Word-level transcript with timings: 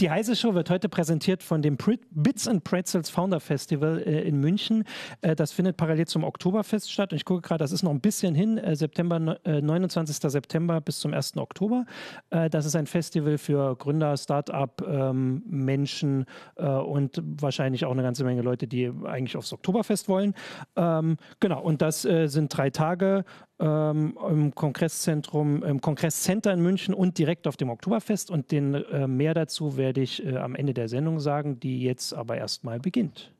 Die 0.00 0.10
Heise 0.10 0.36
Show 0.36 0.54
wird 0.54 0.70
heute 0.70 0.88
präsentiert 0.88 1.42
von 1.42 1.60
dem 1.60 1.76
Bits 2.12 2.46
and 2.46 2.62
Pretzels 2.62 3.10
Founder 3.10 3.40
Festival 3.40 4.00
äh, 4.06 4.20
in 4.20 4.38
München. 4.38 4.84
Äh, 5.22 5.34
das 5.34 5.50
findet 5.50 5.76
parallel 5.76 6.06
zum 6.06 6.22
Oktoberfest 6.22 6.92
statt. 6.92 7.10
Und 7.10 7.16
ich 7.16 7.24
gucke 7.24 7.40
gerade, 7.40 7.64
das 7.64 7.72
ist 7.72 7.82
noch 7.82 7.90
ein 7.90 8.00
bisschen 8.00 8.36
hin, 8.36 8.58
äh, 8.58 8.76
September, 8.76 9.18
29. 9.18 10.22
Äh, 10.22 10.30
September 10.30 10.80
bis 10.80 11.00
zum 11.00 11.12
1. 11.12 11.36
Oktober. 11.38 11.84
Das 12.30 12.64
ist 12.64 12.76
ein 12.76 12.86
Festival 12.86 13.38
für 13.38 13.74
Gründer, 13.76 14.16
Start-up, 14.16 14.82
ähm, 14.86 15.42
Menschen 15.46 16.26
und 16.56 17.20
wahrscheinlich 17.24 17.84
auch 17.84 17.92
eine 17.92 18.02
ganze 18.02 18.24
Menge 18.24 18.42
Leute, 18.42 18.66
die 18.66 18.92
eigentlich 19.04 19.36
aufs 19.36 19.52
Oktoberfest 19.52 20.08
wollen. 20.08 20.34
Ähm, 20.76 21.16
genau, 21.40 21.60
und 21.62 21.82
das 21.82 22.02
sind 22.02 22.56
drei 22.56 22.70
Tage 22.70 23.24
ähm, 23.60 24.16
im 24.28 24.54
Kongresszentrum, 24.54 25.62
im 25.62 25.80
Kongresscenter 25.80 26.52
in 26.52 26.60
München 26.60 26.94
und 26.94 27.18
direkt 27.18 27.46
auf 27.46 27.56
dem 27.56 27.70
Oktoberfest. 27.70 28.30
Und 28.30 28.50
den 28.50 28.74
äh, 28.74 29.06
mehr 29.06 29.34
dazu 29.34 29.76
werde 29.76 30.00
ich 30.00 30.24
äh, 30.24 30.36
am 30.36 30.54
Ende 30.54 30.74
der 30.74 30.88
Sendung 30.88 31.20
sagen, 31.20 31.60
die 31.60 31.82
jetzt 31.82 32.12
aber 32.12 32.36
erstmal 32.36 32.80
beginnt. 32.80 33.32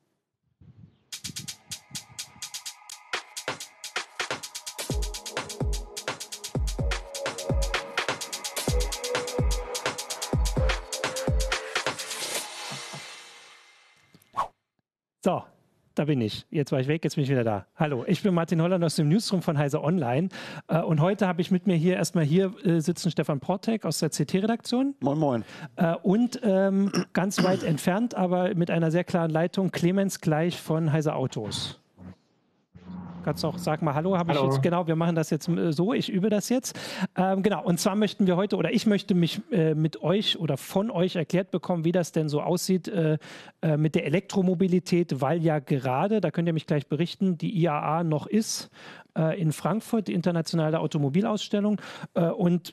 Da 15.98 16.04
bin 16.04 16.20
ich. 16.20 16.46
Jetzt 16.50 16.70
war 16.72 16.80
ich 16.80 16.88
weg, 16.88 17.02
jetzt 17.04 17.16
bin 17.16 17.24
ich 17.24 17.30
wieder 17.30 17.44
da. 17.44 17.66
Hallo, 17.76 18.04
ich 18.06 18.22
bin 18.22 18.32
Martin 18.32 18.62
Holland 18.62 18.84
aus 18.84 18.96
dem 18.96 19.08
Newsroom 19.08 19.42
von 19.42 19.58
Heise 19.58 19.82
Online. 19.82 20.28
Äh, 20.68 20.80
und 20.80 21.00
heute 21.00 21.26
habe 21.26 21.40
ich 21.40 21.50
mit 21.50 21.66
mir 21.66 21.74
hier 21.76 21.96
erstmal 21.96 22.24
hier 22.24 22.52
äh, 22.64 22.80
sitzen 22.80 23.10
Stefan 23.10 23.40
Portek 23.40 23.84
aus 23.84 23.98
der 23.98 24.10
CT-Redaktion. 24.10 24.94
Moin, 25.00 25.18
moin. 25.18 25.44
Äh, 25.76 25.94
und 26.02 26.40
ähm, 26.44 26.92
ganz 27.12 27.42
weit 27.42 27.62
entfernt, 27.62 28.14
aber 28.14 28.54
mit 28.54 28.70
einer 28.70 28.90
sehr 28.90 29.04
klaren 29.04 29.30
Leitung, 29.30 29.70
Clemens 29.70 30.20
Gleich 30.20 30.60
von 30.60 30.92
Heise 30.92 31.14
Autos. 31.14 31.80
Kannst 33.28 33.44
auch, 33.44 33.58
sag 33.58 33.82
mal 33.82 33.92
Hallo, 33.92 34.16
habe 34.16 34.32
ich 34.32 34.40
jetzt, 34.40 34.62
genau, 34.62 34.86
wir 34.86 34.96
machen 34.96 35.14
das 35.14 35.28
jetzt 35.28 35.50
äh, 35.50 35.70
so, 35.70 35.92
ich 35.92 36.08
übe 36.08 36.30
das 36.30 36.48
jetzt. 36.48 36.80
Ähm, 37.14 37.42
genau, 37.42 37.62
und 37.62 37.78
zwar 37.78 37.94
möchten 37.94 38.26
wir 38.26 38.38
heute, 38.38 38.56
oder 38.56 38.72
ich 38.72 38.86
möchte 38.86 39.14
mich 39.14 39.42
äh, 39.52 39.74
mit 39.74 40.02
euch 40.02 40.38
oder 40.38 40.56
von 40.56 40.90
euch 40.90 41.14
erklärt 41.14 41.50
bekommen, 41.50 41.84
wie 41.84 41.92
das 41.92 42.10
denn 42.10 42.30
so 42.30 42.40
aussieht 42.40 42.88
äh, 42.88 43.18
äh, 43.60 43.76
mit 43.76 43.96
der 43.96 44.06
Elektromobilität, 44.06 45.20
weil 45.20 45.42
ja 45.42 45.58
gerade, 45.58 46.22
da 46.22 46.30
könnt 46.30 46.48
ihr 46.48 46.54
mich 46.54 46.66
gleich 46.66 46.86
berichten, 46.86 47.36
die 47.36 47.54
IAA 47.54 48.02
noch 48.02 48.26
ist 48.26 48.70
äh, 49.14 49.38
in 49.38 49.52
Frankfurt, 49.52 50.08
die 50.08 50.14
internationale 50.14 50.80
Automobilausstellung. 50.80 51.82
Äh, 52.14 52.30
und 52.30 52.72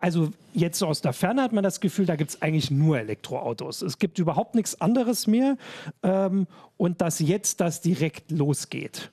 also 0.00 0.30
jetzt 0.52 0.82
aus 0.82 1.00
der 1.00 1.12
Ferne 1.12 1.42
hat 1.42 1.52
man 1.52 1.62
das 1.62 1.78
Gefühl, 1.78 2.06
da 2.06 2.16
gibt 2.16 2.30
es 2.30 2.42
eigentlich 2.42 2.72
nur 2.72 2.98
Elektroautos. 2.98 3.82
Es 3.82 4.00
gibt 4.00 4.18
überhaupt 4.18 4.56
nichts 4.56 4.80
anderes 4.80 5.28
mehr. 5.28 5.56
Ähm, 6.02 6.48
und 6.76 7.00
dass 7.00 7.20
jetzt 7.20 7.60
das 7.60 7.82
direkt 7.82 8.32
losgeht 8.32 9.12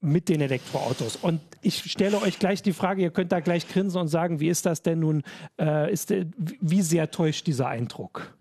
mit 0.00 0.28
den 0.28 0.40
Elektroautos. 0.40 1.16
Und 1.16 1.40
ich 1.60 1.90
stelle 1.90 2.20
euch 2.22 2.38
gleich 2.38 2.62
die 2.62 2.72
Frage, 2.72 3.02
ihr 3.02 3.10
könnt 3.10 3.32
da 3.32 3.40
gleich 3.40 3.68
grinsen 3.68 4.00
und 4.00 4.08
sagen, 4.08 4.40
wie 4.40 4.48
ist 4.48 4.66
das 4.66 4.82
denn 4.82 5.00
nun, 5.00 5.22
äh, 5.60 5.92
ist, 5.92 6.12
wie 6.60 6.82
sehr 6.82 7.10
täuscht 7.10 7.46
dieser 7.46 7.68
Eindruck? 7.68 8.34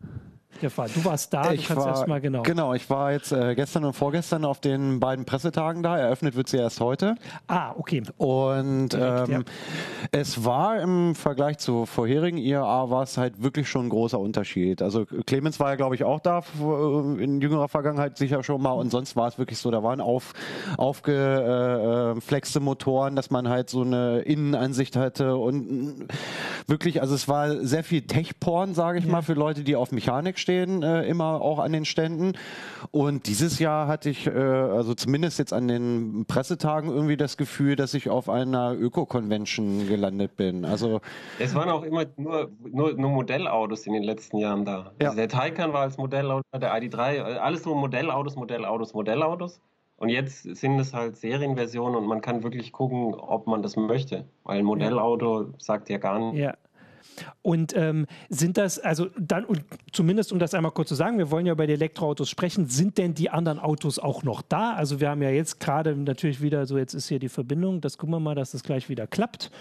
Stefan, 0.60 0.90
du 0.94 1.06
warst 1.06 1.34
da, 1.34 1.54
ich 1.54 1.68
du 1.68 1.74
kannst 1.74 1.88
erstmal 1.88 2.20
genau. 2.20 2.42
Genau, 2.42 2.74
ich 2.74 2.90
war 2.90 3.14
jetzt 3.14 3.32
äh, 3.32 3.56
gestern 3.56 3.86
und 3.86 3.94
vorgestern 3.94 4.44
auf 4.44 4.60
den 4.60 5.00
beiden 5.00 5.24
Pressetagen 5.24 5.84
da. 5.84 5.98
Eröffnet 5.98 6.36
wird 6.36 6.50
sie 6.50 6.58
erst 6.58 6.82
heute. 6.82 7.16
Ah, 7.48 7.74
okay. 7.78 8.04
Und 8.18 8.90
Direkt, 8.90 9.30
ähm, 9.30 9.32
ja. 9.32 9.40
es 10.12 10.44
war 10.44 10.82
im 10.82 11.16
Vergleich 11.16 11.60
zu 11.60 11.86
vorherigen 11.86 12.38
IAA 12.38 12.90
war 12.90 13.04
es 13.04 13.18
halt 13.18 13.42
wirklich 13.42 13.70
schon 13.70 13.86
ein 13.86 13.90
großer 13.90 14.20
Unterschied. 14.20 14.82
Also 14.82 15.06
Clemens 15.26 15.62
war 15.62 15.70
ja, 15.70 15.76
glaube 15.76 15.96
ich, 15.96 16.04
auch 16.04 16.20
da 16.20 16.40
äh, 16.40 17.24
in 17.24 17.40
jüngerer 17.40 17.70
Vergangenheit 17.70 18.18
sicher 18.18 18.44
schon 18.44 18.62
mal. 18.62 18.74
Und 18.74 18.92
sonst 18.92 19.16
war 19.16 19.30
es 19.30 19.38
wirklich 19.38 19.60
so, 19.60 19.72
da 19.72 19.82
waren 19.82 20.02
auf, 20.02 20.34
aufgeflexte 20.78 22.60
Motoren, 22.60 23.16
dass 23.16 23.30
man 23.32 23.48
halt 23.48 23.70
so 23.70 23.82
eine 23.84 24.20
Innenansicht 24.20 24.98
hatte 24.98 25.38
und 25.38 26.08
wirklich, 26.68 27.02
also 27.02 27.16
es 27.16 27.30
war 27.30 27.66
sehr 27.66 27.86
viel 27.86 28.02
Tech-Porn, 28.02 28.74
sage 28.74 29.00
ich 29.00 29.06
ja. 29.06 29.12
mal, 29.12 29.22
für 29.22 29.36
Leute, 29.36 29.64
die 29.64 29.78
auf 29.78 29.94
Mechanik 29.94 30.38
stehen 30.38 30.49
stehen, 30.50 30.82
äh, 30.82 31.04
immer 31.04 31.42
auch 31.42 31.60
an 31.60 31.72
den 31.72 31.86
Ständen. 31.86 32.34
Und 32.90 33.28
dieses 33.28 33.60
Jahr 33.60 33.88
hatte 33.88 34.10
ich, 34.10 34.26
äh, 34.26 34.32
also 34.32 34.96
zumindest 34.96 35.38
jetzt 35.38 35.54
an 35.54 35.68
den 35.68 36.26
Pressetagen 36.28 36.90
irgendwie 36.90 37.18
das 37.18 37.38
Gefühl, 37.38 37.76
dass 37.76 37.94
ich 37.94 38.10
auf 38.10 38.30
einer 38.30 38.74
Öko-Convention 38.74 39.88
gelandet 39.88 40.36
bin. 40.38 40.66
Also 40.66 41.02
es 41.38 41.54
waren 41.54 41.70
auch 41.70 41.84
immer 41.84 42.06
nur, 42.18 42.50
nur, 42.64 42.94
nur 42.94 43.12
Modellautos 43.12 43.86
in 43.86 43.94
den 43.94 44.02
letzten 44.02 44.38
Jahren 44.38 44.66
da. 44.66 44.92
Ja. 45.00 45.10
Also 45.10 45.18
der 45.18 45.30
Taycan 45.30 45.72
war 45.72 45.82
als 45.82 45.98
Modellauto, 45.98 46.44
der 46.58 46.74
ID3, 46.74 47.38
alles 47.38 47.64
nur 47.66 47.76
Modellautos, 47.76 48.36
Modellautos, 48.36 48.96
Modellautos. 48.96 49.62
Und 49.98 50.10
jetzt 50.10 50.44
sind 50.44 50.80
es 50.80 50.94
halt 50.94 51.18
Serienversionen 51.18 51.96
und 51.96 52.08
man 52.08 52.22
kann 52.22 52.42
wirklich 52.42 52.72
gucken, 52.72 53.14
ob 53.14 53.46
man 53.48 53.62
das 53.62 53.76
möchte. 53.76 54.26
Weil 54.46 54.60
ein 54.60 54.66
Modellauto 54.66 55.42
ja. 55.42 55.48
sagt 55.58 55.90
ja 55.90 55.98
gar 55.98 56.18
nicht. 56.18 56.40
Ja. 56.40 56.56
Und 57.42 57.76
ähm, 57.76 58.06
sind 58.30 58.58
das, 58.58 58.80
also 58.80 59.08
dann, 59.18 59.46
und 59.46 59.64
zumindest 59.92 60.32
um 60.32 60.40
das 60.40 60.54
einmal 60.54 60.72
kurz 60.72 60.90
zu 60.90 60.96
sagen, 60.96 61.18
wir 61.18 61.32
wollen 61.32 61.46
ja 61.46 61.54
über 61.54 61.68
die 61.68 61.74
Elektroautos 61.74 62.30
sprechen, 62.30 62.68
sind 62.68 62.98
denn 62.98 63.14
die 63.14 63.30
anderen 63.30 63.60
Autos 63.60 64.00
auch 64.00 64.24
noch 64.24 64.42
da? 64.42 64.74
Also 64.74 65.00
wir 65.00 65.10
haben 65.10 65.22
ja 65.22 65.30
jetzt 65.30 65.60
gerade 65.60 65.96
natürlich 65.96 66.42
wieder 66.42 66.66
so, 66.66 66.78
jetzt 66.78 66.94
ist 66.94 67.08
hier 67.08 67.20
die 67.20 67.30
Verbindung, 67.30 67.82
das 67.82 67.98
gucken 67.98 68.16
wir 68.16 68.20
mal, 68.20 68.36
dass 68.36 68.52
das 68.52 68.64
gleich 68.64 68.90
wieder 68.90 69.08
klappt. 69.08 69.52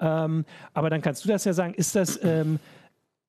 Ähm, 0.00 0.44
aber 0.74 0.90
dann 0.90 1.00
kannst 1.00 1.24
du 1.24 1.28
das 1.28 1.44
ja 1.44 1.52
sagen, 1.52 1.74
ist 1.74 1.96
das, 1.96 2.22
ähm, 2.22 2.58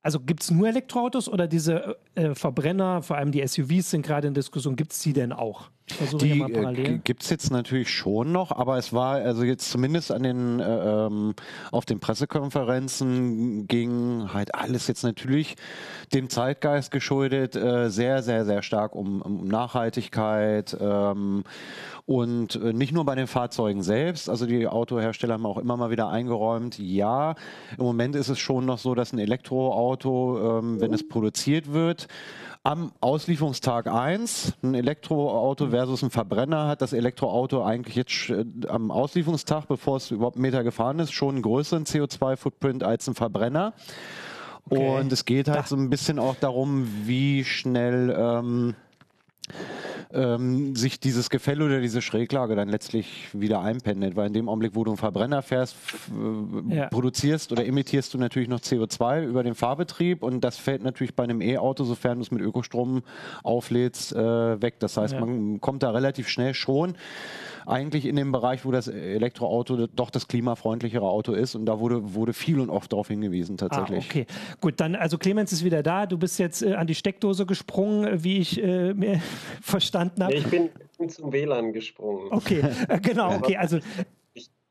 also 0.01 0.19
gibt 0.19 0.43
es 0.43 0.51
nur 0.51 0.67
Elektroautos 0.67 1.27
oder 1.27 1.47
diese 1.47 1.97
äh, 2.15 2.33
Verbrenner, 2.35 3.01
vor 3.01 3.17
allem 3.17 3.31
die 3.31 3.45
SUVs 3.45 3.89
sind 3.89 4.05
gerade 4.05 4.27
in 4.27 4.33
Diskussion, 4.33 4.75
gibt 4.75 4.93
es 4.93 4.99
die 4.99 5.13
denn 5.13 5.33
auch? 5.33 5.69
Die 6.21 6.41
äh, 6.41 6.99
gibt 7.03 7.23
es 7.23 7.29
jetzt 7.29 7.51
natürlich 7.51 7.89
schon 7.89 8.31
noch, 8.31 8.51
aber 8.51 8.77
es 8.77 8.93
war 8.93 9.15
also 9.15 9.43
jetzt 9.43 9.69
zumindest 9.69 10.11
an 10.11 10.23
den 10.23 10.59
äh, 10.59 10.65
ähm, 10.65 11.33
auf 11.71 11.85
den 11.85 11.99
Pressekonferenzen 11.99 13.67
ging 13.67 14.33
halt 14.33 14.55
alles 14.55 14.87
jetzt 14.87 15.03
natürlich 15.03 15.55
dem 16.13 16.29
Zeitgeist 16.29 16.91
geschuldet, 16.91 17.55
äh, 17.55 17.89
sehr, 17.89 18.23
sehr, 18.23 18.45
sehr 18.45 18.61
stark 18.61 18.95
um, 18.95 19.21
um 19.21 19.47
Nachhaltigkeit 19.47 20.75
ähm, 20.79 21.43
und 22.05 22.55
äh, 22.55 22.73
nicht 22.73 22.91
nur 22.91 23.05
bei 23.05 23.15
den 23.15 23.27
Fahrzeugen 23.27 23.83
selbst. 23.83 24.29
Also 24.29 24.45
die 24.45 24.67
Autohersteller 24.67 25.35
haben 25.35 25.45
auch 25.45 25.57
immer 25.57 25.77
mal 25.77 25.91
wieder 25.91 26.09
eingeräumt, 26.09 26.79
ja, 26.79 27.35
im 27.77 27.83
Moment 27.83 28.15
ist 28.15 28.29
es 28.29 28.39
schon 28.39 28.65
noch 28.65 28.77
so, 28.77 28.95
dass 28.95 29.13
ein 29.13 29.19
Elektroauto, 29.19 30.59
ähm, 30.59 30.81
wenn 30.81 30.93
es 30.93 31.07
produziert 31.07 31.71
wird, 31.71 32.07
am 32.63 32.91
Auslieferungstag 32.99 33.87
1, 33.87 34.53
ein 34.63 34.73
Elektroauto 34.75 35.69
versus 35.69 36.03
ein 36.03 36.09
Verbrenner, 36.09 36.67
hat 36.67 36.81
das 36.81 36.93
Elektroauto 36.93 37.63
eigentlich 37.63 37.95
jetzt 37.95 38.29
äh, 38.29 38.45
am 38.67 38.91
Auslieferungstag, 38.91 39.67
bevor 39.67 39.97
es 39.97 40.11
überhaupt 40.11 40.35
einen 40.35 40.43
Meter 40.43 40.63
gefahren 40.63 40.99
ist, 40.99 41.11
schon 41.11 41.35
einen 41.35 41.41
größeren 41.41 41.85
CO2-Footprint 41.85 42.83
als 42.83 43.07
ein 43.07 43.15
Verbrenner. 43.15 43.73
Okay. 44.69 44.99
Und 44.99 45.11
es 45.11 45.25
geht 45.25 45.47
halt 45.47 45.59
da. 45.59 45.63
so 45.63 45.75
ein 45.75 45.89
bisschen 45.89 46.19
auch 46.19 46.35
darum, 46.35 46.87
wie 47.05 47.43
schnell 47.43 48.15
ähm, 48.15 48.75
ähm, 50.11 50.75
sich 50.75 50.99
dieses 50.99 51.29
Gefälle 51.29 51.65
oder 51.65 51.81
diese 51.81 52.01
Schräglage 52.01 52.55
dann 52.55 52.69
letztlich 52.69 53.27
wieder 53.33 53.61
einpendelt. 53.61 54.15
Weil 54.15 54.27
in 54.27 54.33
dem 54.33 54.49
Augenblick, 54.49 54.75
wo 54.75 54.83
du 54.83 54.91
einen 54.91 54.97
Verbrenner 54.97 55.41
fährst, 55.41 55.75
äh, 56.09 56.75
ja. 56.75 56.87
produzierst 56.87 57.51
oder 57.51 57.65
emittierst 57.65 58.13
du 58.13 58.17
natürlich 58.17 58.49
noch 58.49 58.59
CO2 58.59 59.25
über 59.25 59.43
den 59.43 59.55
Fahrbetrieb 59.55 60.23
und 60.23 60.41
das 60.41 60.57
fällt 60.57 60.83
natürlich 60.83 61.15
bei 61.15 61.23
einem 61.23 61.41
E-Auto, 61.41 61.83
sofern 61.83 62.17
du 62.17 62.23
es 62.23 62.31
mit 62.31 62.41
Ökostrom 62.41 63.03
auflädst, 63.43 64.13
äh, 64.13 64.61
weg. 64.61 64.75
Das 64.79 64.97
heißt, 64.97 65.13
ja. 65.13 65.19
man 65.19 65.61
kommt 65.61 65.83
da 65.83 65.91
relativ 65.91 66.27
schnell 66.27 66.53
schon 66.53 66.95
eigentlich 67.69 68.05
in 68.05 68.15
dem 68.15 68.31
Bereich, 68.31 68.65
wo 68.65 68.71
das 68.71 68.87
Elektroauto 68.87 69.87
doch 69.87 70.09
das 70.09 70.27
klimafreundlichere 70.27 71.07
Auto 71.07 71.33
ist. 71.33 71.55
Und 71.55 71.65
da 71.65 71.79
wurde, 71.79 72.13
wurde 72.13 72.33
viel 72.33 72.59
und 72.59 72.69
oft 72.69 72.91
darauf 72.91 73.07
hingewiesen 73.07 73.57
tatsächlich. 73.57 74.05
Ah, 74.05 74.09
okay, 74.09 74.25
gut, 74.59 74.79
dann 74.79 74.95
also 74.95 75.17
Clemens 75.17 75.51
ist 75.51 75.63
wieder 75.63 75.83
da. 75.83 76.05
Du 76.05 76.17
bist 76.17 76.39
jetzt 76.39 76.61
äh, 76.61 76.73
an 76.73 76.87
die 76.87 76.95
Steckdose 76.95 77.45
gesprungen, 77.45 78.23
wie 78.23 78.39
ich 78.39 78.61
äh, 78.61 78.93
mir 78.93 79.21
verstanden 79.61 80.23
habe. 80.23 80.35
Ich 80.35 80.45
bin 80.45 80.69
zum 81.07 81.31
WLAN 81.31 81.73
gesprungen. 81.73 82.27
Okay, 82.31 82.63
äh, 82.87 82.99
genau, 82.99 83.35
okay. 83.35 83.57
Also 83.57 83.79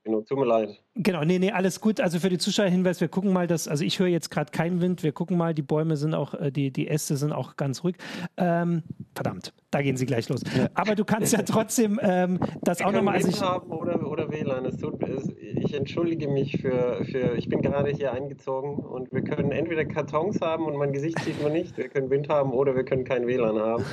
Genau, 0.08 0.22
tut 0.22 0.38
mir 0.38 0.46
leid. 0.46 0.82
Genau, 0.94 1.22
nee, 1.22 1.38
nee, 1.38 1.50
alles 1.50 1.82
gut. 1.82 2.00
Also 2.00 2.19
für 2.19 2.31
die 2.31 2.38
Zuschauer 2.38 2.69
Hinweis, 2.69 2.99
wir 3.02 3.08
gucken 3.08 3.31
mal, 3.31 3.46
dass, 3.46 3.69
also 3.69 3.84
ich 3.84 3.99
höre 3.99 4.06
jetzt 4.06 4.31
gerade 4.31 4.50
keinen 4.50 4.81
Wind, 4.81 5.02
wir 5.02 5.12
gucken 5.12 5.37
mal, 5.37 5.52
die 5.52 5.60
Bäume 5.60 5.99
sind 5.99 6.14
auch, 6.14 6.32
äh, 6.32 6.50
die, 6.50 6.70
die 6.70 6.88
Äste 6.88 7.19
sind 7.19 7.31
auch 7.31 7.56
ganz 7.56 7.84
ruhig. 7.84 7.96
Ähm, 8.38 8.84
verdammt, 9.14 9.52
da 9.70 9.82
gehen 9.82 9.99
sie 9.99 10.06
gleich 10.06 10.31
los. 10.31 10.40
Ja. 10.56 10.70
Aber 10.72 10.94
du 10.94 11.05
kannst 11.05 11.34
ja 11.34 11.43
trotzdem 11.46 12.00
ähm, 12.02 12.40
das 12.62 12.78
wir 12.78 12.87
auch 12.87 12.93
nochmal. 12.93 13.16
Also 13.16 13.38
haben 13.38 13.70
oder, 13.70 13.98
oder 14.08 14.31
WLAN. 14.31 14.64
Es 14.64 14.78
tut, 14.78 15.02
es, 15.02 15.28
ich 15.38 15.75
entschuldige 15.75 16.28
mich 16.28 16.60
für, 16.60 17.05
für, 17.05 17.37
ich 17.37 17.49
bin 17.49 17.62
gerade 17.62 17.90
hier 17.90 18.12
eingezogen 18.12 18.76
und 18.76 19.12
wir 19.12 19.22
können 19.22 19.52
entweder 19.52 19.84
Kartons 19.84 20.40
haben 20.40 20.66
und 20.66 20.76
mein 20.76 20.93
Gesicht 20.93 21.19
sieht 21.20 21.43
man 21.43 21.52
nicht, 21.52 21.76
wir 21.76 21.88
können 21.88 22.10
Wind 22.10 22.28
haben 22.28 22.52
oder 22.52 22.75
wir 22.75 22.84
können 22.84 23.05
kein 23.05 23.26
WLAN 23.26 23.58
haben. 23.58 23.84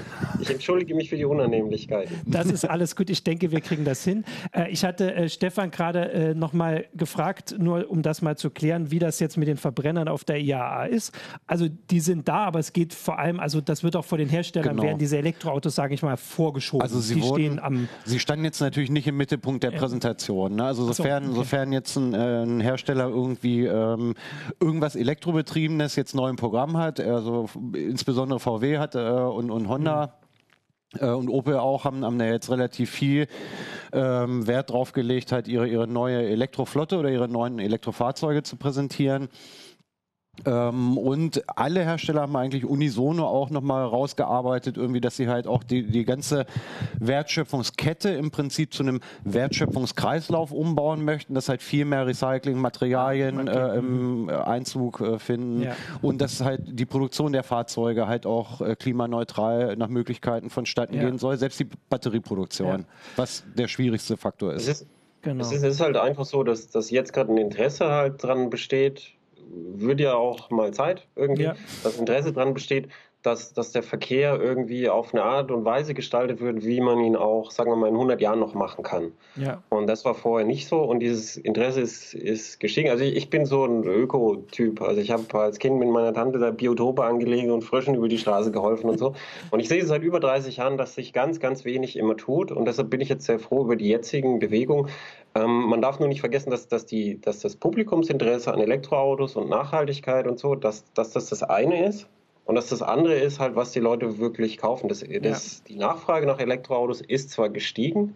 Ich 0.42 0.50
entschuldige 0.50 0.96
mich 0.96 1.10
für 1.10 1.18
die 1.18 1.26
Unannehmlichkeit. 1.26 2.10
Das 2.26 2.48
ist 2.48 2.66
alles 2.66 2.96
gut. 2.96 3.10
Ich 3.10 3.24
denke, 3.24 3.52
wir 3.52 3.62
kriegen 3.62 3.86
das 3.86 4.04
hin. 4.04 4.24
Äh, 4.52 4.70
ich 4.72 4.84
hatte 4.84 5.14
äh, 5.14 5.30
Stefan 5.30 5.72
gerade 5.72 6.12
äh, 6.12 6.34
nochmal 6.34 6.86
gefragt, 6.94 7.56
nur 7.58 7.90
um 7.90 8.02
das 8.02 8.22
mal 8.22 8.38
zu 8.38 8.50
klären, 8.50 8.92
wie 8.92 9.00
das 9.00 9.20
jetzt 9.20 9.38
mit 9.38 9.48
den 9.48 9.58
Verbrennern 9.58 10.08
auf 10.08 10.24
der 10.24 10.40
IAA 10.40 10.86
ist. 10.86 11.14
Also 11.48 11.68
die 11.90 12.00
sind 12.00 12.28
da, 12.28 12.46
aber 12.46 12.60
es 12.60 12.74
geht 12.74 12.94
vor 12.94 13.20
allem, 13.20 13.40
also 13.40 13.62
das 13.62 13.84
wird 13.84 13.96
auch 13.96 14.06
vor 14.06 14.18
den 14.18 14.30
Herstellern, 14.30 14.70
genau. 14.76 14.84
werden 14.84 14.98
diese 14.98 15.18
Elektroautos, 15.18 15.76
sage 15.76 15.94
ich 15.94 16.02
mal, 16.02 16.18
vorgeschoben. 16.18 16.82
Also 16.82 17.00
sie, 17.00 17.22
wurden, 17.22 17.88
sie 18.06 18.20
standen 18.20 18.46
jetzt 18.46 18.60
natürlich 18.60 18.92
nicht 18.92 19.08
im 19.08 19.18
Mittelpunkt 19.18 19.64
der 19.64 19.72
Präsentation. 19.72 20.15
Ne? 20.56 20.64
Also 20.64 20.86
sofern, 20.86 21.26
so, 21.26 21.30
okay. 21.32 21.40
sofern 21.40 21.74
jetzt 21.74 21.96
ein, 21.96 22.14
äh, 22.14 22.44
ein 22.44 22.60
Hersteller 22.60 23.08
irgendwie 23.08 23.66
ähm, 23.66 24.16
irgendwas 24.60 24.96
Elektrobetriebenes 24.96 25.96
jetzt 25.96 26.16
neu 26.16 26.30
im 26.30 26.36
Programm 26.36 26.78
hat, 26.78 27.00
also 27.00 27.50
insbesondere 27.74 28.40
VW 28.40 28.78
hat 28.78 28.96
äh, 28.96 29.00
und, 29.00 29.52
und 29.52 29.68
Honda. 29.68 30.08
Mhm 30.08 30.26
und 31.02 31.30
Opel 31.30 31.58
auch 31.58 31.84
haben, 31.84 32.06
haben 32.06 32.18
da 32.18 32.26
jetzt 32.26 32.50
relativ 32.50 32.90
viel 32.90 33.28
ähm, 33.92 34.48
Wert 34.48 34.70
drauf 34.70 34.94
gelegt, 34.94 35.32
halt 35.32 35.48
ihre, 35.48 35.68
ihre 35.68 35.88
neue 35.88 36.26
Elektroflotte 36.26 36.98
oder 36.98 37.10
ihre 37.10 37.28
neuen 37.28 37.60
Elektrofahrzeuge 37.60 38.44
zu 38.44 38.56
präsentieren. 38.56 39.28
Ähm, 40.46 40.98
und 40.98 41.44
alle 41.58 41.84
Hersteller 41.84 42.22
haben 42.22 42.36
eigentlich 42.36 42.66
unisono 42.66 43.26
auch 43.26 43.50
nochmal 43.50 43.86
rausgearbeitet, 43.86 44.78
irgendwie, 44.78 45.02
dass 45.02 45.16
sie 45.16 45.28
halt 45.28 45.48
auch 45.48 45.64
die, 45.64 45.84
die 45.84 46.06
ganze 46.06 46.46
Wertschöpfungskette 47.00 48.10
im 48.10 48.32
Prinzip 48.32 48.74
zu 48.74 48.84
einem 48.84 49.00
Wertschöpfungskreislauf 49.24 50.52
umbauen 50.52 51.04
möchten, 51.04 51.34
dass 51.34 51.50
halt 51.50 51.62
viel 51.62 51.86
mehr 51.86 52.06
Recyclingmaterialien 52.06 53.48
äh, 53.48 53.76
im 53.76 54.30
Einzug 54.30 55.02
äh, 55.02 55.20
finden 55.20 55.64
ja. 55.64 55.76
und 56.02 56.22
dass 56.22 56.42
halt 56.42 56.62
die 56.66 56.86
Produktion 56.86 57.32
der 57.32 57.44
Fahrzeuge 57.44 58.08
halt 58.08 58.26
auch 58.26 58.62
äh, 58.62 58.76
klimaneutral 58.76 59.76
nach 59.78 59.90
Möglichkeiten 59.90 60.50
vonstatten 60.50 60.96
ja. 60.96 61.04
gehen 61.04 61.18
soll, 61.18 61.38
selbst 61.38 61.60
die 61.60 61.68
Batterieproduktion, 61.90 62.80
ja. 62.82 62.86
was 63.16 63.44
der 63.58 63.68
schwierigste 63.68 64.18
Faktor 64.18 64.54
ist. 64.54 64.68
Es 64.68 64.82
ist, 64.82 64.88
genau. 65.22 65.44
es 65.44 65.52
ist, 65.52 65.64
es 65.64 65.76
ist 65.76 65.82
halt 65.82 65.98
einfach 65.98 66.26
so, 66.26 66.44
dass, 66.44 66.68
dass 66.70 66.92
jetzt 66.92 67.14
gerade 67.14 67.32
ein 67.32 67.38
Interesse 67.38 67.86
halt 67.86 68.24
dran 68.24 68.50
besteht, 68.50 69.16
wird 69.50 70.00
ja 70.00 70.16
auch 70.16 70.50
mal 70.50 70.74
Zeit 70.74 71.08
irgendwie, 71.16 71.44
ja. 71.44 71.56
dass 71.84 71.98
Interesse 71.98 72.34
daran 72.34 72.54
besteht, 72.54 72.90
dass, 73.26 73.54
dass 73.54 73.72
der 73.72 73.84
Verkehr 73.84 74.40
irgendwie 74.40 74.90
auf 74.90 75.14
eine 75.14 75.24
Art 75.24 75.52
und 75.52 75.66
Weise 75.66 75.94
gestaltet 75.94 76.42
wird, 76.42 76.66
wie 76.66 76.82
man 76.82 77.00
ihn 77.00 77.16
auch, 77.16 77.52
sagen 77.52 77.72
wir 77.72 77.76
mal, 77.76 77.88
in 77.88 77.96
100 77.96 78.22
Jahren 78.22 78.40
noch 78.40 78.54
machen 78.54 78.84
kann. 78.84 79.12
Ja. 79.36 79.64
Und 79.70 79.88
das 79.88 80.06
war 80.06 80.14
vorher 80.14 80.46
nicht 80.46 80.68
so 80.68 80.82
und 80.82 81.00
dieses 81.00 81.38
Interesse 81.38 81.82
ist, 81.82 82.14
ist 82.14 82.60
gestiegen. 82.60 82.90
Also 82.90 83.04
ich, 83.04 83.16
ich 83.16 83.30
bin 83.30 83.46
so 83.46 83.66
ein 83.66 83.84
Öko-Typ. 83.84 84.82
Also 84.82 85.02
ich 85.02 85.12
habe 85.12 85.24
als 85.40 85.60
Kind 85.60 85.80
mit 85.80 85.90
meiner 85.90 86.14
Tante 86.14 86.40
da 86.40 86.52
Biotope 86.52 87.04
angelegt 87.04 87.50
und 87.50 87.64
Fröschen 87.64 87.96
über 87.96 88.08
die 88.08 88.18
Straße 88.18 88.52
geholfen 88.52 88.90
und 88.90 89.00
so. 89.00 89.16
Und 89.52 89.60
ich 89.60 89.68
sehe 89.68 89.86
seit 89.86 90.04
über 90.04 90.20
30 90.20 90.58
Jahren, 90.58 90.78
dass 90.78 90.96
sich 90.96 91.14
ganz, 91.14 91.40
ganz 91.40 91.66
wenig 91.66 91.98
immer 91.98 92.18
tut 92.18 92.52
und 92.52 92.66
deshalb 92.66 92.90
bin 92.90 93.02
ich 93.02 93.10
jetzt 93.10 93.26
sehr 93.26 93.40
froh 93.40 93.64
über 93.64 93.76
die 93.76 93.88
jetzigen 93.88 94.40
Bewegungen. 94.40 94.90
Ähm, 95.34 95.64
man 95.64 95.82
darf 95.82 96.00
nur 96.00 96.08
nicht 96.08 96.22
vergessen, 96.22 96.50
dass, 96.50 96.68
dass, 96.68 96.86
die, 96.86 97.20
dass 97.20 97.40
das 97.40 97.56
Publikumsinteresse 97.56 98.54
an 98.54 98.60
Elektroautos 98.60 99.36
und 99.36 99.50
Nachhaltigkeit 99.50 100.28
und 100.28 100.40
so, 100.40 100.56
dass, 100.56 100.86
dass 100.94 101.12
das 101.12 101.30
das 101.30 101.44
eine 101.44 101.88
ist 101.88 102.08
und 102.46 102.56
dass 102.56 102.70
das 102.70 102.82
andere 102.82 103.16
ist 103.16 103.40
halt, 103.40 103.56
was 103.56 103.72
die 103.72 103.80
Leute 103.80 104.20
wirklich 104.20 104.58
kaufen. 104.58 104.88
Das, 104.88 105.04
das, 105.22 105.58
ja. 105.58 105.64
Die 105.68 105.76
Nachfrage 105.76 106.28
nach 106.28 106.40
Elektroautos 106.40 107.02
ist 107.02 107.32
zwar 107.32 107.50
gestiegen, 107.50 108.16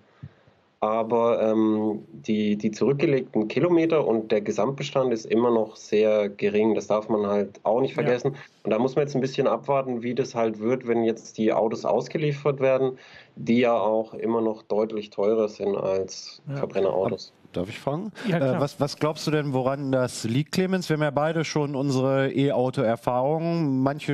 aber 0.81 1.41
ähm, 1.41 2.05
die, 2.11 2.55
die 2.55 2.71
zurückgelegten 2.71 3.47
Kilometer 3.49 4.07
und 4.07 4.31
der 4.31 4.41
Gesamtbestand 4.41 5.11
ist 5.11 5.25
immer 5.25 5.51
noch 5.51 5.75
sehr 5.75 6.29
gering. 6.29 6.75
Das 6.75 6.87
darf 6.87 7.09
man 7.09 7.25
halt 7.25 7.59
auch 7.63 7.81
nicht 7.81 7.95
vergessen. 7.95 8.33
Ja. 8.33 8.39
Und 8.63 8.69
da 8.71 8.79
muss 8.79 8.95
man 8.95 9.05
jetzt 9.05 9.15
ein 9.15 9.21
bisschen 9.21 9.47
abwarten, 9.47 10.03
wie 10.03 10.15
das 10.15 10.35
halt 10.35 10.59
wird, 10.59 10.87
wenn 10.87 11.03
jetzt 11.03 11.37
die 11.37 11.51
Autos 11.51 11.83
ausgeliefert 11.83 12.61
werden, 12.61 12.97
die 13.35 13.59
ja 13.59 13.73
auch 13.73 14.13
immer 14.13 14.41
noch 14.41 14.61
deutlich 14.61 15.09
teurer 15.09 15.49
sind 15.49 15.75
als 15.75 16.41
ja. 16.47 16.57
Verbrennerautos. 16.57 17.33
Darf 17.53 17.67
ich 17.67 17.79
fragen? 17.79 18.11
Ja, 18.27 18.37
äh, 18.37 18.59
was, 18.59 18.79
was, 18.79 18.97
glaubst 18.97 19.25
du 19.25 19.31
denn, 19.31 19.53
woran 19.53 19.91
das 19.91 20.23
liegt, 20.23 20.51
Clemens? 20.51 20.87
Wir 20.87 20.95
haben 20.95 21.03
ja 21.03 21.09
beide 21.09 21.43
schon 21.43 21.75
unsere 21.75 22.31
E-Auto-Erfahrungen. 22.31 23.81
Manche 23.81 24.13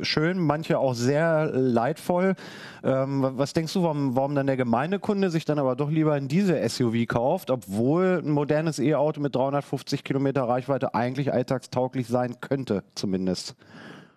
äh, 0.00 0.04
schön, 0.04 0.38
manche 0.38 0.78
auch 0.78 0.94
sehr 0.94 1.50
leidvoll. 1.52 2.36
Ähm, 2.84 3.26
was 3.36 3.54
denkst 3.54 3.72
du, 3.72 3.82
warum, 3.82 4.14
warum 4.14 4.36
dann 4.36 4.46
der 4.46 4.56
Gemeindekunde 4.56 5.30
sich 5.30 5.44
dann 5.44 5.58
aber 5.58 5.74
doch 5.74 5.90
lieber 5.90 6.16
in 6.16 6.28
diese 6.28 6.56
SUV 6.68 7.06
kauft, 7.08 7.50
obwohl 7.50 8.22
ein 8.24 8.30
modernes 8.30 8.78
E-Auto 8.78 9.20
mit 9.20 9.34
350 9.34 10.04
Kilometer 10.04 10.44
Reichweite 10.44 10.94
eigentlich 10.94 11.32
alltagstauglich 11.32 12.06
sein 12.06 12.40
könnte, 12.40 12.84
zumindest? 12.94 13.56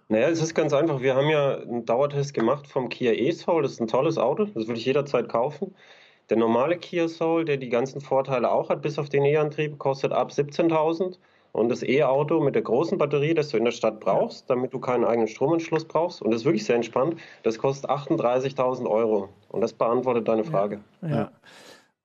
Naja, 0.09 0.29
es 0.29 0.41
ist 0.41 0.53
ganz 0.53 0.73
einfach. 0.73 1.01
Wir 1.01 1.15
haben 1.15 1.29
ja 1.29 1.57
einen 1.57 1.85
Dauertest 1.85 2.33
gemacht 2.33 2.67
vom 2.67 2.89
Kia 2.89 3.13
e-Soul. 3.13 3.63
Das 3.63 3.73
ist 3.73 3.81
ein 3.81 3.87
tolles 3.87 4.17
Auto. 4.17 4.45
Das 4.45 4.67
würde 4.67 4.79
ich 4.79 4.85
jederzeit 4.85 5.29
kaufen. 5.29 5.75
Der 6.29 6.37
normale 6.37 6.77
Kia 6.77 7.07
Soul, 7.07 7.45
der 7.45 7.57
die 7.57 7.69
ganzen 7.69 8.01
Vorteile 8.01 8.51
auch 8.51 8.69
hat, 8.69 8.81
bis 8.81 8.99
auf 8.99 9.09
den 9.09 9.25
E-Antrieb, 9.25 9.79
kostet 9.79 10.11
ab 10.11 10.31
17.000. 10.31 11.17
Und 11.51 11.69
das 11.69 11.81
E-Auto 11.81 12.39
mit 12.41 12.53
der 12.53 12.61
großen 12.61 12.97
Batterie, 12.99 13.33
das 13.33 13.49
du 13.49 13.57
in 13.57 13.65
der 13.65 13.71
Stadt 13.71 13.99
brauchst, 13.99 14.49
damit 14.49 14.71
du 14.71 14.79
keinen 14.79 15.03
eigenen 15.03 15.27
Stromanschluss 15.27 15.85
brauchst, 15.85 16.21
und 16.21 16.29
das 16.31 16.41
ist 16.41 16.45
wirklich 16.45 16.63
sehr 16.63 16.75
entspannt, 16.75 17.15
das 17.41 17.57
kostet 17.57 17.89
38.000 17.89 18.87
Euro. 18.87 19.29
Und 19.49 19.61
das 19.61 19.73
beantwortet 19.73 20.27
deine 20.27 20.43
Frage. 20.43 20.79
Ja. 21.01 21.09
ja. 21.09 21.31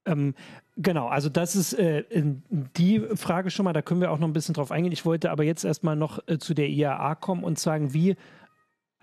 Ähm, 0.06 0.34
genau, 0.76 1.08
also 1.08 1.28
das 1.28 1.56
ist 1.56 1.74
äh, 1.74 2.04
die 2.10 3.00
Frage 3.14 3.50
schon 3.50 3.64
mal, 3.64 3.72
da 3.72 3.82
können 3.82 4.00
wir 4.00 4.10
auch 4.10 4.18
noch 4.18 4.28
ein 4.28 4.32
bisschen 4.32 4.54
drauf 4.54 4.70
eingehen. 4.70 4.92
Ich 4.92 5.04
wollte 5.04 5.30
aber 5.30 5.44
jetzt 5.44 5.64
erstmal 5.64 5.96
noch 5.96 6.20
äh, 6.26 6.38
zu 6.38 6.54
der 6.54 6.68
IAA 6.68 7.14
kommen 7.14 7.44
und 7.44 7.58
sagen, 7.58 7.94
wie 7.94 8.16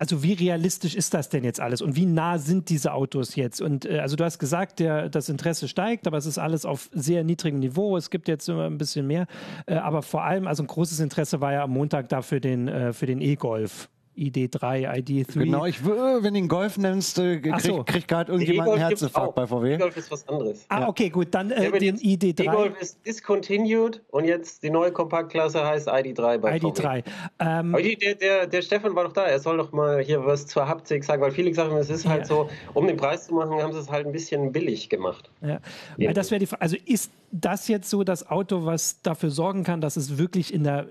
also 0.02 0.24
wie 0.24 0.32
realistisch 0.32 0.96
ist 0.96 1.14
das 1.14 1.28
denn 1.28 1.44
jetzt 1.44 1.60
alles 1.60 1.80
und 1.80 1.94
wie 1.94 2.06
nah 2.06 2.36
sind 2.36 2.70
diese 2.70 2.92
Autos 2.92 3.36
jetzt? 3.36 3.60
Und 3.60 3.84
äh, 3.84 4.00
also 4.00 4.16
du 4.16 4.24
hast 4.24 4.40
gesagt, 4.40 4.80
der, 4.80 5.08
das 5.08 5.28
Interesse 5.28 5.68
steigt, 5.68 6.08
aber 6.08 6.18
es 6.18 6.26
ist 6.26 6.38
alles 6.38 6.64
auf 6.66 6.90
sehr 6.92 7.22
niedrigem 7.22 7.60
Niveau. 7.60 7.96
Es 7.96 8.10
gibt 8.10 8.26
jetzt 8.26 8.48
immer 8.48 8.66
ein 8.66 8.78
bisschen 8.78 9.06
mehr, 9.06 9.28
äh, 9.66 9.76
aber 9.76 10.02
vor 10.02 10.24
allem, 10.24 10.48
also 10.48 10.64
ein 10.64 10.66
großes 10.66 10.98
Interesse 10.98 11.40
war 11.40 11.52
ja 11.52 11.62
am 11.62 11.70
Montag 11.70 12.08
da 12.08 12.20
für 12.20 12.40
den, 12.40 12.66
äh, 12.66 12.92
für 12.92 13.06
den 13.06 13.20
E-Golf. 13.20 13.88
ID3, 14.16 14.88
ID3. 14.88 15.38
Genau, 15.38 15.64
ich 15.64 15.84
wenn 15.84 16.34
du 16.34 16.40
ihn 16.40 16.48
Golf 16.48 16.76
nennst, 16.76 17.18
äh, 17.18 17.38
kriegt 17.40 17.62
so. 17.62 17.82
krieg 17.84 18.06
gerade 18.06 18.30
irgendjemand 18.30 18.70
einen 18.70 18.78
Herzinfarkt 18.78 19.34
bei 19.34 19.46
VW. 19.46 19.74
E-Golf 19.74 19.96
ist 19.96 20.10
was 20.10 20.28
anderes. 20.28 20.66
Ah, 20.68 20.86
okay, 20.86 21.08
gut, 21.08 21.28
dann 21.30 21.50
äh, 21.50 21.70
den 21.78 21.96
ID3. 21.96 22.42
E-Golf 22.42 22.80
ist 22.80 22.98
discontinued 23.06 24.02
und 24.10 24.24
jetzt 24.24 24.62
die 24.62 24.70
neue 24.70 24.92
Kompaktklasse 24.92 25.64
heißt 25.64 25.88
ID3 25.88 26.38
bei 26.38 26.56
ID3. 26.56 27.04
Ähm, 27.38 27.74
Aber 27.74 27.82
der, 27.82 28.14
der, 28.14 28.46
der 28.46 28.62
Stefan 28.62 28.94
war 28.94 29.04
doch 29.04 29.12
da, 29.12 29.24
er 29.24 29.40
soll 29.40 29.56
doch 29.56 29.72
mal 29.72 30.02
hier 30.02 30.24
was 30.24 30.46
zur 30.46 30.68
Haptik 30.68 31.04
sagen, 31.04 31.22
weil 31.22 31.30
viele 31.30 31.52
sagen, 31.54 31.76
es 31.76 31.90
ist 31.90 32.06
halt 32.06 32.22
ja. 32.22 32.26
so, 32.26 32.50
um 32.74 32.86
den 32.86 32.96
Preis 32.96 33.26
zu 33.26 33.34
machen, 33.34 33.52
haben 33.62 33.72
sie 33.72 33.78
es 33.78 33.90
halt 33.90 34.06
ein 34.06 34.12
bisschen 34.12 34.52
billig 34.52 34.88
gemacht. 34.88 35.30
Ja. 35.40 35.60
ja. 35.96 36.12
Das 36.12 36.30
wäre 36.30 36.44
die 36.44 36.48
Also 36.58 36.76
ist 36.84 37.10
das 37.30 37.68
jetzt 37.68 37.88
so 37.88 38.04
das 38.04 38.28
Auto, 38.28 38.66
was 38.66 39.00
dafür 39.02 39.30
sorgen 39.30 39.64
kann, 39.64 39.80
dass 39.80 39.96
es 39.96 40.18
wirklich 40.18 40.52
in 40.52 40.64
der 40.64 40.88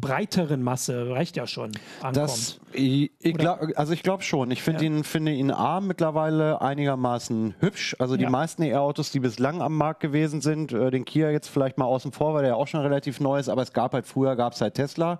breiteren 0.00 0.62
Masse 0.62 1.10
reicht 1.10 1.36
ja 1.36 1.46
schon 1.46 1.72
ankommt. 2.00 2.16
Das, 2.16 2.60
ich, 2.72 3.10
ich 3.20 3.34
glaub, 3.34 3.60
also 3.76 3.92
ich 3.92 4.02
glaube 4.02 4.22
schon. 4.22 4.50
Ich 4.50 4.62
finde 4.62 4.84
ja. 4.84 4.90
ihn, 4.90 5.04
finde 5.04 5.32
ihn 5.32 5.50
A 5.50 5.80
mittlerweile 5.80 6.60
einigermaßen 6.60 7.54
hübsch. 7.60 7.96
Also 7.98 8.16
die 8.16 8.24
ja. 8.24 8.30
meisten 8.30 8.62
E-Autos, 8.62 9.10
die 9.10 9.20
bislang 9.20 9.60
am 9.60 9.76
Markt 9.76 10.00
gewesen 10.00 10.40
sind, 10.40 10.72
äh, 10.72 10.90
den 10.90 11.04
Kia 11.04 11.30
jetzt 11.30 11.48
vielleicht 11.48 11.78
mal 11.78 11.84
außen 11.84 12.12
vor, 12.12 12.34
weil 12.34 12.42
der 12.42 12.52
ja 12.52 12.56
auch 12.56 12.68
schon 12.68 12.80
relativ 12.80 13.20
neu 13.20 13.38
ist, 13.38 13.48
aber 13.48 13.62
es 13.62 13.72
gab 13.72 13.92
halt 13.92 14.06
früher, 14.06 14.36
gab 14.36 14.54
es 14.54 14.60
halt 14.60 14.74
Tesla 14.74 15.18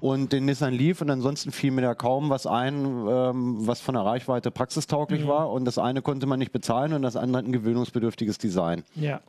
und 0.00 0.32
den 0.32 0.46
Nissan 0.46 0.72
Leaf 0.72 1.00
und 1.00 1.10
ansonsten 1.10 1.52
fiel 1.52 1.70
mir 1.70 1.82
da 1.82 1.94
kaum 1.94 2.30
was 2.30 2.46
ein, 2.46 2.84
ähm, 2.84 3.66
was 3.66 3.80
von 3.80 3.94
der 3.94 4.04
Reichweite 4.04 4.50
praxistauglich 4.50 5.24
mhm. 5.24 5.28
war 5.28 5.50
und 5.50 5.64
das 5.64 5.78
eine 5.78 6.02
konnte 6.02 6.26
man 6.26 6.38
nicht 6.38 6.52
bezahlen 6.52 6.92
und 6.92 7.02
das 7.02 7.16
andere 7.16 7.42
ein 7.42 7.52
gewöhnungsbedürftiges 7.52 8.38
Design. 8.38 8.82
Ja. 8.94 9.20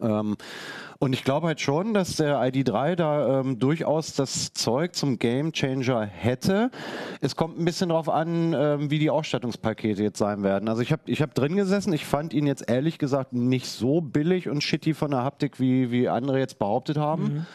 Ähm, 0.00 0.36
und 0.98 1.12
ich 1.12 1.24
glaube 1.24 1.48
halt 1.48 1.60
schon, 1.60 1.94
dass 1.94 2.16
der 2.16 2.36
ID3 2.36 2.94
da 2.94 3.40
ähm, 3.40 3.58
durchaus 3.58 4.14
das 4.14 4.52
Zeug 4.52 4.94
zum 4.94 5.18
Game 5.18 5.52
Changer 5.52 6.06
hätte. 6.06 6.70
Es 7.20 7.34
kommt 7.34 7.58
ein 7.58 7.64
bisschen 7.64 7.88
darauf 7.88 8.08
an, 8.08 8.54
ähm, 8.56 8.90
wie 8.90 8.98
die 8.98 9.10
Ausstattungspakete 9.10 10.02
jetzt 10.02 10.18
sein 10.18 10.42
werden. 10.44 10.68
Also 10.68 10.80
ich 10.80 10.92
habe 10.92 11.02
ich 11.06 11.20
hab 11.20 11.34
drin 11.34 11.56
gesessen, 11.56 11.92
ich 11.92 12.06
fand 12.06 12.32
ihn 12.32 12.46
jetzt 12.46 12.70
ehrlich 12.70 12.98
gesagt 12.98 13.32
nicht 13.32 13.66
so 13.66 14.00
billig 14.00 14.48
und 14.48 14.62
shitty 14.62 14.94
von 14.94 15.10
der 15.10 15.24
Haptik, 15.24 15.58
wie, 15.58 15.90
wie 15.90 16.08
andere 16.08 16.38
jetzt 16.38 16.58
behauptet 16.58 16.98
haben. 16.98 17.22
Mhm. 17.22 17.46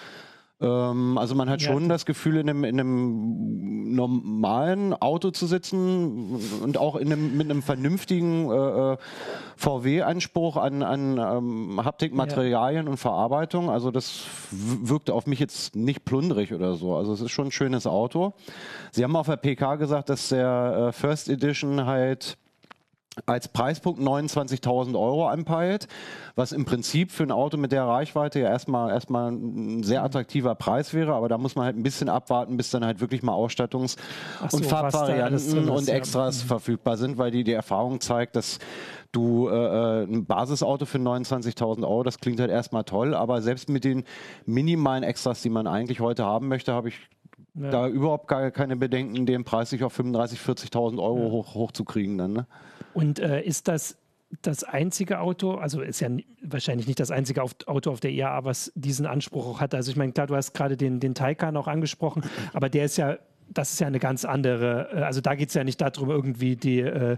Ähm, 0.60 1.18
also 1.18 1.36
man 1.36 1.50
hat 1.50 1.62
ja. 1.62 1.72
schon 1.72 1.88
das 1.88 2.06
Gefühl, 2.06 2.38
in 2.38 2.50
einem, 2.50 2.64
in 2.64 2.80
einem, 2.80 3.78
normalen 3.88 4.94
Auto 4.94 5.32
zu 5.32 5.48
sitzen 5.48 6.40
und 6.62 6.78
auch 6.78 6.98
in 6.98 7.12
einem, 7.12 7.38
mit 7.38 7.50
einem 7.50 7.62
vernünftigen 7.62 8.52
äh, 8.52 8.94
äh 8.94 8.98
VW-Anspruch 9.56 10.56
an, 10.58 10.84
an 10.84 11.18
ähm, 11.18 11.82
Haptikmaterialien 11.84 12.86
ja. 12.86 12.92
und 12.92 12.98
Verarbeitung. 12.98 13.72
Also 13.72 13.90
das 13.90 14.26
wirkte 14.52 15.16
auf 15.16 15.26
mich 15.26 15.40
jetzt 15.40 15.76
nicht 15.76 16.06
plundrig 16.06 16.54
oder 16.54 16.76
so. 16.76 16.96
Also 16.96 17.14
es 17.14 17.22
ist 17.22 17.32
schon 17.32 17.48
ein 17.48 17.52
schönes 17.52 17.88
Auto. 17.88 18.34
Sie 18.92 19.04
haben 19.04 19.16
auf 19.16 19.26
der 19.26 19.38
PK 19.38 19.78
gesagt, 19.78 20.10
dass 20.10 20.30
der 20.30 20.90
äh, 20.90 20.92
First 20.92 21.28
Edition 21.28 21.88
halt 21.88 22.38
als 23.26 23.48
Preispunkt 23.48 24.00
29.000 24.00 24.98
Euro 25.00 25.28
anpeilt, 25.28 25.88
was 26.36 26.52
im 26.52 26.66
Prinzip 26.66 27.12
für 27.12 27.24
ein 27.24 27.32
Auto 27.32 27.58
mit 27.58 27.72
der 27.72 27.86
Reichweite 27.86 28.40
ja 28.40 28.50
erstmal, 28.50 28.92
erstmal 28.92 29.32
ein 29.32 29.84
sehr 29.84 30.04
attraktiver 30.04 30.56
Preis 30.56 30.94
wäre, 30.94 31.14
aber 31.14 31.30
da 31.30 31.38
muss 31.38 31.56
man 31.56 31.66
halt 31.66 31.78
ein 31.78 31.84
bisschen 31.84 32.10
abwarten, 32.10 32.58
bis 32.58 32.70
dann 32.70 32.86
halt 32.86 33.02
wirklich 33.02 33.24
mal 33.24 33.34
Ausstattungs- 33.34 33.98
so, 34.50 34.58
und 34.58 34.66
Farbvarianten 34.66 35.70
und 35.70 35.90
Extras 35.90 36.42
ja. 36.42 36.48
verfügbar 36.48 36.98
sind, 36.98 37.18
weil 37.18 37.32
die, 37.32 37.44
die 37.44 37.54
Erfahrung 37.54 38.00
zeigt, 38.00 38.36
dass 38.36 38.60
du 39.12 39.50
äh, 39.50 39.54
äh 39.54 40.04
ein 40.04 40.26
Basisauto 40.26 40.86
für 40.86 40.98
29.000 40.98 41.84
Euro, 41.84 42.04
das 42.04 42.20
klingt 42.20 42.40
halt 42.40 42.52
erstmal 42.52 42.84
toll, 42.84 43.14
aber 43.14 43.42
selbst 43.42 43.70
mit 43.70 43.84
den 43.84 44.04
minimalen 44.46 45.04
Extras, 45.04 45.42
die 45.42 45.50
man 45.50 45.68
eigentlich 45.68 46.00
heute 46.00 46.26
haben 46.26 46.48
möchte, 46.48 46.74
habe 46.74 46.90
ich 46.90 47.00
ja. 47.56 47.70
da 47.70 47.88
überhaupt 47.88 48.28
gar 48.28 48.52
keine 48.52 48.76
Bedenken, 48.76 49.26
den 49.26 49.44
Preis 49.44 49.70
sich 49.70 49.84
auf 49.84 49.98
35.000, 49.98 50.72
40.000 50.72 51.02
Euro 51.02 51.26
ja. 51.26 51.32
hoch, 51.32 51.56
hochzukriegen 51.56 52.18
dann. 52.18 52.34
Ne? 52.34 52.48
Und 52.94 53.20
äh, 53.20 53.42
ist 53.42 53.68
das 53.68 53.98
das 54.42 54.66
einzige 54.66 55.22
Auto, 55.22 55.54
also 55.54 55.82
ist 55.82 56.02
ja 56.02 56.10
wahrscheinlich 56.42 56.86
nicht 56.86 57.00
das 57.00 57.12
einzige 57.12 57.42
Auto 57.42 57.92
auf 57.92 58.02
der 58.02 58.12
IAA, 58.12 58.44
was 58.44 58.74
diesen 58.76 59.06
Anspruch 59.06 59.48
auch 59.48 59.62
hat. 59.62 59.74
Also 59.74 59.90
ich 59.90 59.96
meine, 59.96 60.12
klar, 60.12 60.28
du 60.28 60.36
hast 60.36 60.54
gerade 60.54 60.76
den, 60.76 61.00
den 61.00 61.16
Taycan 61.16 61.56
auch 61.56 61.68
angesprochen, 61.68 62.24
aber 62.54 62.68
der 62.70 62.86
ist 62.86 62.98
ja 62.98 63.18
das 63.50 63.72
ist 63.72 63.80
ja 63.80 63.88
eine 63.88 64.00
ganz 64.00 64.26
andere, 64.26 64.90
äh, 64.94 65.02
also 65.02 65.22
da 65.22 65.36
geht 65.36 65.50
es 65.50 65.56
ja 65.56 65.64
nicht 65.64 65.80
darum, 65.82 66.10
irgendwie 66.10 66.56
die 66.56 66.80
äh, 66.80 67.18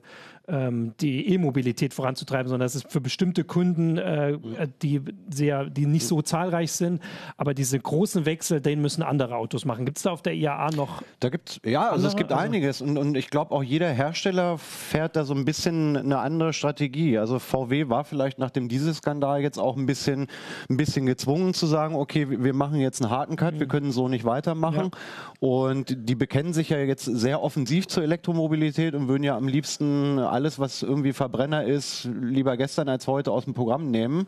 ähm, 0.50 0.94
die 1.00 1.34
E-Mobilität 1.34 1.94
voranzutreiben, 1.94 2.50
sondern 2.50 2.66
das 2.66 2.76
ist 2.76 2.92
für 2.92 3.02
bestimmte 3.02 3.44
Kunden, 3.44 3.98
äh, 3.98 4.38
die 4.82 5.02
sehr, 5.30 5.66
die 5.66 5.86
nicht 5.86 6.08
so 6.08 6.22
zahlreich 6.22 6.72
sind, 6.72 7.02
aber 7.38 7.54
diese 7.54 7.80
großen 7.80 8.26
Wechsel, 8.26 8.62
den 8.62 8.82
müssen 8.82 9.04
andere 9.04 9.36
Autos 9.36 9.66
machen. 9.66 9.86
Gibt 9.86 9.98
es 9.98 10.04
da 10.04 10.12
auf 10.12 10.22
der 10.22 10.34
IAA 10.34 10.72
noch? 10.72 11.04
Da 11.20 11.30
gibt's 11.30 11.60
ja, 11.64 11.82
also 11.82 11.94
andere? 11.94 12.08
es 12.08 12.16
gibt 12.16 12.32
also, 12.32 12.44
einiges 12.44 12.82
und, 12.82 12.98
und 12.98 13.16
ich 13.16 13.30
glaube 13.30 13.54
auch 13.54 13.64
jeder 13.64 13.90
Hersteller 13.90 14.58
fährt 14.58 15.16
da 15.16 15.24
so 15.24 15.34
ein 15.34 15.46
bisschen 15.46 15.98
eine 15.98 16.20
andere 16.20 16.54
Strategie. 16.54 17.18
Also 17.18 17.40
VW 17.40 17.90
war 17.90 18.04
vielleicht 18.04 18.40
nach 18.40 18.50
dem 18.50 18.68
Dieselskandal 18.68 19.42
jetzt 19.42 19.58
auch 19.60 19.78
ein 19.78 19.86
bisschen, 19.86 20.28
ein 20.70 20.78
bisschen 20.78 21.06
gezwungen 21.06 21.54
zu 21.54 21.66
sagen, 21.66 21.96
okay, 21.96 22.28
wir 22.30 22.54
machen 22.54 22.80
jetzt 22.80 23.02
einen 23.02 23.12
harten 23.12 23.36
Cut, 23.36 23.56
mhm. 23.56 23.60
wir 23.60 23.68
können 23.68 23.92
so 23.92 24.08
nicht 24.08 24.26
weitermachen. 24.26 24.92
Ja. 24.92 25.00
Und 25.40 25.96
die 25.98 26.16
bekennen 26.16 26.54
sich 26.54 26.70
ja 26.70 26.80
jetzt 26.80 27.06
sehr 27.06 27.42
offensiv 27.42 27.88
zur 27.88 28.04
Elektromobilität 28.04 28.94
und 28.94 29.08
würden 29.08 29.24
ja 29.24 29.38
am 29.38 29.48
liebsten 29.48 30.20
alles, 30.40 30.58
was 30.58 30.84
irgendwie 30.84 31.12
Verbrenner 31.12 31.66
ist, 31.66 32.08
lieber 32.22 32.56
gestern 32.56 32.88
als 32.88 33.08
heute 33.08 33.30
aus 33.30 33.44
dem 33.44 33.54
Programm 33.54 33.92
nehmen 33.92 34.26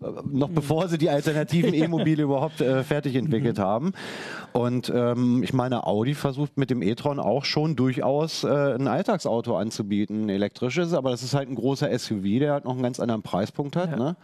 äh, 0.00 0.06
noch 0.24 0.48
mhm. 0.48 0.54
bevor 0.54 0.88
sie 0.88 0.96
die 0.96 1.10
alternativen 1.10 1.74
E-Mobile 1.82 2.22
überhaupt 2.22 2.62
äh, 2.62 2.82
fertig 2.82 3.14
entwickelt 3.14 3.58
mhm. 3.58 3.62
haben. 3.62 3.92
Und 4.52 4.90
ähm, 4.94 5.42
ich 5.42 5.52
meine, 5.52 5.86
Audi 5.86 6.14
versucht 6.14 6.56
mit 6.56 6.70
dem 6.70 6.80
e-tron 6.80 7.20
auch 7.20 7.44
schon 7.44 7.76
durchaus 7.76 8.42
äh, 8.42 8.48
ein 8.48 8.88
Alltagsauto 8.88 9.54
anzubieten, 9.54 10.24
ein 10.24 10.28
elektrisches, 10.30 10.94
aber 10.94 11.10
das 11.10 11.22
ist 11.22 11.34
halt 11.34 11.50
ein 11.50 11.56
großer 11.56 11.96
SUV, 11.98 12.38
der 12.38 12.52
halt 12.54 12.64
noch 12.64 12.72
einen 12.72 12.82
ganz 12.82 13.00
anderen 13.00 13.22
Preispunkt 13.22 13.76
hat. 13.76 13.90
Ja. 13.90 13.96
Ne? 13.96 14.16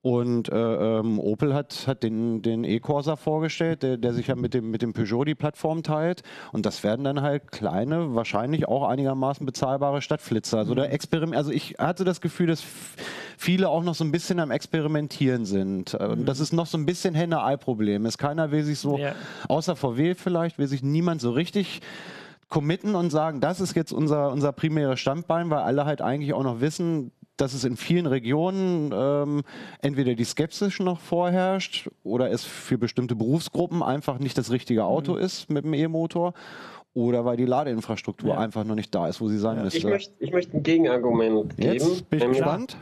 Und 0.00 0.48
äh, 0.48 0.54
ähm, 0.54 1.18
Opel 1.18 1.54
hat, 1.54 1.86
hat 1.88 2.04
den, 2.04 2.40
den 2.40 2.62
E-Corsa 2.62 3.16
vorgestellt, 3.16 3.82
der, 3.82 3.96
der 3.96 4.14
sich 4.14 4.28
ja 4.28 4.36
mit 4.36 4.54
dem, 4.54 4.70
mit 4.70 4.80
dem 4.80 4.92
Peugeot 4.92 5.24
die 5.24 5.34
Plattform 5.34 5.82
teilt. 5.82 6.22
Und 6.52 6.66
das 6.66 6.84
werden 6.84 7.04
dann 7.04 7.20
halt 7.20 7.50
kleine, 7.50 8.14
wahrscheinlich 8.14 8.68
auch 8.68 8.88
einigermaßen 8.88 9.44
bezahlbare 9.44 10.00
Stadtflitzer. 10.00 10.58
Also, 10.58 10.76
der 10.76 10.86
mhm. 10.86 10.92
Experiment, 10.92 11.36
also 11.36 11.50
ich 11.50 11.74
hatte 11.78 12.04
das 12.04 12.20
Gefühl, 12.20 12.46
dass 12.46 12.62
viele 13.36 13.68
auch 13.68 13.82
noch 13.82 13.96
so 13.96 14.04
ein 14.04 14.12
bisschen 14.12 14.38
am 14.38 14.52
Experimentieren 14.52 15.44
sind. 15.44 15.94
Und 15.94 16.26
das 16.26 16.38
mhm. 16.38 16.42
ist 16.44 16.52
noch 16.52 16.66
so 16.66 16.78
ein 16.78 16.86
bisschen 16.86 17.14
Henne-Ei-Problem. 17.14 18.06
Ist 18.06 18.18
keiner 18.18 18.52
will 18.52 18.62
sich 18.62 18.78
so, 18.78 18.98
ja. 18.98 19.16
außer 19.48 19.74
VW 19.74 20.14
vielleicht, 20.14 20.58
will 20.58 20.68
sich 20.68 20.82
niemand 20.84 21.20
so 21.20 21.32
richtig 21.32 21.80
committen 22.48 22.94
und 22.94 23.10
sagen, 23.10 23.40
das 23.40 23.60
ist 23.60 23.76
jetzt 23.76 23.92
unser, 23.92 24.30
unser 24.30 24.52
primäres 24.52 25.00
Standbein, 25.00 25.50
weil 25.50 25.58
alle 25.58 25.84
halt 25.84 26.00
eigentlich 26.00 26.32
auch 26.32 26.42
noch 26.42 26.60
wissen, 26.60 27.12
dass 27.40 27.54
es 27.54 27.64
in 27.64 27.76
vielen 27.76 28.06
Regionen 28.06 28.92
ähm, 28.92 29.42
entweder 29.80 30.14
die 30.14 30.24
Skepsis 30.24 30.78
noch 30.80 31.00
vorherrscht 31.00 31.88
oder 32.04 32.30
es 32.30 32.44
für 32.44 32.78
bestimmte 32.78 33.14
Berufsgruppen 33.14 33.82
einfach 33.82 34.18
nicht 34.18 34.36
das 34.36 34.50
richtige 34.50 34.84
Auto 34.84 35.14
mhm. 35.14 35.20
ist 35.20 35.50
mit 35.50 35.64
dem 35.64 35.74
E-Motor 35.74 36.34
oder 36.94 37.24
weil 37.24 37.36
die 37.36 37.44
Ladeinfrastruktur 37.44 38.30
ja. 38.30 38.38
einfach 38.38 38.64
noch 38.64 38.74
nicht 38.74 38.94
da 38.94 39.08
ist, 39.08 39.20
wo 39.20 39.28
sie 39.28 39.38
sein 39.38 39.56
ja. 39.56 39.64
müsste. 39.64 39.78
Ich 39.78 39.84
möchte, 39.84 40.14
ich 40.18 40.32
möchte 40.32 40.56
ein 40.56 40.62
Gegenargument 40.62 41.56
geben. 41.56 41.72
Jetzt 41.72 42.10
bin 42.10 42.20
ich 42.20 42.28
gespannt. 42.28 42.76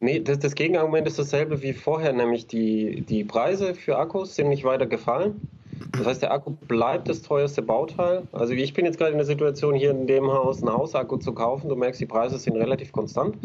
Nee, 0.00 0.20
das, 0.20 0.38
das, 0.38 0.54
Gegenargument 0.54 1.06
ist 1.08 1.18
dasselbe 1.18 1.60
wie 1.60 1.72
vorher, 1.72 2.12
nämlich 2.12 2.46
die, 2.46 3.00
die 3.02 3.24
Preise 3.24 3.74
für 3.74 3.98
Akkus 3.98 4.36
sind 4.36 4.48
nicht 4.48 4.62
weiter 4.62 4.86
gefallen. 4.86 5.40
Das 5.92 6.06
heißt, 6.06 6.22
der 6.22 6.32
Akku 6.32 6.50
bleibt 6.50 7.08
das 7.08 7.22
teuerste 7.22 7.62
Bauteil. 7.62 8.22
Also 8.32 8.52
ich 8.52 8.72
bin 8.74 8.84
jetzt 8.84 8.98
gerade 8.98 9.12
in 9.12 9.18
der 9.18 9.26
Situation, 9.26 9.74
hier 9.74 9.90
in 9.90 10.06
dem 10.06 10.30
Haus 10.30 10.62
einen 10.62 10.72
Hausakku 10.72 11.16
zu 11.16 11.32
kaufen. 11.32 11.68
Du 11.68 11.76
merkst, 11.76 12.00
die 12.00 12.06
Preise 12.06 12.38
sind 12.38 12.56
relativ 12.56 12.92
konstant. 12.92 13.36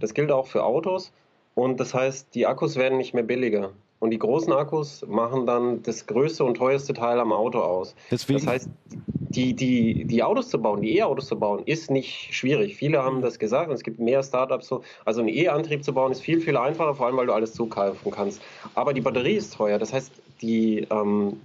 Das 0.00 0.14
gilt 0.14 0.30
auch 0.30 0.46
für 0.46 0.64
Autos. 0.64 1.12
Und 1.54 1.80
das 1.80 1.94
heißt, 1.94 2.34
die 2.34 2.46
Akkus 2.46 2.76
werden 2.76 2.98
nicht 2.98 3.14
mehr 3.14 3.24
billiger. 3.24 3.72
Und 4.00 4.10
die 4.10 4.18
großen 4.18 4.52
Akkus 4.52 5.04
machen 5.08 5.44
dann 5.44 5.82
das 5.82 6.06
größte 6.06 6.44
und 6.44 6.56
teuerste 6.56 6.94
Teil 6.94 7.18
am 7.18 7.32
Auto 7.32 7.58
aus. 7.58 7.96
Deswegen. 8.10 8.38
Das 8.38 8.46
heißt, 8.46 8.70
die, 8.86 9.54
die, 9.54 10.04
die 10.04 10.22
Autos 10.22 10.48
zu 10.48 10.62
bauen, 10.62 10.82
die 10.82 10.96
E-Autos 10.96 11.26
zu 11.26 11.38
bauen, 11.38 11.62
ist 11.66 11.90
nicht 11.90 12.32
schwierig. 12.32 12.76
Viele 12.76 13.02
haben 13.02 13.22
das 13.22 13.38
gesagt 13.38 13.68
und 13.68 13.74
es 13.74 13.82
gibt 13.82 13.98
mehr 13.98 14.22
Startups 14.22 14.68
so. 14.68 14.82
Also 15.04 15.20
einen 15.20 15.28
E-Antrieb 15.28 15.84
zu 15.84 15.92
bauen 15.92 16.12
ist 16.12 16.20
viel, 16.20 16.40
viel 16.40 16.56
einfacher, 16.56 16.94
vor 16.94 17.06
allem 17.06 17.16
weil 17.16 17.26
du 17.26 17.32
alles 17.32 17.52
zukaufen 17.54 18.12
kannst. 18.12 18.40
Aber 18.74 18.94
die 18.94 19.00
Batterie 19.00 19.34
ist 19.34 19.54
teuer. 19.54 19.78
Das 19.78 19.92
heißt, 19.92 20.12
die 20.40 20.86
ähm, 20.90 21.40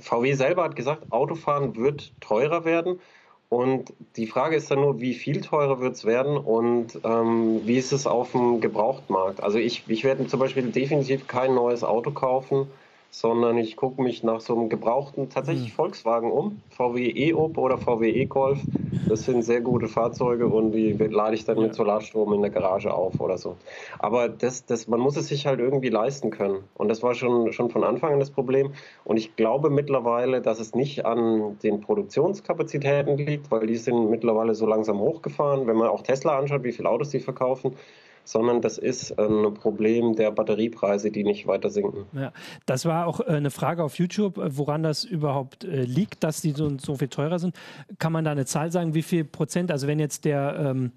VW 0.00 0.32
selber 0.32 0.64
hat 0.64 0.76
gesagt, 0.76 1.12
Autofahren 1.12 1.76
wird 1.76 2.12
teurer 2.20 2.64
werden. 2.64 2.98
Und 3.48 3.94
die 4.16 4.26
Frage 4.26 4.56
ist 4.56 4.70
dann 4.70 4.80
nur, 4.80 5.00
wie 5.00 5.14
viel 5.14 5.40
teurer 5.40 5.80
wird 5.80 5.94
es 5.94 6.04
werden 6.04 6.36
und 6.36 7.00
ähm, 7.02 7.62
wie 7.64 7.78
ist 7.78 7.92
es 7.92 8.06
auf 8.06 8.32
dem 8.32 8.60
Gebrauchtmarkt? 8.60 9.42
Also 9.42 9.58
ich, 9.58 9.84
ich 9.88 10.04
werde 10.04 10.26
zum 10.26 10.40
Beispiel 10.40 10.70
definitiv 10.70 11.26
kein 11.26 11.54
neues 11.54 11.82
Auto 11.82 12.10
kaufen, 12.10 12.68
sondern 13.10 13.56
ich 13.56 13.76
gucke 13.76 14.02
mich 14.02 14.22
nach 14.22 14.40
so 14.40 14.54
einem 14.54 14.68
gebrauchten, 14.68 15.30
tatsächlich 15.30 15.70
mhm. 15.70 15.76
Volkswagen 15.76 16.30
um, 16.30 16.60
VW 16.70 17.08
E-Op 17.08 17.56
oder 17.56 17.78
VW 17.78 18.10
E-Golf. 18.10 18.60
Das 19.08 19.24
sind 19.24 19.42
sehr 19.42 19.62
gute 19.62 19.88
Fahrzeuge 19.88 20.48
und 20.48 20.72
die 20.72 20.92
lade 20.92 21.34
ich 21.34 21.44
dann 21.44 21.58
mit 21.58 21.74
Solarstrom 21.74 22.32
in 22.34 22.42
der 22.42 22.50
Garage 22.50 22.92
auf 22.92 23.20
oder 23.20 23.38
so. 23.38 23.56
Aber 23.98 24.28
das, 24.28 24.66
das, 24.66 24.86
man 24.88 25.00
muss 25.00 25.16
es 25.16 25.28
sich 25.28 25.46
halt 25.46 25.60
irgendwie 25.60 25.88
leisten 25.88 26.30
können. 26.30 26.64
Und 26.74 26.88
das 26.88 27.02
war 27.02 27.14
schon, 27.14 27.52
schon 27.52 27.70
von 27.70 27.84
Anfang 27.84 28.12
an 28.12 28.20
das 28.20 28.30
Problem. 28.30 28.72
Und 29.04 29.16
ich 29.16 29.34
glaube 29.36 29.70
mittlerweile, 29.70 30.42
dass 30.42 30.60
es 30.60 30.74
nicht 30.74 31.06
an 31.06 31.58
den 31.62 31.80
Produktionskapazitäten 31.80 33.16
liegt, 33.16 33.50
weil 33.50 33.66
die 33.66 33.76
sind 33.76 34.10
mittlerweile 34.10 34.54
so 34.54 34.66
langsam 34.66 35.00
hochgefahren. 35.00 35.66
Wenn 35.66 35.76
man 35.76 35.88
auch 35.88 36.02
Tesla 36.02 36.38
anschaut, 36.38 36.64
wie 36.64 36.72
viele 36.72 36.90
Autos 36.90 37.08
die 37.08 37.20
verkaufen, 37.20 37.74
sondern 38.28 38.60
das 38.60 38.76
ist 38.76 39.18
ein 39.18 39.54
Problem 39.54 40.14
der 40.14 40.30
Batteriepreise, 40.30 41.10
die 41.10 41.24
nicht 41.24 41.46
weiter 41.46 41.70
sinken. 41.70 42.04
Ja, 42.12 42.32
das 42.66 42.84
war 42.84 43.06
auch 43.06 43.20
äh, 43.20 43.24
eine 43.24 43.50
Frage 43.50 43.82
auf 43.82 43.98
YouTube, 43.98 44.36
äh, 44.36 44.54
woran 44.56 44.82
das 44.82 45.04
überhaupt 45.04 45.64
äh, 45.64 45.84
liegt, 45.84 46.24
dass 46.24 46.42
die 46.42 46.50
so, 46.50 46.76
so 46.78 46.96
viel 46.96 47.08
teurer 47.08 47.38
sind. 47.38 47.56
Kann 47.98 48.12
man 48.12 48.26
da 48.26 48.32
eine 48.32 48.44
Zahl 48.44 48.70
sagen, 48.70 48.92
wie 48.92 49.02
viel 49.02 49.24
Prozent, 49.24 49.72
also 49.72 49.86
wenn 49.86 49.98
jetzt 49.98 50.26
der 50.26 50.56
ähm, 50.58 50.92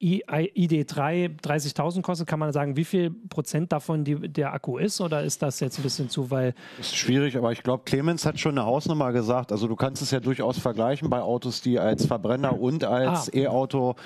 ID3 0.00 1.40
30.000 1.40 2.02
kostet, 2.02 2.28
kann 2.28 2.38
man 2.38 2.52
sagen, 2.52 2.76
wie 2.76 2.84
viel 2.84 3.10
Prozent 3.10 3.72
davon 3.72 4.04
die, 4.04 4.14
der 4.28 4.52
Akku 4.52 4.78
ist 4.78 5.00
oder 5.00 5.24
ist 5.24 5.42
das 5.42 5.58
jetzt 5.60 5.78
ein 5.78 5.82
bisschen 5.82 6.08
zu, 6.08 6.30
weil... 6.30 6.54
Das 6.76 6.86
ist 6.88 6.96
schwierig, 6.96 7.36
aber 7.36 7.50
ich 7.52 7.62
glaube, 7.62 7.82
Clemens 7.84 8.24
hat 8.24 8.38
schon 8.38 8.56
eine 8.56 8.64
Hausnummer 8.64 9.12
gesagt. 9.12 9.50
Also 9.50 9.66
du 9.66 9.74
kannst 9.74 10.00
es 10.02 10.10
ja 10.10 10.20
durchaus 10.20 10.58
vergleichen 10.58 11.10
bei 11.10 11.20
Autos, 11.20 11.62
die 11.62 11.78
als 11.78 12.06
Verbrenner 12.06 12.60
und 12.60 12.84
als 12.84 13.28
ah. 13.28 13.36
E-Auto 13.36 13.96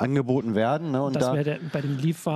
angeboten 0.00 0.54
werden. 0.54 0.92
Ne? 0.92 1.02
Und 1.02 1.16
das 1.16 1.24
da, 1.24 1.42
der, 1.42 1.58
bei 1.72 1.80
dem 1.80 1.98
Leaf 1.98 2.26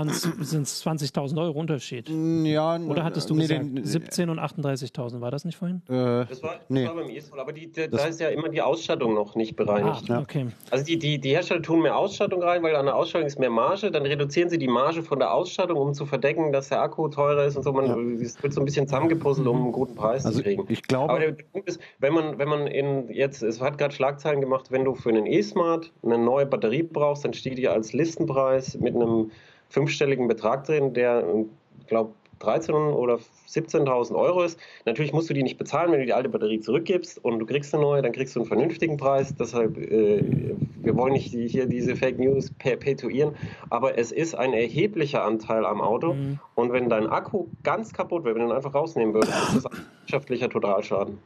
sind 0.40 0.62
es 0.62 0.85
20.000 0.85 1.40
Euro 1.40 1.59
Unterschied. 1.59 2.09
Ja, 2.09 2.76
Oder 2.78 3.04
hattest 3.04 3.31
du 3.31 3.35
nee, 3.35 3.42
gesagt, 3.42 3.62
den, 3.62 3.85
17 3.85 4.31
und 4.31 4.38
38.000, 4.38 5.21
war 5.21 5.31
das 5.31 5.45
nicht 5.45 5.57
vorhin? 5.57 5.83
Äh, 5.88 6.26
das, 6.26 6.42
war, 6.42 6.54
das 6.54 6.61
nee. 6.69 6.87
war 6.87 6.95
beim 6.95 7.09
E-Soul, 7.09 7.40
aber 7.40 7.52
die, 7.52 7.71
die, 7.71 7.88
da 7.88 8.07
ist 8.07 8.21
ja 8.21 8.28
immer 8.28 8.49
die 8.49 8.62
Ausstattung 8.62 9.14
noch 9.14 9.35
nicht 9.35 9.57
bereinigt. 9.57 10.11
Ah, 10.11 10.21
okay. 10.21 10.49
Also 10.71 10.85
die, 10.85 10.99
die, 10.99 11.21
die 11.21 11.31
Hersteller 11.31 11.62
tun 11.62 11.83
mehr 11.83 11.97
Ausstattung 11.97 12.42
rein, 12.42 12.62
weil 12.62 12.75
an 12.76 12.87
der 12.87 12.97
Ausstattung 13.02 13.26
ist 13.26 13.38
mehr 13.38 13.50
Marge, 13.50 13.90
dann 13.90 14.04
reduzieren 14.04 14.49
sie 14.49 14.59
die 14.59 14.68
Marge 14.68 15.02
von 15.02 15.18
der 15.18 15.35
Ausstattung, 15.35 15.78
um 15.78 15.94
zu 15.94 16.06
verdecken, 16.06 16.52
dass 16.52 16.68
der 16.68 16.80
Akku 16.80 17.09
teurer 17.09 17.44
ist 17.44 17.56
und 17.56 17.62
so. 17.62 17.73
Man, 17.73 17.87
ja. 17.87 18.25
Es 18.25 18.42
wird 18.42 18.52
so 18.52 18.61
ein 18.61 18.64
bisschen 18.64 18.87
zusammengepuzzelt, 18.87 19.47
um 19.47 19.62
einen 19.62 19.73
guten 19.73 19.94
Preis 19.94 20.25
also 20.25 20.38
zu 20.38 20.44
kriegen. 20.44 20.64
Ich 20.68 20.82
glaube, 20.82 21.11
aber 21.11 21.21
der 21.21 21.32
Punkt 21.32 21.68
ist, 21.68 21.80
wenn 21.99 22.14
man, 22.14 22.38
wenn 22.38 22.49
man 22.49 22.66
in 22.66 23.09
jetzt, 23.11 23.42
es 23.42 23.61
hat 23.61 23.78
gerade 23.78 23.94
Schlagzeilen 23.94 24.40
gemacht, 24.40 24.71
wenn 24.71 24.85
du 24.85 24.94
für 24.94 25.09
einen 25.09 25.26
E-Smart 25.26 25.92
eine 26.02 26.18
neue 26.18 26.47
Batterie 26.47 26.82
brauchst, 26.82 27.25
dann 27.25 27.35
steht 27.35 27.59
die 27.59 27.68
als 27.68 27.92
Listenpreis 27.92 28.78
mit 28.78 28.94
einem 28.94 29.30
fünfstelligen 29.68 30.28
Betrag 30.28 30.64
drin, 30.64 30.94
der, 30.94 31.25
ich 31.80 31.87
glaube, 31.87 32.12
13.000 32.40 32.92
oder 32.92 33.18
17.000 33.52 34.14
Euro 34.14 34.42
ist. 34.42 34.59
Natürlich 34.87 35.12
musst 35.12 35.30
du 35.30 35.35
die 35.35 35.42
nicht 35.42 35.59
bezahlen, 35.59 35.92
wenn 35.92 36.00
du 36.00 36.06
die 36.06 36.12
alte 36.12 36.28
Batterie 36.28 36.61
zurückgibst 36.61 37.23
und 37.25 37.38
du 37.38 37.47
kriegst 37.47 37.75
eine 37.75 37.82
neue, 37.82 38.02
dann 38.02 38.12
kriegst 38.12 38.35
du 38.35 38.40
einen 38.40 38.49
vernünftigen 38.49 38.97
Preis. 38.97 39.35
Deshalb, 39.38 39.76
äh, 39.76 40.23
wir 40.82 40.97
wollen 40.97 41.12
nicht 41.12 41.32
hier 41.32 41.66
diese 41.66 41.97
Fake 41.97 42.18
News 42.18 42.50
perpetuieren, 42.59 43.35
aber 43.71 43.99
es 43.99 44.12
ist 44.12 44.35
ein 44.35 44.52
erheblicher 44.52 45.25
Anteil 45.25 45.64
am 45.64 45.80
Auto. 45.80 46.14
Mhm. 46.14 46.38
Und 46.54 46.73
wenn 46.73 46.88
dein 46.88 47.06
Akku 47.06 47.47
ganz 47.62 47.92
kaputt 47.92 48.25
wäre, 48.25 48.35
wenn 48.35 48.42
du 48.42 48.49
ihn 48.49 48.56
einfach 48.56 48.75
rausnehmen 48.75 49.14
würdest, 49.14 49.32
ist 49.32 49.56
das 49.56 49.66
ein 49.66 49.78
wirtschaftlicher 50.00 50.49
Totalschaden. 50.49 51.18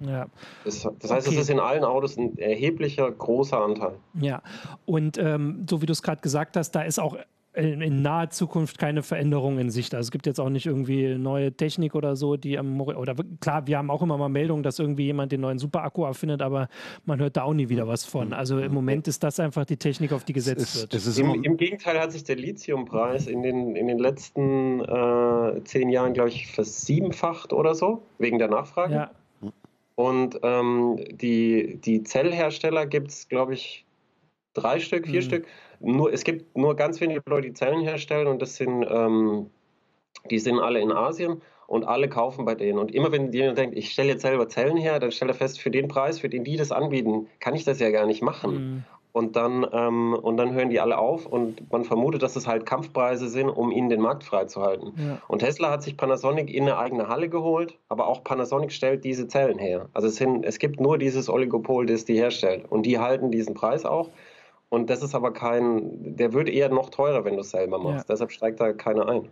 Ja. 0.00 0.26
Das, 0.64 0.86
das 0.98 1.10
heißt, 1.10 1.26
okay. 1.26 1.36
es 1.36 1.42
ist 1.42 1.50
in 1.50 1.60
allen 1.60 1.84
Autos 1.84 2.16
ein 2.16 2.36
erheblicher, 2.38 3.10
großer 3.10 3.62
Anteil. 3.62 3.94
Ja, 4.14 4.42
und 4.84 5.18
ähm, 5.18 5.66
so 5.68 5.80
wie 5.80 5.86
du 5.86 5.92
es 5.92 6.02
gerade 6.02 6.20
gesagt 6.20 6.56
hast, 6.56 6.72
da 6.72 6.82
ist 6.82 6.98
auch 6.98 7.16
in, 7.56 7.80
in, 7.80 8.02
naher 8.02 8.30
Zukunft 8.30 8.78
keine 8.78 9.02
Veränderung 9.02 9.58
in 9.58 9.70
Sicht. 9.70 9.94
Also 9.94 10.08
es 10.08 10.10
gibt 10.10 10.26
jetzt 10.26 10.38
auch 10.38 10.50
nicht 10.50 10.66
irgendwie 10.66 11.14
neue 11.16 11.52
Technik 11.52 11.94
oder 11.94 12.14
so, 12.14 12.36
die 12.36 12.58
am 12.58 12.80
oder 12.80 13.14
klar, 13.40 13.66
wir 13.66 13.78
haben 13.78 13.90
auch 13.90 14.02
immer 14.02 14.18
mal 14.18 14.28
Meldungen, 14.28 14.62
dass 14.62 14.78
irgendwie 14.78 15.04
jemand 15.04 15.32
den 15.32 15.40
neuen 15.40 15.58
Superakku 15.58 16.04
erfindet, 16.04 16.42
aber 16.42 16.68
man 17.06 17.18
hört 17.18 17.36
da 17.36 17.44
auch 17.44 17.54
nie 17.54 17.68
wieder 17.68 17.88
was 17.88 18.04
von. 18.04 18.34
Also 18.34 18.58
im 18.58 18.74
Moment 18.74 19.08
ist 19.08 19.22
das 19.22 19.40
einfach 19.40 19.64
die 19.64 19.78
Technik, 19.78 20.12
auf 20.12 20.24
die 20.24 20.34
gesetzt 20.34 20.80
wird. 20.80 20.94
Ist, 20.94 21.18
Im, 21.18 21.42
Im, 21.42 21.56
Gegenteil 21.56 21.98
hat 21.98 22.12
sich 22.12 22.24
der 22.24 22.36
Lithiumpreis 22.36 23.26
in 23.26 23.42
den, 23.42 23.74
in 23.74 23.86
den 23.86 23.98
letzten 23.98 24.80
äh, 24.80 25.64
zehn 25.64 25.88
Jahren, 25.88 26.12
glaube 26.12 26.28
ich, 26.28 26.48
versiebenfacht 26.48 27.54
oder 27.54 27.74
so, 27.74 28.02
wegen 28.18 28.38
der 28.38 28.48
Nachfrage. 28.48 28.94
Ja. 28.94 29.10
Und 29.94 30.38
ähm, 30.42 31.00
die, 31.10 31.80
die 31.82 32.02
Zellhersteller 32.02 32.84
gibt 32.84 33.08
es, 33.08 33.28
glaube 33.28 33.54
ich, 33.54 33.86
drei 34.52 34.78
Stück, 34.78 35.06
vier 35.06 35.20
mhm. 35.20 35.24
Stück 35.24 35.46
nur, 35.80 36.12
es 36.12 36.24
gibt 36.24 36.56
nur 36.56 36.76
ganz 36.76 37.00
wenige 37.00 37.22
Leute, 37.26 37.48
die 37.48 37.54
Zellen 37.54 37.82
herstellen 37.82 38.26
und 38.26 38.42
das 38.42 38.56
sind, 38.56 38.86
ähm, 38.88 39.50
die 40.30 40.38
sind 40.38 40.58
alle 40.58 40.80
in 40.80 40.92
Asien 40.92 41.40
und 41.66 41.84
alle 41.84 42.08
kaufen 42.08 42.44
bei 42.44 42.54
denen. 42.54 42.78
Und 42.78 42.94
immer 42.94 43.12
wenn 43.12 43.32
jemand 43.32 43.58
denkt, 43.58 43.76
ich 43.76 43.90
stelle 43.90 44.10
jetzt 44.10 44.22
selber 44.22 44.48
Zellen 44.48 44.76
her, 44.76 44.98
dann 44.98 45.12
stellt 45.12 45.30
er 45.30 45.34
fest, 45.34 45.60
für 45.60 45.70
den 45.70 45.88
Preis, 45.88 46.18
für 46.18 46.28
den 46.28 46.44
die 46.44 46.56
das 46.56 46.72
anbieten, 46.72 47.28
kann 47.40 47.54
ich 47.54 47.64
das 47.64 47.80
ja 47.80 47.90
gar 47.90 48.06
nicht 48.06 48.22
machen. 48.22 48.54
Mhm. 48.54 48.84
Und 49.16 49.34
dann, 49.34 49.66
ähm, 49.72 50.12
und 50.12 50.36
dann 50.36 50.52
hören 50.52 50.68
die 50.68 50.78
alle 50.78 50.98
auf 50.98 51.24
und 51.24 51.72
man 51.72 51.84
vermutet, 51.84 52.22
dass 52.22 52.36
es 52.36 52.46
halt 52.46 52.66
Kampfpreise 52.66 53.28
sind, 53.30 53.48
um 53.48 53.72
ihnen 53.72 53.88
den 53.88 54.02
Markt 54.02 54.24
freizuhalten. 54.24 54.92
Ja. 54.98 55.22
Und 55.26 55.38
Tesla 55.38 55.70
hat 55.70 55.82
sich 55.82 55.96
Panasonic 55.96 56.52
in 56.52 56.64
eine 56.64 56.76
eigene 56.76 57.08
Halle 57.08 57.30
geholt, 57.30 57.78
aber 57.88 58.08
auch 58.08 58.22
Panasonic 58.24 58.72
stellt 58.72 59.04
diese 59.04 59.26
Zellen 59.26 59.58
her. 59.58 59.88
Also 59.94 60.08
es, 60.08 60.16
sind, 60.16 60.44
es 60.44 60.58
gibt 60.58 60.80
nur 60.80 60.98
dieses 60.98 61.30
Oligopol, 61.30 61.86
das 61.86 62.04
die 62.04 62.18
herstellt. 62.18 62.66
Und 62.68 62.84
die 62.84 62.98
halten 62.98 63.30
diesen 63.30 63.54
Preis 63.54 63.86
auch. 63.86 64.10
Und 64.68 64.90
das 64.90 65.02
ist 65.02 65.14
aber 65.14 65.32
kein, 65.32 66.16
der 66.16 66.32
wird 66.32 66.48
eher 66.48 66.68
noch 66.68 66.90
teurer, 66.90 67.24
wenn 67.24 67.34
du 67.34 67.40
es 67.40 67.50
selber 67.50 67.78
machst. 67.78 68.08
Ja. 68.08 68.14
Deshalb 68.14 68.32
steigt 68.32 68.60
da 68.60 68.72
keiner 68.72 69.08
ein. 69.08 69.28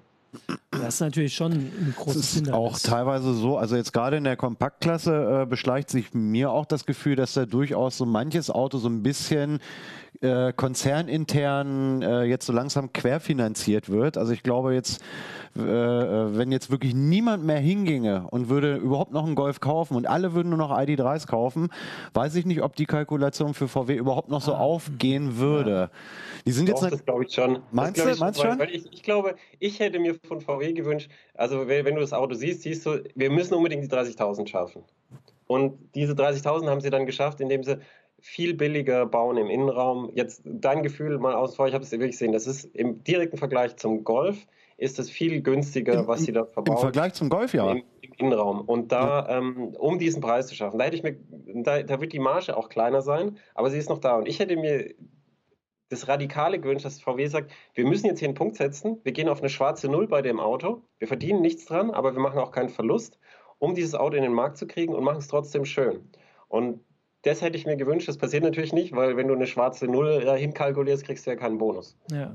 Das 0.70 0.94
ist 0.94 1.00
natürlich 1.00 1.34
schon 1.34 1.52
ein 1.52 1.94
großes 1.96 2.14
Das 2.14 2.42
ist 2.42 2.52
auch 2.52 2.78
teilweise 2.78 3.34
so, 3.34 3.56
also 3.56 3.76
jetzt 3.76 3.92
gerade 3.92 4.16
in 4.16 4.24
der 4.24 4.36
Kompaktklasse 4.36 5.42
äh, 5.42 5.46
beschleicht 5.46 5.90
sich 5.90 6.12
mir 6.12 6.50
auch 6.50 6.66
das 6.66 6.86
Gefühl, 6.86 7.16
dass 7.16 7.34
da 7.34 7.46
durchaus 7.46 7.96
so 7.96 8.06
manches 8.06 8.50
Auto 8.50 8.78
so 8.78 8.88
ein 8.88 9.02
bisschen 9.02 9.60
äh, 10.24 10.52
konzernintern 10.54 12.02
äh, 12.02 12.22
jetzt 12.24 12.46
so 12.46 12.52
langsam 12.52 12.92
querfinanziert 12.92 13.90
wird. 13.90 14.16
Also 14.16 14.32
ich 14.32 14.42
glaube 14.42 14.74
jetzt, 14.74 15.02
äh, 15.56 15.60
wenn 15.60 16.50
jetzt 16.50 16.70
wirklich 16.70 16.94
niemand 16.94 17.44
mehr 17.44 17.58
hinginge 17.58 18.26
und 18.30 18.48
würde 18.48 18.76
überhaupt 18.76 19.12
noch 19.12 19.26
einen 19.26 19.34
Golf 19.34 19.60
kaufen 19.60 19.96
und 19.96 20.06
alle 20.06 20.34
würden 20.34 20.48
nur 20.48 20.58
noch 20.58 20.70
ID3s 20.70 21.26
kaufen, 21.26 21.68
weiß 22.14 22.34
ich 22.36 22.46
nicht, 22.46 22.62
ob 22.62 22.74
die 22.74 22.86
Kalkulation 22.86 23.54
für 23.54 23.68
VW 23.68 23.94
überhaupt 23.94 24.30
noch 24.30 24.40
so 24.40 24.54
ah. 24.54 24.60
aufgehen 24.60 25.36
würde. 25.36 25.70
Ja. 25.70 25.90
Die 26.46 26.52
sind 26.52 26.68
Doch, 26.68 26.82
jetzt 26.82 26.92
das 26.92 27.04
glaube 27.04 27.24
ich 27.24 27.32
schon. 27.32 27.60
Meinst 27.70 28.04
du? 28.04 28.16
Meinst 28.18 28.40
schon? 28.40 28.58
Weil 28.58 28.70
ich, 28.70 28.92
ich, 28.92 29.02
glaube, 29.02 29.36
ich 29.58 29.78
hätte 29.78 29.98
mir 29.98 30.16
von 30.26 30.40
VW 30.40 30.72
gewünscht, 30.72 31.10
also 31.34 31.68
wenn, 31.68 31.84
wenn 31.84 31.94
du 31.94 32.00
das 32.00 32.12
Auto 32.12 32.34
siehst, 32.34 32.62
siehst 32.62 32.86
du, 32.86 33.02
wir 33.14 33.30
müssen 33.30 33.54
unbedingt 33.54 33.84
die 33.84 33.94
30.000 33.94 34.48
schaffen. 34.48 34.82
Und 35.46 35.78
diese 35.94 36.14
30.000 36.14 36.68
haben 36.68 36.80
sie 36.80 36.90
dann 36.90 37.06
geschafft, 37.06 37.40
indem 37.40 37.62
sie 37.62 37.78
viel 38.24 38.54
billiger 38.54 39.04
bauen 39.04 39.36
im 39.36 39.50
Innenraum. 39.50 40.10
Jetzt 40.14 40.40
dein 40.46 40.82
Gefühl 40.82 41.18
mal 41.18 41.34
aus 41.34 41.56
vor, 41.56 41.68
ich 41.68 41.74
habe 41.74 41.84
es 41.84 41.92
wirklich 41.92 42.12
gesehen, 42.12 42.32
das 42.32 42.46
ist 42.46 42.64
im 42.74 43.04
direkten 43.04 43.36
Vergleich 43.36 43.76
zum 43.76 44.02
Golf 44.02 44.46
ist 44.78 44.98
es 44.98 45.10
viel 45.10 45.42
günstiger, 45.42 46.00
Im, 46.00 46.06
was 46.06 46.22
sie 46.22 46.32
da 46.32 46.46
verbauen. 46.46 46.76
Im 46.76 46.80
Vergleich 46.80 47.12
zum 47.12 47.28
Golf, 47.28 47.52
ja. 47.52 47.70
Im, 47.70 47.84
im 48.00 48.12
Innenraum. 48.16 48.62
Und 48.62 48.90
da, 48.92 49.28
ja. 49.28 49.38
ähm, 49.38 49.76
um 49.78 49.98
diesen 49.98 50.22
Preis 50.22 50.46
zu 50.46 50.54
schaffen, 50.54 50.78
da 50.78 50.86
hätte 50.86 50.96
ich 50.96 51.02
mir, 51.02 51.16
da, 51.62 51.82
da 51.82 52.00
wird 52.00 52.14
die 52.14 52.18
Marge 52.18 52.56
auch 52.56 52.70
kleiner 52.70 53.02
sein, 53.02 53.36
aber 53.54 53.70
sie 53.70 53.78
ist 53.78 53.90
noch 53.90 53.98
da. 53.98 54.16
Und 54.16 54.26
ich 54.26 54.38
hätte 54.40 54.56
mir 54.56 54.94
das 55.90 56.08
Radikale 56.08 56.58
gewünscht, 56.58 56.86
dass 56.86 57.02
VW 57.02 57.26
sagt, 57.26 57.52
wir 57.74 57.84
müssen 57.84 58.06
jetzt 58.06 58.20
hier 58.20 58.28
einen 58.28 58.34
Punkt 58.34 58.56
setzen, 58.56 59.00
wir 59.04 59.12
gehen 59.12 59.28
auf 59.28 59.40
eine 59.40 59.50
schwarze 59.50 59.88
Null 59.88 60.08
bei 60.08 60.22
dem 60.22 60.40
Auto, 60.40 60.80
wir 60.98 61.08
verdienen 61.08 61.42
nichts 61.42 61.66
dran, 61.66 61.90
aber 61.90 62.14
wir 62.14 62.20
machen 62.20 62.40
auch 62.40 62.52
keinen 62.52 62.70
Verlust, 62.70 63.18
um 63.58 63.74
dieses 63.74 63.94
Auto 63.94 64.16
in 64.16 64.22
den 64.22 64.32
Markt 64.32 64.56
zu 64.56 64.66
kriegen 64.66 64.94
und 64.94 65.04
machen 65.04 65.18
es 65.18 65.28
trotzdem 65.28 65.66
schön. 65.66 66.10
Und 66.48 66.80
das 67.24 67.42
hätte 67.42 67.56
ich 67.56 67.66
mir 67.66 67.76
gewünscht. 67.76 68.08
Das 68.08 68.18
passiert 68.18 68.44
natürlich 68.44 68.72
nicht, 68.72 68.94
weil 68.94 69.16
wenn 69.16 69.28
du 69.28 69.34
eine 69.34 69.46
schwarze 69.46 69.86
Null 69.86 70.22
äh, 70.26 70.38
hinkalkulierst, 70.38 71.04
kriegst 71.04 71.26
du 71.26 71.30
ja 71.30 71.36
keinen 71.36 71.58
Bonus. 71.58 71.96
Ja. 72.10 72.34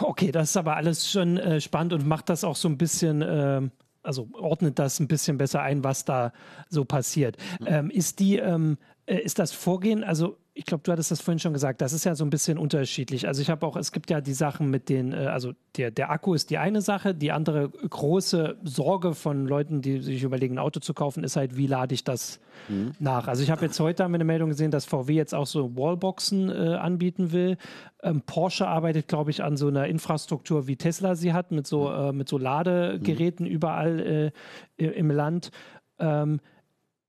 Okay, 0.00 0.30
das 0.30 0.50
ist 0.50 0.56
aber 0.56 0.76
alles 0.76 1.10
schon 1.10 1.38
äh, 1.38 1.60
spannend 1.60 1.92
und 1.92 2.06
macht 2.06 2.28
das 2.28 2.44
auch 2.44 2.56
so 2.56 2.68
ein 2.68 2.78
bisschen, 2.78 3.22
äh, 3.22 3.62
also 4.02 4.28
ordnet 4.34 4.78
das 4.78 5.00
ein 5.00 5.08
bisschen 5.08 5.38
besser 5.38 5.62
ein, 5.62 5.82
was 5.82 6.04
da 6.04 6.32
so 6.68 6.84
passiert. 6.84 7.36
Mhm. 7.60 7.66
Ähm, 7.66 7.90
ist 7.90 8.20
die, 8.20 8.36
ähm, 8.36 8.78
äh, 9.06 9.18
ist 9.18 9.38
das 9.38 9.52
Vorgehen, 9.52 10.04
also 10.04 10.36
ich 10.54 10.66
glaube, 10.66 10.82
du 10.84 10.92
hattest 10.92 11.10
das 11.10 11.22
vorhin 11.22 11.38
schon 11.38 11.54
gesagt, 11.54 11.80
das 11.80 11.94
ist 11.94 12.04
ja 12.04 12.14
so 12.14 12.24
ein 12.24 12.30
bisschen 12.30 12.58
unterschiedlich. 12.58 13.26
Also 13.26 13.40
ich 13.40 13.48
habe 13.48 13.66
auch, 13.66 13.74
es 13.76 13.90
gibt 13.90 14.10
ja 14.10 14.20
die 14.20 14.34
Sachen 14.34 14.68
mit 14.68 14.90
den, 14.90 15.12
äh, 15.12 15.26
also 15.26 15.52
der, 15.76 15.90
der 15.90 16.10
Akku 16.10 16.34
ist 16.34 16.50
die 16.50 16.58
eine 16.58 16.82
Sache, 16.82 17.14
die 17.14 17.32
andere 17.32 17.70
große 17.70 18.58
Sorge 18.62 19.14
von 19.14 19.46
Leuten, 19.46 19.80
die 19.80 20.00
sich 20.00 20.22
überlegen, 20.22 20.56
ein 20.56 20.58
Auto 20.58 20.80
zu 20.80 20.92
kaufen, 20.92 21.24
ist 21.24 21.36
halt, 21.36 21.56
wie 21.56 21.66
lade 21.66 21.94
ich 21.94 22.04
das 22.04 22.38
mhm. 22.68 22.92
nach? 22.98 23.28
Also 23.28 23.42
ich 23.42 23.50
habe 23.50 23.64
jetzt 23.64 23.80
heute 23.80 24.04
haben 24.04 24.12
wir 24.12 24.16
eine 24.16 24.24
Meldung 24.24 24.50
gesehen, 24.50 24.70
dass 24.70 24.84
VW 24.84 25.14
jetzt 25.14 25.34
auch 25.34 25.46
so 25.46 25.74
Wallboxen 25.74 26.50
äh, 26.50 26.74
anbieten 26.74 27.32
will. 27.32 27.56
Ähm, 28.02 28.20
Porsche 28.20 28.66
arbeitet, 28.66 29.08
glaube 29.08 29.30
ich, 29.30 29.42
an 29.42 29.56
so 29.56 29.68
einer 29.68 29.86
Infrastruktur, 29.86 30.66
wie 30.66 30.76
Tesla 30.76 31.14
sie 31.14 31.32
hat, 31.32 31.50
mit 31.50 31.66
so, 31.66 31.88
mhm. 31.88 31.96
äh, 31.96 32.12
mit 32.12 32.28
so 32.28 32.36
Ladegeräten 32.36 33.46
mhm. 33.46 33.52
überall 33.52 34.32
äh, 34.76 34.84
im 34.84 35.10
Land. 35.10 35.50
Ähm, 35.98 36.40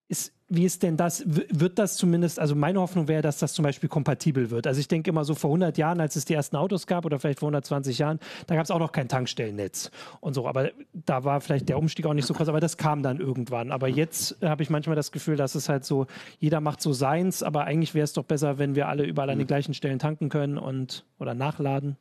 ist, 0.07 0.33
wie 0.55 0.65
ist 0.65 0.83
denn 0.83 0.97
das? 0.97 1.23
Wird 1.25 1.79
das 1.79 1.95
zumindest, 1.95 2.39
also 2.39 2.55
meine 2.55 2.79
Hoffnung 2.79 3.07
wäre, 3.07 3.21
dass 3.21 3.39
das 3.39 3.53
zum 3.53 3.63
Beispiel 3.63 3.89
kompatibel 3.89 4.51
wird. 4.51 4.67
Also 4.67 4.79
ich 4.79 4.87
denke 4.87 5.09
immer 5.09 5.25
so 5.25 5.33
vor 5.33 5.49
100 5.49 5.77
Jahren, 5.77 5.99
als 5.99 6.15
es 6.15 6.25
die 6.25 6.33
ersten 6.33 6.55
Autos 6.55 6.85
gab 6.85 7.05
oder 7.05 7.19
vielleicht 7.19 7.39
vor 7.39 7.47
120 7.47 7.97
Jahren, 7.97 8.19
da 8.47 8.55
gab 8.55 8.63
es 8.63 8.71
auch 8.71 8.79
noch 8.79 8.91
kein 8.91 9.07
Tankstellennetz 9.07 9.89
und 10.19 10.33
so. 10.33 10.47
Aber 10.47 10.69
da 10.93 11.23
war 11.23 11.41
vielleicht 11.41 11.69
der 11.69 11.77
Umstieg 11.77 12.05
auch 12.05 12.13
nicht 12.13 12.27
so 12.27 12.33
krass, 12.33 12.49
aber 12.49 12.59
das 12.59 12.77
kam 12.77 13.01
dann 13.01 13.19
irgendwann. 13.19 13.71
Aber 13.71 13.87
jetzt 13.87 14.37
habe 14.43 14.61
ich 14.61 14.69
manchmal 14.69 14.95
das 14.95 15.11
Gefühl, 15.11 15.37
dass 15.37 15.55
es 15.55 15.69
halt 15.69 15.85
so, 15.85 16.05
jeder 16.39 16.61
macht 16.61 16.81
so 16.81 16.93
seins, 16.93 17.41
aber 17.41 17.63
eigentlich 17.63 17.95
wäre 17.95 18.03
es 18.03 18.13
doch 18.13 18.23
besser, 18.23 18.59
wenn 18.59 18.75
wir 18.75 18.87
alle 18.87 19.05
überall 19.05 19.29
an 19.29 19.39
den 19.39 19.45
mhm. 19.45 19.47
gleichen 19.47 19.73
Stellen 19.73 19.99
tanken 19.99 20.29
können 20.29 20.57
und 20.57 21.05
oder 21.19 21.33
nachladen. 21.33 21.97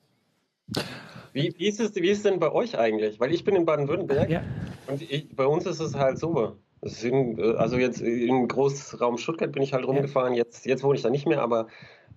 Wie, 1.32 1.54
wie, 1.56 1.66
ist 1.66 1.80
es, 1.80 1.94
wie 1.94 2.10
ist 2.10 2.18
es 2.18 2.22
denn 2.24 2.38
bei 2.38 2.52
euch 2.52 2.78
eigentlich? 2.78 3.18
Weil 3.18 3.32
ich 3.32 3.44
bin 3.44 3.56
in 3.56 3.64
Baden-Württemberg 3.64 4.28
ja. 4.28 4.42
und 4.86 5.00
ich, 5.00 5.34
bei 5.34 5.46
uns 5.46 5.64
ist 5.64 5.80
es 5.80 5.94
halt 5.94 6.18
so. 6.18 6.56
Sind, 6.82 7.38
äh, 7.38 7.54
also 7.54 7.78
jetzt 7.78 8.00
im 8.00 8.48
Großraum 8.48 9.18
Stuttgart 9.18 9.52
bin 9.52 9.62
ich 9.62 9.72
halt 9.72 9.86
rumgefahren, 9.86 10.34
jetzt, 10.34 10.66
jetzt 10.66 10.82
wohne 10.82 10.96
ich 10.96 11.02
da 11.02 11.10
nicht 11.10 11.26
mehr, 11.26 11.42
aber 11.42 11.68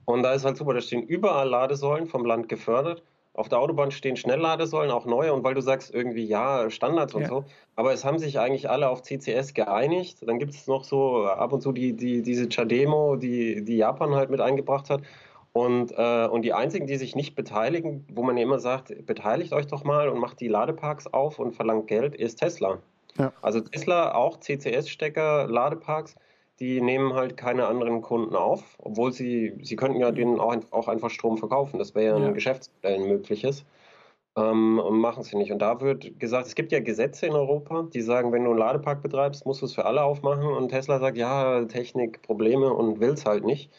und 0.06 0.21
da 0.23 0.34
ist 0.34 0.45
halt 0.45 0.58
super, 0.58 0.73
da 0.73 0.82
stehen 0.82 1.04
überall 1.04 1.49
Ladesäulen 1.49 2.08
vom 2.08 2.25
Land 2.25 2.47
gefördert. 2.47 3.04
Auf 3.34 3.49
der 3.49 3.60
Autobahn 3.60 3.91
stehen 3.91 4.15
Schnellladesäulen, 4.15 4.91
auch 4.91 5.06
neue. 5.06 5.34
Und 5.34 5.43
weil 5.43 5.56
du 5.56 5.62
sagst 5.62 5.93
irgendwie, 5.93 6.23
ja, 6.23 6.69
Standards 6.69 7.13
und 7.13 7.23
ja. 7.23 7.28
so. 7.28 7.43
Aber 7.75 7.91
es 7.91 8.06
haben 8.06 8.17
sich 8.17 8.39
eigentlich 8.39 8.69
alle 8.69 8.88
auf 8.88 9.01
CCS 9.01 9.54
geeinigt. 9.54 10.19
Dann 10.25 10.39
gibt 10.39 10.54
es 10.54 10.67
noch 10.67 10.86
so 10.86 11.25
ab 11.25 11.51
und 11.51 11.62
zu 11.62 11.73
die, 11.73 11.93
die, 11.93 12.21
diese 12.21 12.47
Chademo, 12.47 13.17
die, 13.17 13.65
die 13.65 13.75
Japan 13.75 14.15
halt 14.15 14.30
mit 14.30 14.39
eingebracht 14.39 14.89
hat. 14.89 15.01
Und, 15.51 15.91
äh, 15.97 16.28
und 16.28 16.43
die 16.43 16.54
einzigen, 16.54 16.86
die 16.88 16.97
sich 16.97 17.15
nicht 17.15 17.36
beteiligen, 17.36 18.06
wo 18.13 18.23
man 18.23 18.38
ja 18.38 18.43
immer 18.43 18.60
sagt, 18.60 19.06
beteiligt 19.06 19.54
euch 19.54 19.67
doch 19.67 19.84
mal 19.84 20.08
und 20.08 20.19
macht 20.19 20.39
die 20.39 20.47
Ladeparks 20.47 21.08
auf 21.08 21.39
und 21.39 21.54
verlangt 21.54 21.88
Geld, 21.88 22.15
ist 22.15 22.38
Tesla. 22.38 22.80
Ja. 23.17 23.32
Also 23.41 23.62
Tesla 23.62 24.13
auch 24.13 24.39
CCS-Stecker, 24.39 25.47
Ladeparks, 25.47 26.15
die 26.60 26.82
nehmen 26.82 27.13
halt 27.13 27.38
keine 27.38 27.67
anderen 27.67 28.01
Kunden 28.01 28.36
auf, 28.36 28.63
obwohl 28.78 29.12
sie, 29.12 29.58
sie 29.62 29.75
könnten 29.75 29.99
ja 29.99 30.12
denen 30.12 30.39
auch, 30.39 30.56
auch 30.71 30.88
einfach 30.88 31.10
Strom 31.10 31.38
verkaufen. 31.38 31.80
Das 31.80 31.95
wäre 31.95 32.08
ja 32.08 32.15
ein 32.15 32.23
ja. 32.23 32.32
Geschäftsmodell 32.32 32.99
mögliches. 32.99 33.65
Ähm, 34.38 34.80
und 34.80 34.99
machen 34.99 35.23
sie 35.23 35.38
nicht. 35.38 35.51
Und 35.51 35.60
da 35.60 35.80
wird 35.80 36.19
gesagt, 36.19 36.47
es 36.47 36.56
gibt 36.56 36.73
ja 36.73 36.82
Gesetze 36.82 37.25
in 37.25 37.34
Europa, 37.34 37.88
die 37.93 38.01
sagen, 38.01 38.34
wenn 38.34 38.43
du 38.43 38.49
einen 38.49 38.60
Ladepark 38.60 39.01
betreibst, 39.01 39.45
musst 39.45 39.62
du 39.62 39.65
es 39.65 39.73
für 39.73 39.86
alle 39.86 40.04
aufmachen. 40.04 40.47
Und 40.47 40.69
Tesla 40.69 40.99
sagt, 40.99 41.17
ja, 41.17 41.63
Technik, 41.65 42.21
Probleme 42.21 42.73
und 42.73 42.99
will 42.99 43.12
es 43.12 43.25
halt 43.25 43.45
nicht. 43.45 43.71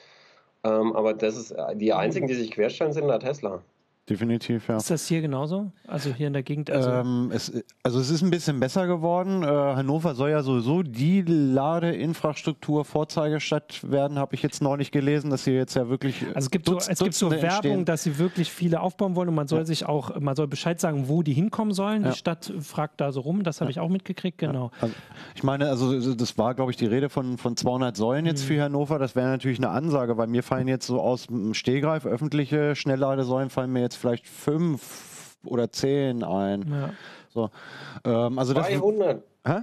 Ähm, 0.65 0.97
aber 0.97 1.13
das 1.13 1.37
ist 1.37 1.55
die 1.75 1.93
einzigen, 1.93 2.27
die 2.27 2.35
sich 2.35 2.51
querstellen, 2.51 2.93
sind 2.93 3.09
da 3.09 3.19
Tesla. 3.19 3.63
Definitiv, 4.09 4.69
ja. 4.69 4.77
Ist 4.77 4.89
das 4.89 5.09
hier 5.09 5.21
genauso? 5.21 5.73
Also 5.89 6.15
hier 6.15 6.29
in 6.29 6.33
der 6.33 6.45
Gegend? 6.45 6.71
Also, 6.71 6.91
ähm, 6.91 7.33
es, 7.35 7.53
also 7.83 7.99
es 7.99 8.09
ist 8.09 8.23
ein 8.23 8.31
bisschen 8.31 8.61
besser 8.61 8.87
geworden. 8.87 9.43
Äh, 9.43 9.47
Hannover 9.47 10.15
soll 10.15 10.31
ja 10.31 10.45
sowieso 10.45 10.85
die 10.85 11.23
Ladeinfrastruktur 11.23 12.85
Vorzeigestadt 12.85 13.81
werden, 13.91 14.21
habe 14.21 14.37
ich 14.37 14.43
jetzt 14.43 14.63
noch 14.63 14.77
nicht 14.77 14.93
gelesen, 14.93 15.31
dass 15.31 15.43
sie 15.43 15.51
jetzt 15.51 15.75
ja 15.75 15.89
wirklich. 15.89 16.25
Also 16.35 16.47
es 16.47 16.51
gibt 16.53 16.67
so, 16.67 16.77
es 16.77 17.01
gibt 17.01 17.15
so 17.15 17.33
Werbung, 17.33 17.49
entstehen. 17.49 17.85
dass 17.85 18.05
sie 18.05 18.17
wirklich 18.17 18.53
viele 18.53 18.81
aufbauen 18.81 19.17
wollen 19.17 19.29
und 19.29 19.35
man 19.35 19.49
soll 19.49 19.61
ja. 19.61 19.65
sich 19.65 19.87
auch, 19.87 20.21
man 20.21 20.37
soll 20.37 20.47
Bescheid 20.47 20.81
sagen, 20.81 21.09
wo 21.09 21.25
die 21.25 21.33
hinkommen 21.33 21.75
sollen. 21.75 22.05
Ja. 22.05 22.11
Die 22.11 22.17
Stadt 22.17 22.53
fragt 22.61 23.01
da 23.01 23.11
so 23.11 23.23
rum, 23.23 23.43
das 23.43 23.61
habe 23.61 23.73
ja. 23.73 23.73
ich 23.73 23.81
auch 23.81 23.89
mitgekriegt, 23.89 24.39
genau. 24.39 24.71
Also 24.81 24.95
ich 25.35 25.43
meine, 25.43 25.69
also 25.69 26.15
das 26.15 26.39
war, 26.39 26.55
glaube 26.55 26.71
ich, 26.71 26.77
die 26.77 26.87
Rede 26.87 27.09
von, 27.09 27.39
von 27.39 27.57
200 27.57 27.97
Säulen 27.97 28.25
jetzt 28.25 28.45
mhm. 28.45 28.55
für 28.55 28.63
Hannover. 28.63 29.01
Das 29.01 29.17
wäre 29.17 29.27
natürlich 29.27 29.59
eine 29.59 29.71
Ansage, 29.71 30.17
weil 30.17 30.29
mir 30.29 30.45
fallen 30.45 30.69
jetzt 30.69 30.87
so 30.87 31.01
aus 31.01 31.27
dem 31.27 31.55
Stehgreif 31.55 32.07
öffentliche 32.07 32.77
Schnellladesäulen 32.77 33.51
fallen 33.51 33.73
mir 33.73 33.81
jetzt 33.81 33.96
jetzt 33.97 34.01
vielleicht 34.01 34.27
fünf 34.27 35.37
oder 35.45 35.71
zehn 35.71 36.23
ein. 36.23 36.69
Ja. 36.71 36.91
So, 37.29 37.51
ähm, 38.05 38.39
also 38.39 38.55
200. 38.55 39.23
Das, 39.43 39.55
hä? 39.55 39.63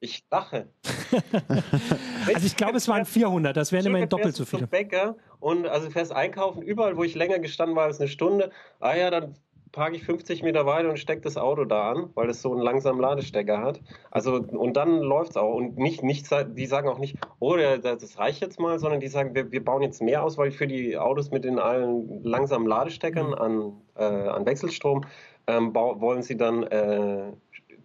Ich 0.00 0.24
lache. 0.30 0.68
also 2.34 2.46
ich 2.46 2.56
glaube, 2.56 2.76
es 2.76 2.88
waren 2.88 3.06
400, 3.06 3.56
das 3.56 3.72
wären 3.72 3.86
immerhin 3.86 4.08
doppelt 4.08 4.36
so 4.36 4.44
viele. 4.44 4.66
Bäcker 4.66 5.16
und 5.40 5.66
also 5.66 5.88
fährst 5.90 6.12
einkaufen, 6.12 6.62
überall, 6.62 6.96
wo 6.96 7.04
ich 7.04 7.14
länger 7.14 7.38
gestanden 7.38 7.74
war 7.74 7.84
als 7.84 8.00
eine 8.00 8.08
Stunde, 8.08 8.50
ah 8.80 8.94
ja, 8.94 9.10
dann 9.10 9.34
parke 9.74 9.96
ich 9.96 10.04
50 10.04 10.42
Meter 10.42 10.66
weiter 10.66 10.88
und 10.88 10.98
stecke 10.98 11.20
das 11.20 11.36
Auto 11.36 11.64
da 11.64 11.90
an, 11.90 12.10
weil 12.14 12.30
es 12.30 12.40
so 12.40 12.52
einen 12.52 12.62
langsamen 12.62 13.00
Ladestecker 13.00 13.58
hat. 13.60 13.80
Also, 14.10 14.36
und 14.36 14.76
dann 14.76 15.00
läuft 15.00 15.32
es 15.32 15.36
auch. 15.36 15.54
Und 15.54 15.76
nicht, 15.76 16.02
nicht, 16.02 16.28
die 16.56 16.66
sagen 16.66 16.88
auch 16.88 16.98
nicht, 16.98 17.16
oh, 17.40 17.56
das 17.56 18.18
reicht 18.18 18.40
jetzt 18.40 18.60
mal, 18.60 18.78
sondern 18.78 19.00
die 19.00 19.08
sagen, 19.08 19.34
wir, 19.34 19.50
wir 19.50 19.64
bauen 19.64 19.82
jetzt 19.82 20.00
mehr 20.00 20.22
aus, 20.22 20.38
weil 20.38 20.52
für 20.52 20.68
die 20.68 20.96
Autos 20.96 21.30
mit 21.32 21.44
den 21.44 21.58
allen 21.58 22.22
langsamen 22.22 22.66
Ladesteckern 22.66 23.28
mhm. 23.28 23.34
an, 23.34 23.72
äh, 23.96 24.04
an 24.04 24.46
Wechselstrom 24.46 25.04
ähm, 25.46 25.74
wollen 25.74 26.22
sie 26.22 26.36
dann 26.36 26.62
äh, 26.62 27.32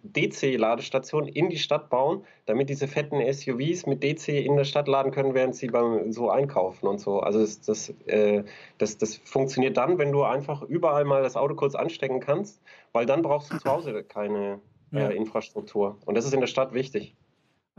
DC-Ladestationen 0.02 1.28
in 1.28 1.50
die 1.50 1.58
Stadt 1.58 1.90
bauen, 1.90 2.24
damit 2.46 2.68
diese 2.68 2.88
fetten 2.88 3.20
SUVs 3.32 3.86
mit 3.86 4.02
DC 4.02 4.28
in 4.28 4.56
der 4.56 4.64
Stadt 4.64 4.88
laden 4.88 5.12
können, 5.12 5.34
während 5.34 5.54
sie 5.54 5.68
beim 5.68 6.12
so 6.12 6.30
einkaufen 6.30 6.86
und 6.86 6.98
so. 7.00 7.20
Also 7.20 7.40
das, 7.40 7.60
das, 7.60 7.90
äh, 8.06 8.44
das, 8.78 8.98
das 8.98 9.16
funktioniert 9.16 9.76
dann, 9.76 9.98
wenn 9.98 10.12
du 10.12 10.22
einfach 10.22 10.62
überall 10.62 11.04
mal 11.04 11.22
das 11.22 11.36
Auto 11.36 11.54
kurz 11.54 11.74
anstecken 11.74 12.20
kannst, 12.20 12.62
weil 12.92 13.06
dann 13.06 13.22
brauchst 13.22 13.52
du 13.52 13.58
zu 13.58 13.70
Hause 13.70 14.04
keine 14.04 14.60
äh. 14.92 15.16
Infrastruktur. 15.16 15.98
Und 16.04 16.16
das 16.16 16.24
ist 16.24 16.34
in 16.34 16.40
der 16.40 16.46
Stadt 16.46 16.74
wichtig. 16.74 17.16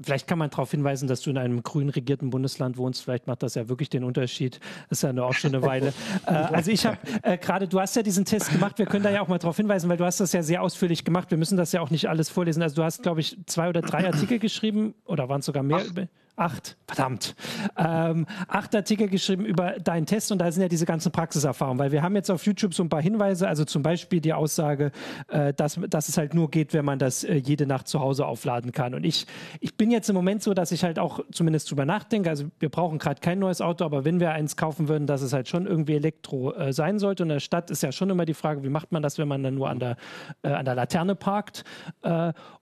Vielleicht 0.04 0.28
kann 0.28 0.40
man 0.40 0.50
darauf 0.50 0.72
hinweisen, 0.72 1.08
dass 1.08 1.22
du 1.22 1.30
in 1.30 1.38
einem 1.38 1.64
grün 1.64 1.90
regierten 1.90 2.30
Bundesland 2.30 2.78
wohnst. 2.78 3.04
Vielleicht 3.04 3.28
macht 3.28 3.44
das 3.44 3.56
ja 3.56 3.70
wirklich 3.70 3.90
den 3.90 4.04
Unterschied. 4.04 4.60
Das 4.90 5.04
ist 5.04 5.04
ja 5.04 5.24
auch 5.24 5.34
schon 5.34 5.54
eine 5.54 5.64
Weile. 5.66 5.94
äh, 6.26 6.32
also 6.32 6.72
ich 6.72 6.86
habe 6.86 6.98
äh, 7.24 7.38
gerade, 7.38 7.68
du 7.68 7.80
hast 7.80 7.96
ja 7.96 8.04
diesen 8.04 8.26
Test 8.26 8.52
gemacht. 8.52 8.78
Wir 8.80 8.86
können 8.86 9.04
da 9.04 9.12
ja 9.12 9.22
auch 9.22 9.28
mal 9.28 9.38
darauf 9.38 9.58
hinweisen, 9.58 9.90
weil 9.90 9.98
du 9.98 10.06
hast 10.06 10.20
das 10.20 10.34
ja 10.34 10.44
sehr 10.44 10.62
ausführlich 10.62 11.04
gemacht. 11.04 11.32
Wir 11.32 11.38
müssen 11.38 11.58
das 11.58 11.72
ja 11.72 11.82
auch 11.82 11.90
nicht 11.90 12.10
alles 12.10 12.30
vorlesen. 12.30 12.62
Also 12.64 12.76
du 12.76 12.84
hast, 12.84 13.04
glaube 13.04 13.22
ich, 13.22 13.38
zwei 13.46 13.70
oder 13.70 13.82
drei 13.82 14.06
Artikel 14.06 14.40
geschrieben 14.40 14.94
oder 15.06 15.30
waren 15.30 15.40
es 15.40 15.46
sogar 15.46 15.64
mehr? 15.64 15.82
Ach 15.82 16.08
acht, 16.36 16.78
verdammt, 16.88 17.36
ähm, 17.78 18.26
acht 18.48 18.76
Artikel 18.76 19.08
geschrieben 19.08 19.46
über 19.46 19.74
deinen 19.80 20.06
Test 20.06 20.32
und 20.32 20.40
da 20.40 20.52
sind 20.52 20.62
ja 20.62 20.70
diese 20.70 20.86
ganzen 20.86 21.12
Praxiserfahrungen, 21.12 21.80
weil 21.80 21.92
wir 21.92 22.02
haben 22.02 22.16
jetzt 22.16 22.32
auf 22.32 22.46
YouTube 22.46 22.74
so 22.74 22.84
ein 22.84 22.90
paar 22.90 23.02
Hinweise, 23.02 23.48
also 23.48 23.66
zum 23.66 23.84
Beispiel 23.84 24.22
die 24.22 24.34
Aussage, 24.34 24.92
äh, 25.28 25.54
dass, 25.54 25.80
dass 25.90 26.10
es 26.10 26.18
halt 26.18 26.34
nur 26.34 26.50
geht, 26.50 26.74
wenn 26.74 26.86
man 26.86 27.00
das 27.00 27.24
äh, 27.24 27.36
jede 27.36 27.66
Nacht 27.66 27.88
zu 27.88 28.00
Hause 28.00 28.26
aufladen 28.26 28.72
kann. 28.72 28.94
Und 28.94 29.04
ich, 29.04 29.28
ich 29.60 29.76
bin 29.76 29.92
jetzt 29.92 30.10
im 30.10 30.16
Moment 30.16 30.42
so, 30.42 30.54
dass 30.54 30.72
ich 30.72 30.84
halt 30.84 31.00
auch 31.00 31.20
zumindest 31.32 31.70
drüber 31.70 31.86
nachdenke, 31.86 32.30
also 32.30 32.46
wir 32.60 32.70
brauchen 32.70 32.98
gerade 32.98 33.22
kein 33.22 33.40
neues 33.40 33.62
Auto, 33.62 33.86
aber 33.86 34.06
wenn 34.06 34.20
wir 34.20 34.32
eins 34.32 34.56
kaufen 34.56 34.88
würden, 34.88 35.08
dass 35.08 35.22
es 35.22 35.34
halt 35.34 35.48
schon 35.48 35.66
irgendwie 35.68 35.96
Elektro 35.96 36.54
äh, 36.54 36.74
sein 36.74 37.00
sollte. 37.00 37.24
Und 37.24 37.30
in 37.30 37.36
der 37.36 37.40
Stadt 37.40 37.70
ist 37.72 37.84
ja 37.84 37.92
schon 37.92 38.10
immer 38.10 38.26
die 38.26 38.34
Frage, 38.34 38.64
wie 38.64 38.70
macht 38.70 38.92
man 38.92 39.04
das, 39.04 39.18
wenn 39.18 39.28
man 39.28 39.44
dann 39.44 39.56
nur 39.56 39.70
an 39.70 39.80
der, 39.80 39.98
äh, 40.44 40.50
an 40.50 40.66
der 40.66 40.76
Laterne 40.76 41.16
parkt? 41.16 41.64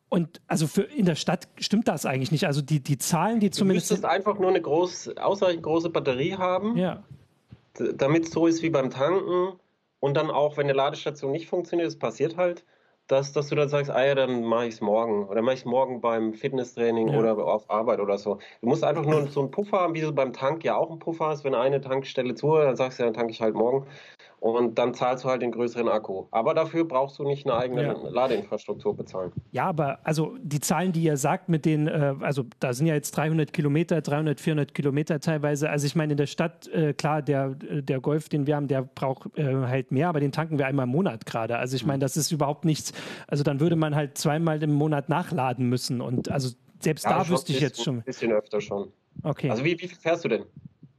Und 0.10 0.42
also 0.48 0.66
für 0.66 0.82
in 0.82 1.06
der 1.06 1.16
Stadt 1.16 1.48
stimmt 1.58 1.88
das 1.88 2.06
eigentlich 2.06 2.32
nicht. 2.32 2.46
Also 2.46 2.62
die, 2.62 2.82
die 2.82 2.98
Zahlen, 2.98 3.40
die 3.40 3.52
zumindest. 3.52 3.92
Du 3.92 3.94
müsstest 3.94 4.12
einfach 4.12 4.40
nur 4.40 4.50
eine 4.50 4.62
groß, 4.62 5.18
ausreichend 5.18 5.64
große 5.64 5.92
Batterie 5.92 6.36
haben, 6.36 6.76
ja. 6.78 7.04
damit 7.96 8.26
es 8.26 8.32
so 8.32 8.48
ist 8.48 8.64
wie 8.64 8.72
beim 8.72 8.90
Tanken. 8.90 9.54
Und 10.00 10.18
dann 10.18 10.32
auch, 10.32 10.58
wenn 10.58 10.66
eine 10.66 10.74
Ladestation 10.74 11.32
nicht 11.32 11.48
funktioniert, 11.48 11.88
das 11.88 12.00
passiert 12.00 12.38
halt, 12.38 12.64
dass, 13.08 13.34
dass 13.34 13.50
du 13.50 13.56
dann 13.56 13.70
sagst, 13.70 13.92
ah 13.92 14.06
ja, 14.06 14.16
dann 14.16 14.44
mache 14.44 14.68
ich 14.68 14.76
es 14.76 14.82
morgen. 14.82 15.28
Oder 15.28 15.42
mache 15.42 15.56
ich 15.56 15.62
es 15.62 15.66
morgen 15.66 16.00
beim 16.00 16.34
Fitnesstraining 16.34 17.10
ja. 17.10 17.20
oder 17.20 17.38
auf 17.38 17.70
Arbeit 17.70 18.00
oder 18.00 18.18
so. 18.18 18.40
Du 18.62 18.68
musst 18.68 18.84
einfach 18.84 19.06
nur 19.06 19.28
so 19.28 19.42
einen 19.42 19.52
Puffer 19.52 19.82
haben, 19.82 19.94
wie 19.94 20.02
du 20.02 20.12
beim 20.12 20.32
Tank 20.34 20.64
ja 20.64 20.76
auch 20.76 20.90
einen 20.90 21.00
Puffer 21.00 21.28
hast. 21.28 21.44
Wenn 21.44 21.56
eine 21.56 21.82
Tankstelle 21.82 22.36
zu, 22.36 22.56
dann 22.56 22.76
sagst 22.76 23.00
du, 23.00 23.04
dann 23.04 23.14
tanke 23.14 23.32
ich 23.32 23.42
halt 23.42 23.56
morgen 23.56 23.86
und 24.40 24.78
dann 24.78 24.94
zahlst 24.94 25.24
du 25.24 25.30
halt 25.30 25.42
den 25.42 25.52
größeren 25.52 25.90
Akku. 25.90 26.26
Aber 26.32 26.54
dafür 26.54 26.86
brauchst 26.86 27.20
du 27.20 27.24
nicht 27.24 27.46
eine 27.46 27.58
eigene 27.58 27.84
ja. 27.84 27.94
Ladeinfrastruktur 28.10 28.96
bezahlen. 28.96 29.32
Ja, 29.52 29.66
aber 29.66 30.00
also 30.04 30.38
die 30.42 30.60
Zahlen, 30.60 30.92
die 30.92 31.04
ihr 31.04 31.18
sagt, 31.18 31.50
mit 31.50 31.66
den, 31.66 31.88
äh, 31.88 32.16
also 32.22 32.46
da 32.60 32.74
sind 32.74 32.88
ja 32.88 32.94
jetzt 32.94 33.12
300 33.12 33.52
Kilometer, 33.52 34.02
300, 34.02 34.40
400 34.40 34.74
Kilometer 34.74 35.20
teilweise. 35.20 35.70
Also 35.70 35.86
ich 35.86 35.96
meine, 35.96 36.14
in 36.14 36.18
der 36.18 36.28
Stadt, 36.28 36.68
äh, 36.70 36.94
klar, 36.94 37.22
der, 37.22 37.50
der 37.50 38.00
Golf, 38.00 38.30
den 38.30 38.48
wir 38.48 38.56
haben, 38.56 38.68
der 38.68 38.84
braucht 38.84 39.38
äh, 39.38 39.44
halt 39.44 39.92
mehr, 39.92 40.08
aber 40.08 40.20
den 40.20 40.32
tanken 40.32 40.58
wir 40.58 40.68
einmal 40.68 40.86
im 40.86 40.92
Monat 40.92 41.26
gerade. 41.26 41.58
Also 41.58 41.76
ich 41.76 41.86
meine, 41.86 42.00
das 42.00 42.16
ist 42.16 42.32
überhaupt 42.32 42.64
nichts. 42.64 42.94
Also 43.28 43.44
dann 43.44 43.60
würde 43.60 43.76
man 43.76 43.96
halt 43.96 44.18
zweimal 44.18 44.62
im 44.64 44.74
Monat 44.74 45.10
nachladen 45.10 45.68
müssen. 45.68 46.00
Und 46.00 46.32
also 46.32 46.56
selbst 46.80 47.04
ja, 47.04 47.18
da 47.18 47.30
wüsste 47.30 47.52
ich 47.52 47.60
jetzt 47.60 47.84
schon. 47.84 47.98
Ein 47.98 48.04
bisschen 48.04 48.32
öfter 48.32 48.62
schon. 48.62 48.92
Okay. 49.24 49.50
Also 49.50 49.66
wie, 49.66 49.80
wie 49.80 49.88
viel 49.88 49.98
fährst 49.98 50.24
du 50.24 50.30
denn? 50.30 50.46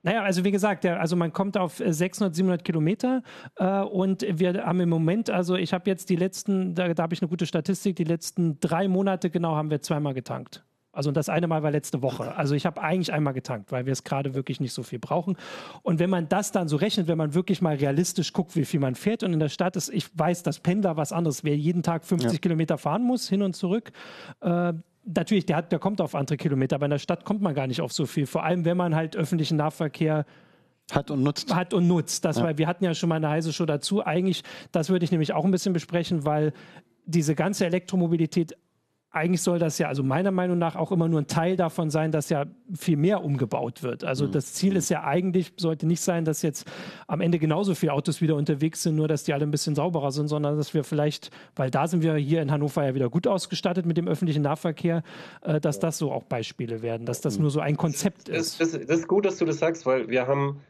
Naja, 0.02 0.22
also 0.22 0.44
wie 0.44 0.50
gesagt, 0.50 0.84
der, 0.84 1.00
also 1.00 1.16
man 1.16 1.32
kommt 1.32 1.56
auf 1.56 1.82
600, 1.84 2.32
äh, 2.32 2.34
700 2.34 2.64
Kilometer 2.64 3.22
äh, 3.56 3.80
und 3.80 4.24
wir 4.28 4.64
haben 4.64 4.80
im 4.80 4.88
Moment, 4.88 5.30
also 5.30 5.56
ich 5.56 5.72
habe 5.72 5.88
jetzt 5.90 6.08
die 6.10 6.16
letzten, 6.16 6.74
da, 6.74 6.92
da 6.92 7.02
habe 7.02 7.14
ich 7.14 7.22
eine 7.22 7.28
gute 7.28 7.46
Statistik, 7.46 7.96
die 7.96 8.04
letzten 8.04 8.58
drei 8.60 8.88
Monate 8.88 9.30
genau 9.30 9.56
haben 9.56 9.70
wir 9.70 9.82
zweimal 9.82 10.14
getankt. 10.14 10.64
Also 10.92 11.12
das 11.12 11.28
eine 11.28 11.46
Mal 11.46 11.62
war 11.62 11.70
letzte 11.70 12.02
Woche. 12.02 12.36
Also 12.36 12.56
ich 12.56 12.66
habe 12.66 12.82
eigentlich 12.82 13.12
einmal 13.12 13.32
getankt, 13.32 13.70
weil 13.70 13.86
wir 13.86 13.92
es 13.92 14.02
gerade 14.02 14.34
wirklich 14.34 14.58
nicht 14.58 14.72
so 14.72 14.82
viel 14.82 14.98
brauchen. 14.98 15.36
Und 15.82 16.00
wenn 16.00 16.10
man 16.10 16.28
das 16.28 16.50
dann 16.50 16.66
so 16.66 16.76
rechnet, 16.76 17.06
wenn 17.06 17.18
man 17.18 17.32
wirklich 17.34 17.62
mal 17.62 17.76
realistisch 17.76 18.32
guckt, 18.32 18.56
wie 18.56 18.64
viel 18.64 18.80
man 18.80 18.96
fährt 18.96 19.22
und 19.22 19.32
in 19.32 19.38
der 19.38 19.50
Stadt 19.50 19.76
ist, 19.76 19.88
ich 19.88 20.06
weiß, 20.18 20.42
dass 20.42 20.58
Pendler 20.58 20.96
was 20.96 21.12
anderes, 21.12 21.44
wer 21.44 21.56
jeden 21.56 21.84
Tag 21.84 22.04
50 22.04 22.32
ja. 22.32 22.38
Kilometer 22.38 22.76
fahren 22.76 23.04
muss, 23.04 23.28
hin 23.28 23.42
und 23.42 23.54
zurück, 23.54 23.92
äh, 24.40 24.72
natürlich, 25.14 25.46
der, 25.46 25.56
hat, 25.56 25.72
der 25.72 25.78
kommt 25.78 26.00
auf 26.00 26.14
andere 26.14 26.36
Kilometer, 26.36 26.76
aber 26.76 26.86
in 26.86 26.90
der 26.90 26.98
Stadt 26.98 27.24
kommt 27.24 27.42
man 27.42 27.54
gar 27.54 27.66
nicht 27.66 27.80
auf 27.80 27.92
so 27.92 28.06
viel. 28.06 28.26
Vor 28.26 28.44
allem, 28.44 28.64
wenn 28.64 28.76
man 28.76 28.94
halt 28.94 29.16
öffentlichen 29.16 29.56
Nahverkehr 29.56 30.24
hat 30.92 31.10
und 31.10 31.22
nutzt. 31.22 31.54
Hat 31.54 31.74
und 31.74 31.86
nutzt. 31.86 32.24
Das, 32.24 32.38
ja. 32.38 32.44
weil 32.44 32.58
wir 32.58 32.66
hatten 32.66 32.84
ja 32.84 32.94
schon 32.94 33.08
mal 33.08 33.16
eine 33.16 33.28
heiße 33.28 33.52
Show 33.52 33.66
dazu. 33.66 34.04
Eigentlich, 34.04 34.42
das 34.72 34.88
würde 34.88 35.04
ich 35.04 35.10
nämlich 35.10 35.32
auch 35.32 35.44
ein 35.44 35.50
bisschen 35.50 35.72
besprechen, 35.72 36.24
weil 36.24 36.52
diese 37.06 37.34
ganze 37.34 37.66
Elektromobilität 37.66 38.56
eigentlich 39.12 39.42
soll 39.42 39.58
das 39.58 39.78
ja, 39.78 39.88
also 39.88 40.04
meiner 40.04 40.30
Meinung 40.30 40.58
nach, 40.58 40.76
auch 40.76 40.92
immer 40.92 41.08
nur 41.08 41.20
ein 41.20 41.26
Teil 41.26 41.56
davon 41.56 41.90
sein, 41.90 42.12
dass 42.12 42.28
ja 42.28 42.44
viel 42.72 42.96
mehr 42.96 43.24
umgebaut 43.24 43.82
wird. 43.82 44.04
Also 44.04 44.26
mhm. 44.26 44.32
das 44.32 44.52
Ziel 44.54 44.76
ist 44.76 44.88
ja 44.88 45.02
eigentlich, 45.02 45.52
sollte 45.56 45.86
nicht 45.86 46.00
sein, 46.00 46.24
dass 46.24 46.42
jetzt 46.42 46.70
am 47.08 47.20
Ende 47.20 47.40
genauso 47.40 47.74
viele 47.74 47.92
Autos 47.92 48.20
wieder 48.20 48.36
unterwegs 48.36 48.84
sind, 48.84 48.94
nur 48.94 49.08
dass 49.08 49.24
die 49.24 49.34
alle 49.34 49.44
ein 49.44 49.50
bisschen 49.50 49.74
sauberer 49.74 50.12
sind, 50.12 50.28
sondern 50.28 50.56
dass 50.56 50.74
wir 50.74 50.84
vielleicht, 50.84 51.32
weil 51.56 51.72
da 51.72 51.88
sind 51.88 52.04
wir 52.04 52.14
hier 52.14 52.40
in 52.40 52.52
Hannover 52.52 52.86
ja 52.86 52.94
wieder 52.94 53.10
gut 53.10 53.26
ausgestattet 53.26 53.84
mit 53.84 53.96
dem 53.96 54.06
öffentlichen 54.06 54.42
Nahverkehr, 54.42 55.02
äh, 55.42 55.60
dass 55.60 55.80
das 55.80 55.98
so 55.98 56.12
auch 56.12 56.22
Beispiele 56.22 56.82
werden, 56.82 57.04
dass 57.04 57.20
das 57.20 57.36
nur 57.36 57.50
so 57.50 57.58
ein 57.58 57.76
Konzept 57.76 58.28
ist. 58.28 58.60
Das, 58.60 58.70
das, 58.70 58.86
das 58.86 59.00
ist 59.00 59.08
gut, 59.08 59.24
dass 59.24 59.38
du 59.38 59.44
das 59.44 59.58
sagst, 59.58 59.86
weil 59.86 60.08
wir 60.08 60.28
haben 60.28 60.60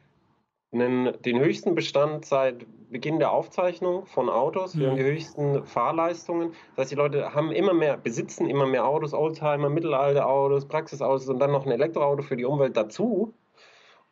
einen, 0.72 1.20
den 1.22 1.40
höchsten 1.40 1.74
Bestand 1.74 2.24
seit 2.24 2.66
Beginn 2.90 3.18
der 3.18 3.32
Aufzeichnung 3.32 4.06
von 4.06 4.28
Autos. 4.28 4.76
Wir 4.76 4.86
mhm. 4.86 4.90
haben 4.90 4.96
die 4.98 5.04
höchsten 5.04 5.64
Fahrleistungen. 5.64 6.52
Das 6.74 6.84
heißt, 6.84 6.92
die 6.92 6.96
Leute 6.96 7.34
haben 7.34 7.52
immer 7.52 7.72
mehr, 7.72 7.96
besitzen 7.96 8.48
immer 8.48 8.66
mehr 8.66 8.86
Autos, 8.86 9.14
Oldtimer, 9.14 9.68
Mittelalter-Autos, 9.68 10.66
Praxisautos 10.66 11.28
und 11.28 11.38
dann 11.38 11.52
noch 11.52 11.66
ein 11.66 11.72
Elektroauto 11.72 12.22
für 12.22 12.36
die 12.36 12.44
Umwelt 12.44 12.76
dazu. 12.76 13.34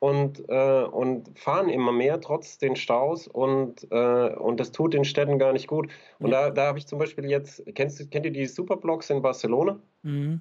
Und, 0.00 0.48
äh, 0.48 0.84
und 0.84 1.36
fahren 1.36 1.68
immer 1.68 1.90
mehr 1.90 2.20
trotz 2.20 2.58
den 2.58 2.76
Staus 2.76 3.26
und, 3.26 3.84
äh, 3.90 4.32
und 4.36 4.60
das 4.60 4.70
tut 4.70 4.94
den 4.94 5.04
Städten 5.04 5.40
gar 5.40 5.52
nicht 5.52 5.66
gut. 5.66 5.88
Und 6.20 6.30
ja. 6.30 6.42
da, 6.42 6.50
da 6.50 6.66
habe 6.68 6.78
ich 6.78 6.86
zum 6.86 7.00
Beispiel 7.00 7.28
jetzt, 7.28 7.64
kennst, 7.74 8.08
kennt 8.12 8.24
ihr 8.24 8.30
die 8.30 8.46
Superblocks 8.46 9.10
in 9.10 9.22
Barcelona? 9.22 9.80
Mhm. 10.04 10.40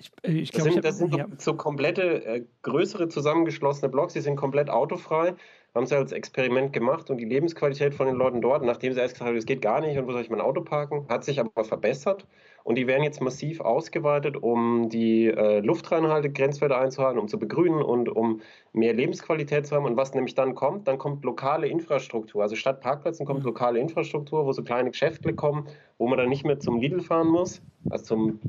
Ich, 0.00 0.10
äh, 0.22 0.32
ich 0.32 0.52
glaub, 0.52 0.64
das 0.64 0.74
sind, 0.74 0.84
das 0.84 0.98
sind 0.98 1.14
ja. 1.14 1.26
so 1.38 1.54
komplette, 1.54 2.24
äh, 2.24 2.44
größere 2.62 3.08
zusammengeschlossene 3.08 3.90
Blocks, 3.90 4.14
die 4.14 4.20
sind 4.20 4.36
komplett 4.36 4.70
autofrei. 4.70 5.34
Haben 5.72 5.86
sie 5.86 5.96
als 5.96 6.10
Experiment 6.10 6.72
gemacht 6.72 7.10
und 7.10 7.18
die 7.18 7.24
Lebensqualität 7.24 7.94
von 7.94 8.08
den 8.08 8.16
Leuten 8.16 8.40
dort, 8.40 8.64
nachdem 8.64 8.92
sie 8.92 8.98
erst 8.98 9.14
gesagt 9.14 9.28
haben, 9.28 9.36
das 9.36 9.46
geht 9.46 9.62
gar 9.62 9.80
nicht 9.80 9.96
und 9.96 10.08
wo 10.08 10.12
soll 10.12 10.22
ich 10.22 10.30
mein 10.30 10.40
Auto 10.40 10.62
parken, 10.62 11.06
hat 11.08 11.22
sich 11.22 11.38
aber 11.38 11.62
verbessert. 11.62 12.26
Und 12.64 12.76
die 12.76 12.88
werden 12.88 13.04
jetzt 13.04 13.20
massiv 13.20 13.60
ausgeweitet, 13.60 14.36
um 14.36 14.88
die 14.88 15.26
äh, 15.26 15.60
Luftreinhalte, 15.60 16.30
Grenzwerte 16.30 16.76
einzuhalten, 16.76 17.20
um 17.20 17.28
zu 17.28 17.38
begrünen 17.38 17.82
und 17.82 18.08
um 18.08 18.40
mehr 18.72 18.94
Lebensqualität 18.94 19.66
zu 19.66 19.76
haben. 19.76 19.84
Und 19.84 19.96
was 19.96 20.12
nämlich 20.12 20.34
dann 20.34 20.56
kommt, 20.56 20.88
dann 20.88 20.98
kommt 20.98 21.24
lokale 21.24 21.68
Infrastruktur. 21.68 22.42
Also 22.42 22.56
statt 22.56 22.80
Parkplätzen 22.80 23.24
kommt 23.24 23.40
mhm. 23.40 23.46
lokale 23.46 23.78
Infrastruktur, 23.78 24.46
wo 24.46 24.52
so 24.52 24.64
kleine 24.64 24.90
Geschäfte 24.90 25.34
kommen, 25.34 25.68
wo 25.98 26.08
man 26.08 26.18
dann 26.18 26.28
nicht 26.28 26.44
mehr 26.44 26.58
zum 26.58 26.80
Lidl 26.80 27.00
fahren 27.00 27.28
muss, 27.28 27.62
also 27.88 28.04
zum 28.04 28.40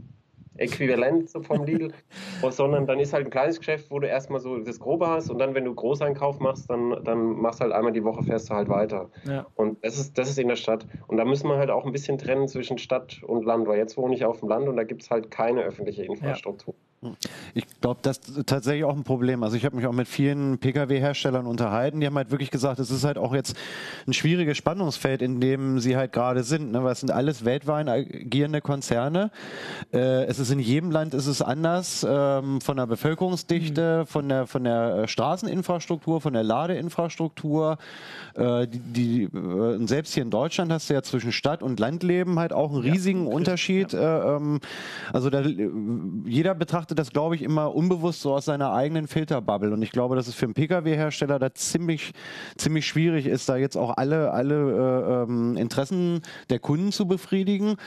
Äquivalent 0.58 1.30
so 1.30 1.42
vom 1.42 1.64
Lidl, 1.64 1.92
sondern 2.50 2.86
dann 2.86 3.00
ist 3.00 3.14
halt 3.14 3.26
ein 3.26 3.32
kleines 3.32 3.60
Geschäft, 3.60 3.90
wo 3.90 4.00
du 4.00 4.08
erstmal 4.08 4.40
so 4.40 4.58
das 4.60 4.80
Grobe 4.80 5.08
hast 5.08 5.30
und 5.30 5.40
dann, 5.40 5.56
wenn 5.56 5.66
du 5.66 5.74
Großeinkauf 5.74 6.40
machst, 6.40 6.70
dann, 6.70 7.04
dann 7.04 7.40
machst 7.42 7.60
du 7.60 7.64
halt 7.64 7.74
einmal 7.74 7.94
die 7.94 8.04
Woche, 8.04 8.24
fährst 8.24 8.50
du 8.50 8.54
halt 8.54 8.70
weiter. 8.70 9.10
Ja. 9.26 9.46
Und 9.56 9.84
das 9.84 9.98
ist, 9.98 10.18
das 10.18 10.30
ist 10.30 10.38
in 10.38 10.48
der 10.48 10.56
Stadt. 10.56 10.86
Und 11.08 11.18
da 11.18 11.26
müssen 11.26 11.48
wir 11.48 11.58
halt 11.58 11.70
auch 11.70 11.86
ein 11.86 11.92
bisschen 11.92 12.18
trennen 12.18 12.48
zwischen 12.48 12.78
Stadt 12.78 13.22
und 13.24 13.46
Land, 13.46 13.68
weil 13.68 13.78
jetzt 13.78 13.98
wohne 13.98 14.14
ich 14.16 14.26
auf 14.26 14.40
dem 14.40 14.50
Land 14.50 14.68
und 14.68 14.76
da 14.76 14.84
gibt 14.84 15.04
es 15.04 15.10
halt 15.10 15.32
keine 15.32 15.62
öffentliche 15.62 16.04
Infrastruktur. 16.04 16.74
Ja. 16.74 16.91
Ich 17.56 17.66
glaube, 17.82 18.00
das 18.04 18.20
ist 18.20 18.46
tatsächlich 18.46 18.84
auch 18.84 18.96
ein 18.96 19.04
Problem. 19.04 19.42
Also 19.42 19.58
ich 19.58 19.66
habe 19.66 19.76
mich 19.76 19.88
auch 19.88 19.92
mit 19.92 20.08
vielen 20.08 20.60
Pkw-Herstellern 20.60 21.48
unterhalten, 21.48 22.00
die 22.00 22.06
haben 22.06 22.16
halt 22.16 22.30
wirklich 22.30 22.52
gesagt, 22.52 22.80
es 22.80 22.92
ist 22.92 23.04
halt 23.04 23.18
auch 23.18 23.34
jetzt 23.34 23.58
ein 24.08 24.14
schwieriges 24.14 24.58
Spannungsfeld, 24.58 25.24
in 25.24 25.42
dem 25.42 25.80
sie 25.80 25.98
halt 25.98 26.14
gerade 26.14 26.44
sind, 26.44 26.72
ne? 26.72 26.84
weil 26.84 26.92
es 26.92 27.00
sind 27.00 27.10
alles 27.10 27.44
weltweit 27.44 27.90
agierende 27.90 28.62
Konzerne. 28.62 29.32
Äh, 29.92 30.26
es 30.26 30.38
ist 30.38 30.52
in 30.52 30.60
jedem 30.60 30.92
Land 30.92 31.16
ist 31.16 31.26
es 31.26 31.42
anders, 31.42 32.06
ähm, 32.08 32.62
von 32.62 32.78
der 32.78 32.86
Bevölkerungsdichte, 32.86 34.02
mhm. 34.02 34.08
von 34.08 34.30
der 34.30 34.46
von 34.46 34.64
der 34.64 34.96
äh, 34.96 35.08
Straßeninfrastruktur, 35.08 36.22
von 36.22 36.34
der 36.34 36.44
Ladeinfrastruktur. 36.44 37.80
Äh, 38.36 38.68
die, 38.68 38.80
die 38.80 39.24
äh, 39.24 39.88
selbst 39.88 40.14
hier 40.14 40.22
in 40.22 40.30
Deutschland 40.30 40.72
hast 40.72 40.92
du 40.92 40.94
ja 40.94 41.02
zwischen 41.02 41.32
Stadt 41.32 41.64
und 41.64 41.80
Landleben 41.80 42.38
halt 42.38 42.54
auch 42.54 42.72
einen 42.72 42.82
riesigen 42.82 43.26
ja, 43.26 43.34
Unterschied. 43.34 43.94
Ja. 43.94 44.36
Äh, 44.36 44.36
ähm, 44.36 44.60
also 45.12 45.32
da, 45.32 45.42
jeder 45.42 46.54
betrachtet 46.54 46.91
das, 46.96 47.12
glaube 47.12 47.36
ich, 47.36 47.42
immer 47.42 47.74
unbewusst 47.74 48.22
so 48.22 48.34
aus 48.34 48.46
seiner 48.46 48.74
eigenen 48.74 49.08
Filterbubble. 49.08 49.74
Und 49.74 49.82
ich 49.82 49.92
glaube, 49.92 50.16
dass 50.16 50.28
es 50.28 50.36
für 50.36 50.46
einen 50.46 50.54
Pkw-Hersteller 50.54 51.40
da 51.40 51.54
ziemlich, 51.54 52.14
ziemlich 52.58 52.88
schwierig 52.88 53.26
ist, 53.26 53.50
da 53.50 53.58
jetzt 53.58 53.78
auch 53.78 53.98
alle, 53.98 54.32
alle 54.32 54.56
äh, 54.56 55.24
ähm, 55.24 55.58
Interessen 55.58 56.22
der 56.50 56.60
Kunden 56.60 56.92
zu 56.92 57.08
befriedigen 57.08 57.78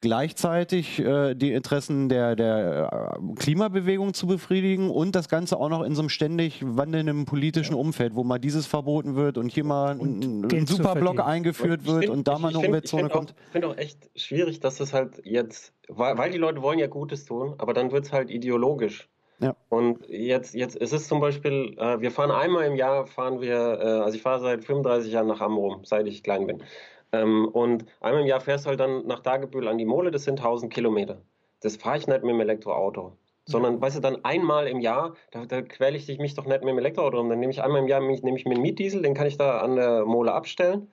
gleichzeitig 0.00 0.98
äh, 0.98 1.34
die 1.34 1.52
Interessen 1.52 2.08
der, 2.08 2.36
der 2.36 3.18
äh, 3.18 3.34
Klimabewegung 3.34 4.14
zu 4.14 4.26
befriedigen 4.26 4.90
und 4.90 5.14
das 5.14 5.28
Ganze 5.28 5.58
auch 5.58 5.68
noch 5.68 5.82
in 5.82 5.94
so 5.94 6.02
einem 6.02 6.08
ständig 6.08 6.62
wandelnden 6.64 7.26
politischen 7.26 7.74
Umfeld, 7.74 8.14
wo 8.14 8.24
mal 8.24 8.38
dieses 8.38 8.66
verboten 8.66 9.14
wird 9.14 9.36
und 9.36 9.50
hier 9.50 9.64
mal 9.64 9.98
ein, 10.00 10.48
ein 10.50 10.66
Superblock 10.66 11.20
eingeführt 11.20 11.86
wird 11.86 12.04
find, 12.04 12.10
und 12.10 12.28
da 12.28 12.38
mal 12.38 12.48
eine 12.48 12.58
Umweltzone 12.58 13.08
kommt. 13.08 13.34
ich 13.46 13.52
finde 13.52 13.68
auch 13.68 13.76
echt 13.76 14.10
schwierig, 14.16 14.60
dass 14.60 14.80
es 14.80 14.94
halt 14.94 15.20
jetzt, 15.24 15.72
weil, 15.88 16.16
weil 16.16 16.30
die 16.30 16.38
Leute 16.38 16.62
wollen 16.62 16.78
ja 16.78 16.86
Gutes 16.86 17.24
tun, 17.24 17.54
aber 17.58 17.74
dann 17.74 17.92
wird 17.92 18.06
es 18.06 18.12
halt 18.12 18.30
ideologisch. 18.30 19.08
Ja. 19.40 19.56
Und 19.70 20.06
jetzt, 20.08 20.54
jetzt 20.54 20.76
ist 20.76 20.92
es 20.92 21.08
zum 21.08 21.20
Beispiel, 21.20 21.74
äh, 21.78 22.00
wir 22.00 22.10
fahren 22.10 22.30
einmal 22.30 22.66
im 22.66 22.76
Jahr, 22.76 23.06
fahren 23.06 23.40
wir, 23.40 23.56
äh, 23.56 24.00
also 24.00 24.14
ich 24.14 24.22
fahre 24.22 24.40
seit 24.40 24.64
35 24.64 25.12
Jahren 25.12 25.28
nach 25.28 25.40
Amrum, 25.40 25.82
seit 25.84 26.06
ich 26.06 26.22
klein 26.22 26.46
bin. 26.46 26.62
Ähm, 27.12 27.48
und 27.48 27.84
einmal 28.00 28.22
im 28.22 28.26
Jahr 28.26 28.40
fährst 28.40 28.64
du 28.64 28.70
halt 28.70 28.80
dann 28.80 29.06
nach 29.06 29.20
Dagebühl 29.20 29.68
an 29.68 29.78
die 29.78 29.84
Mole, 29.84 30.10
das 30.10 30.24
sind 30.24 30.38
1000 30.38 30.72
Kilometer. 30.72 31.22
Das 31.60 31.76
fahre 31.76 31.98
ich 31.98 32.06
nicht 32.06 32.22
mit 32.22 32.32
dem 32.32 32.40
Elektroauto. 32.40 33.16
Sondern, 33.46 33.74
ja. 33.74 33.80
weißt 33.80 33.96
du, 33.96 34.00
dann 34.00 34.24
einmal 34.24 34.68
im 34.68 34.80
Jahr, 34.80 35.14
da, 35.32 35.44
da 35.44 35.62
quäle 35.62 35.96
ich 35.96 36.18
mich 36.18 36.34
doch 36.34 36.46
nicht 36.46 36.60
mit 36.60 36.68
dem 36.68 36.78
Elektroauto 36.78 37.18
rum. 37.18 37.28
Dann 37.28 37.40
nehme 37.40 37.52
ich 37.52 37.62
einmal 37.62 37.80
im 37.80 37.88
Jahr 37.88 38.00
nehme 38.00 38.36
ich 38.36 38.44
mir 38.44 38.54
einen 38.54 38.62
Mietdiesel, 38.62 39.02
den 39.02 39.14
kann 39.14 39.26
ich 39.26 39.38
da 39.38 39.58
an 39.60 39.76
der 39.76 40.04
Mole 40.04 40.32
abstellen. 40.32 40.88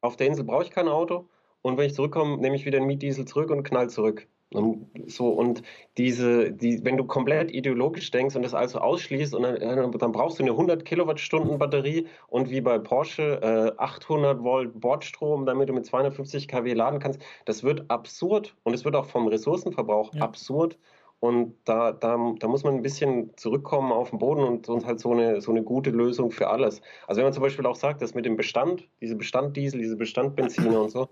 Auf 0.00 0.16
der 0.16 0.26
Insel 0.26 0.44
brauche 0.44 0.64
ich 0.64 0.70
kein 0.70 0.88
Auto. 0.88 1.28
Und 1.62 1.76
wenn 1.76 1.86
ich 1.86 1.94
zurückkomme, 1.94 2.38
nehme 2.38 2.56
ich 2.56 2.64
wieder 2.64 2.78
einen 2.78 2.86
Mietdiesel 2.86 3.26
zurück 3.26 3.50
und 3.50 3.62
knall 3.62 3.90
zurück. 3.90 4.26
Und 4.52 4.86
so, 5.06 5.28
und 5.28 5.62
diese, 5.96 6.50
die, 6.50 6.84
wenn 6.84 6.96
du 6.96 7.04
komplett 7.04 7.52
ideologisch 7.52 8.10
denkst 8.10 8.34
und 8.34 8.42
das 8.42 8.52
also 8.52 8.80
ausschließt, 8.80 9.32
und 9.34 9.44
dann, 9.44 9.92
dann 9.92 10.12
brauchst 10.12 10.40
du 10.40 10.42
eine 10.42 10.52
100 10.52 10.84
Kilowattstunden 10.84 11.58
Batterie 11.58 12.08
und 12.26 12.50
wie 12.50 12.60
bei 12.60 12.78
Porsche 12.78 13.40
äh, 13.42 13.80
800 13.80 14.42
Volt 14.42 14.80
Bordstrom, 14.80 15.46
damit 15.46 15.68
du 15.68 15.72
mit 15.72 15.86
250 15.86 16.48
kW 16.48 16.72
laden 16.72 16.98
kannst. 16.98 17.20
Das 17.44 17.62
wird 17.62 17.88
absurd 17.90 18.56
und 18.64 18.74
es 18.74 18.84
wird 18.84 18.96
auch 18.96 19.06
vom 19.06 19.28
Ressourcenverbrauch 19.28 20.14
ja. 20.14 20.22
absurd. 20.22 20.78
Und 21.20 21.54
da, 21.64 21.92
da, 21.92 22.16
da 22.38 22.48
muss 22.48 22.64
man 22.64 22.74
ein 22.74 22.82
bisschen 22.82 23.36
zurückkommen 23.36 23.92
auf 23.92 24.10
den 24.10 24.18
Boden 24.18 24.42
und, 24.42 24.68
und 24.68 24.86
halt 24.86 25.00
so 25.00 25.12
eine, 25.12 25.42
so 25.42 25.50
eine 25.52 25.62
gute 25.62 25.90
Lösung 25.90 26.30
für 26.30 26.48
alles. 26.48 26.80
Also 27.06 27.18
wenn 27.18 27.26
man 27.26 27.34
zum 27.34 27.42
Beispiel 27.42 27.66
auch 27.66 27.76
sagt, 27.76 28.00
dass 28.00 28.14
mit 28.14 28.24
dem 28.24 28.36
Bestand, 28.36 28.88
diese 29.02 29.16
Bestanddiesel, 29.16 29.80
diese 29.80 29.96
Bestandbenzine 29.96 30.80
und 30.80 30.90
so, 30.90 31.08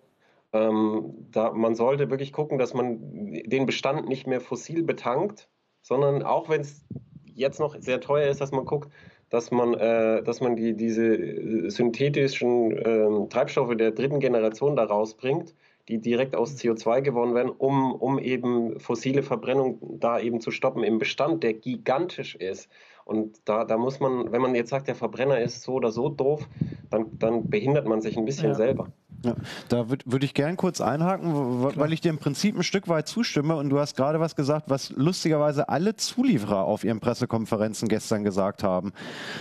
ähm, 0.52 1.28
da, 1.30 1.52
man 1.52 1.74
sollte 1.74 2.10
wirklich 2.10 2.32
gucken, 2.32 2.58
dass 2.58 2.74
man 2.74 3.32
den 3.32 3.66
Bestand 3.66 4.08
nicht 4.08 4.26
mehr 4.26 4.40
fossil 4.40 4.82
betankt, 4.82 5.48
sondern 5.82 6.22
auch 6.22 6.48
wenn 6.48 6.62
es 6.62 6.84
jetzt 7.24 7.60
noch 7.60 7.76
sehr 7.78 8.00
teuer 8.00 8.28
ist, 8.28 8.40
dass 8.40 8.52
man 8.52 8.64
guckt, 8.64 8.90
dass 9.30 9.50
man, 9.50 9.74
äh, 9.74 10.22
dass 10.22 10.40
man 10.40 10.56
die, 10.56 10.74
diese 10.74 11.70
synthetischen 11.70 12.72
äh, 12.72 13.28
Treibstoffe 13.28 13.76
der 13.76 13.90
dritten 13.90 14.20
Generation 14.20 14.74
da 14.74 14.84
rausbringt, 14.84 15.54
die 15.88 15.98
direkt 15.98 16.36
aus 16.36 16.56
CO2 16.56 17.02
gewonnen 17.02 17.34
werden, 17.34 17.50
um, 17.50 17.94
um 17.94 18.18
eben 18.18 18.78
fossile 18.78 19.22
Verbrennung 19.22 19.98
da 19.98 20.18
eben 20.18 20.40
zu 20.40 20.50
stoppen 20.50 20.82
im 20.82 20.98
Bestand, 20.98 21.42
der 21.42 21.54
gigantisch 21.54 22.34
ist. 22.36 22.68
Und 23.08 23.40
da, 23.46 23.64
da 23.64 23.78
muss 23.78 24.00
man, 24.00 24.32
wenn 24.32 24.42
man 24.42 24.54
jetzt 24.54 24.68
sagt, 24.68 24.86
der 24.86 24.94
Verbrenner 24.94 25.40
ist 25.40 25.62
so 25.62 25.72
oder 25.72 25.90
so 25.90 26.10
doof, 26.10 26.46
dann, 26.90 27.18
dann 27.18 27.48
behindert 27.48 27.86
man 27.86 28.02
sich 28.02 28.18
ein 28.18 28.26
bisschen 28.26 28.48
ja. 28.48 28.54
selber. 28.54 28.92
Ja, 29.24 29.34
da 29.70 29.88
würde 29.88 30.04
würd 30.06 30.24
ich 30.24 30.34
gern 30.34 30.58
kurz 30.58 30.82
einhaken, 30.82 31.32
weil 31.74 31.94
ich 31.94 32.02
dir 32.02 32.10
im 32.10 32.18
Prinzip 32.18 32.54
ein 32.54 32.62
Stück 32.62 32.86
weit 32.86 33.08
zustimme 33.08 33.56
und 33.56 33.70
du 33.70 33.78
hast 33.78 33.96
gerade 33.96 34.20
was 34.20 34.36
gesagt, 34.36 34.68
was 34.68 34.90
lustigerweise 34.90 35.70
alle 35.70 35.96
Zulieferer 35.96 36.64
auf 36.64 36.84
ihren 36.84 37.00
Pressekonferenzen 37.00 37.88
gestern 37.88 38.24
gesagt 38.24 38.62
haben. 38.62 38.92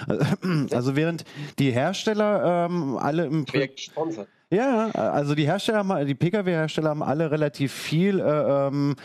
Also 0.71 0.95
während 0.95 1.25
die 1.59 1.71
Hersteller 1.71 2.67
ähm, 2.69 2.97
alle 2.97 3.25
im 3.25 3.45
Projekt 3.45 3.91
ja, 4.49 4.91
also 4.91 5.35
die 5.35 5.45
Hersteller, 5.45 6.05
die 6.05 6.15
Pkw-Hersteller 6.15 6.89
haben 6.89 7.03
alle 7.03 7.31
relativ 7.31 7.73
viel 7.73 8.19
äh, 8.21 8.67
ähm, 8.67 8.95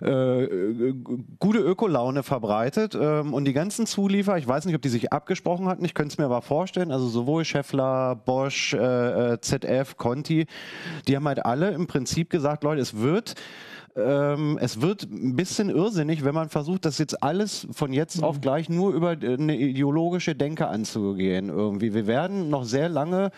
äh, 0.00 0.92
gute 1.38 1.60
Ökolaune 1.60 2.24
verbreitet 2.24 2.98
ähm, 3.00 3.32
und 3.32 3.44
die 3.44 3.52
ganzen 3.52 3.86
Zulieferer, 3.86 4.38
ich 4.38 4.48
weiß 4.48 4.64
nicht, 4.64 4.74
ob 4.74 4.82
die 4.82 4.88
sich 4.88 5.12
abgesprochen 5.12 5.68
hatten, 5.68 5.84
ich 5.84 5.94
könnte 5.94 6.14
es 6.14 6.18
mir 6.18 6.24
aber 6.24 6.42
vorstellen, 6.42 6.90
also 6.90 7.06
sowohl 7.06 7.44
Scheffler, 7.44 8.16
Bosch, 8.16 8.74
äh, 8.74 9.34
äh 9.34 9.40
ZF, 9.40 9.96
Conti, 9.96 10.46
die 11.06 11.14
haben 11.14 11.28
halt 11.28 11.44
alle 11.46 11.70
im 11.70 11.86
Prinzip 11.86 12.28
gesagt, 12.28 12.64
Leute, 12.64 12.80
es 12.80 12.98
wird 12.98 13.34
ähm, 13.94 14.58
es 14.60 14.80
wird 14.80 15.02
ein 15.02 15.36
bisschen 15.36 15.68
irrsinnig, 15.68 16.24
wenn 16.24 16.34
man 16.34 16.48
versucht, 16.48 16.86
das 16.86 16.96
jetzt 16.98 17.22
alles 17.22 17.66
von 17.72 17.92
jetzt 17.92 18.18
mhm. 18.18 18.24
auf 18.24 18.40
gleich 18.40 18.70
nur 18.70 18.94
über 18.94 19.10
eine 19.10 19.56
ideologische 19.56 20.34
Denke 20.34 20.66
anzugehen 20.68 21.50
irgendwie. 21.50 21.92
Wir 21.92 22.06
werden 22.06 22.48
noch 22.48 22.64
sehr 22.64 22.88
lange 22.88 23.30